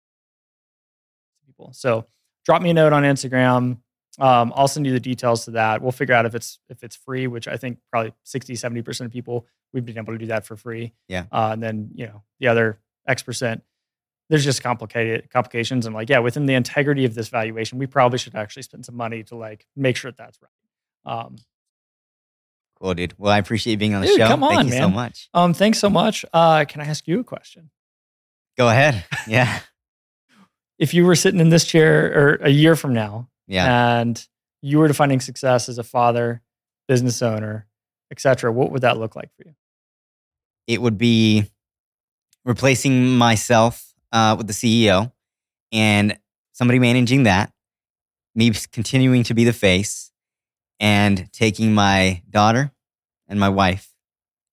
people. 1.61 1.73
So 1.73 2.07
drop 2.45 2.63
me 2.63 2.71
a 2.71 2.75
note 2.75 2.93
on 2.93 3.03
Instagram. 3.03 3.79
Um, 4.19 4.53
I'll 4.57 4.69
send 4.69 4.87
you 4.87 4.93
the 4.93 5.01
details 5.01 5.45
to 5.45 5.53
that. 5.53 5.83
We'll 5.83 5.93
figure 5.93 6.15
out 6.15 6.27
if 6.27 6.35
it's 6.35 6.59
if 6.69 6.83
it's 6.83 6.97
free, 6.97 7.27
which 7.27 7.47
I 7.49 7.57
think 7.57 7.79
probably 7.91 8.13
60, 8.25 8.55
70% 8.55 9.07
of 9.07 9.13
people 9.13 9.47
we've 9.73 9.85
been 9.85 9.99
able 9.99 10.13
to 10.13 10.19
do 10.19 10.27
that 10.27 10.45
for 10.45 10.57
free. 10.57 10.93
Yeah. 11.09 11.27
Uh, 11.31 11.51
and 11.53 11.63
then, 11.63 11.91
you 11.95 12.07
know, 12.07 12.23
the 12.41 12.49
other 12.49 12.81
X 13.07 13.23
percent, 13.23 13.63
there's 14.29 14.45
just 14.45 14.63
complicated 14.65 15.31
complications. 15.31 15.87
And 15.87 15.95
like, 15.95 16.09
yeah, 16.09 16.19
within 16.19 16.47
the 16.47 16.55
integrity 16.55 17.05
of 17.05 17.15
this 17.15 17.29
valuation, 17.29 17.79
we 17.79 17.87
probably 17.87 18.19
should 18.19 18.35
actually 18.35 18.63
spend 18.63 18.85
some 18.85 18.97
money 18.97 19.23
to 19.25 19.37
like 19.37 19.67
make 19.77 19.97
sure 19.97 20.11
that 20.11 20.19
that's 20.19 20.39
right. 20.43 21.15
Um, 21.15 21.37
Cool, 22.81 22.95
dude. 22.95 23.15
Well, 23.19 23.31
I 23.31 23.37
appreciate 23.37 23.73
you 23.73 23.77
being 23.77 23.93
on 23.95 24.01
the 24.01 24.07
Dude, 24.07 24.17
show. 24.17 24.27
come 24.27 24.41
Thank 24.41 24.59
on, 24.59 24.67
you 24.69 24.73
so 24.73 24.89
much. 24.89 25.29
um, 25.35 25.53
thanks 25.53 25.79
so 25.79 25.91
much. 25.91 26.25
Uh, 26.33 26.65
can 26.65 26.81
I 26.81 26.87
ask 26.87 27.07
you 27.07 27.21
a 27.21 27.25
question? 27.25 27.69
Go 28.57 28.69
ahead. 28.71 29.05
Yeah. 29.29 29.61
If 30.81 30.93
you 30.95 31.05
were 31.07 31.15
sitting 31.15 31.39
in 31.41 31.51
this 31.51 31.65
chair 31.65 32.07
or 32.13 32.35
a 32.43 32.49
year 32.51 32.75
from 32.75 32.93
now, 32.95 33.29
Yeah. 33.47 34.01
and 34.01 34.27
you 34.63 34.79
were 34.81 34.89
defining 34.89 35.21
success 35.21 35.69
as 35.69 35.79
a 35.79 35.85
father, 35.85 36.43
business 36.89 37.23
owner, 37.23 37.69
etc., 38.11 38.51
what 38.51 38.73
would 38.73 38.83
that 38.83 38.99
look 38.99 39.15
like 39.15 39.31
for 39.37 39.45
you? 39.47 39.55
it 40.67 40.81
would 40.81 40.97
be 40.99 41.51
replacing 42.45 43.17
myself 43.19 43.93
uh, 44.13 44.37
with 44.39 44.47
the 44.47 44.53
CEO 44.53 45.11
and 45.73 46.17
somebody 46.53 46.79
managing 46.79 47.25
that, 47.25 47.53
me 48.37 48.53
continuing 48.71 49.25
to 49.25 49.35
be 49.35 49.43
the 49.45 49.53
face, 49.53 50.13
and 50.79 51.31
taking 51.33 51.75
my 51.75 52.23
daughter 52.31 52.71
and 53.27 53.41
my 53.41 53.49
wife 53.49 53.93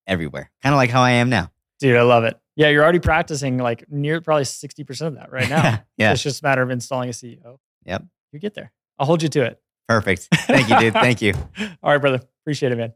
everywhere, 0.08 0.50
kind 0.64 0.74
of 0.74 0.78
like 0.78 0.90
how 0.90 1.02
I 1.04 1.12
am 1.12 1.30
now. 1.30 1.52
Dude, 1.80 1.96
I 1.98 2.02
love 2.02 2.24
it. 2.24 2.40
Yeah, 2.58 2.70
you're 2.70 2.84
already 2.84 3.00
practicing 3.00 3.60
like 3.60 3.86
near 3.90 4.20
probably 4.20 4.44
60% 4.44 5.02
of 5.08 5.16
that 5.16 5.32
right 5.32 5.48
now. 5.48 5.84
yeah, 5.98 6.12
It's 6.12 6.24
just 6.24 6.42
a 6.42 6.46
matter 6.46 6.64
of 6.64 6.72
installing 6.72 7.08
a 7.08 7.14
CEO. 7.14 7.60
Yep. 7.86 8.04
You 8.32 8.40
get 8.40 8.56
there. 8.56 8.74
I'll 8.98 9.06
hold 9.06 9.22
you 9.22 9.30
to 9.30 9.44
it. 9.44 9.62
perfect. 9.88 10.28
Thank 10.34 10.68
you, 10.68 10.80
dude. 10.80 10.94
Thank 10.94 11.22
you. 11.22 11.34
All 11.84 11.92
right, 11.92 12.02
brother. 12.02 12.20
Appreciate 12.44 12.72
it, 12.72 12.78
man. 12.78 12.94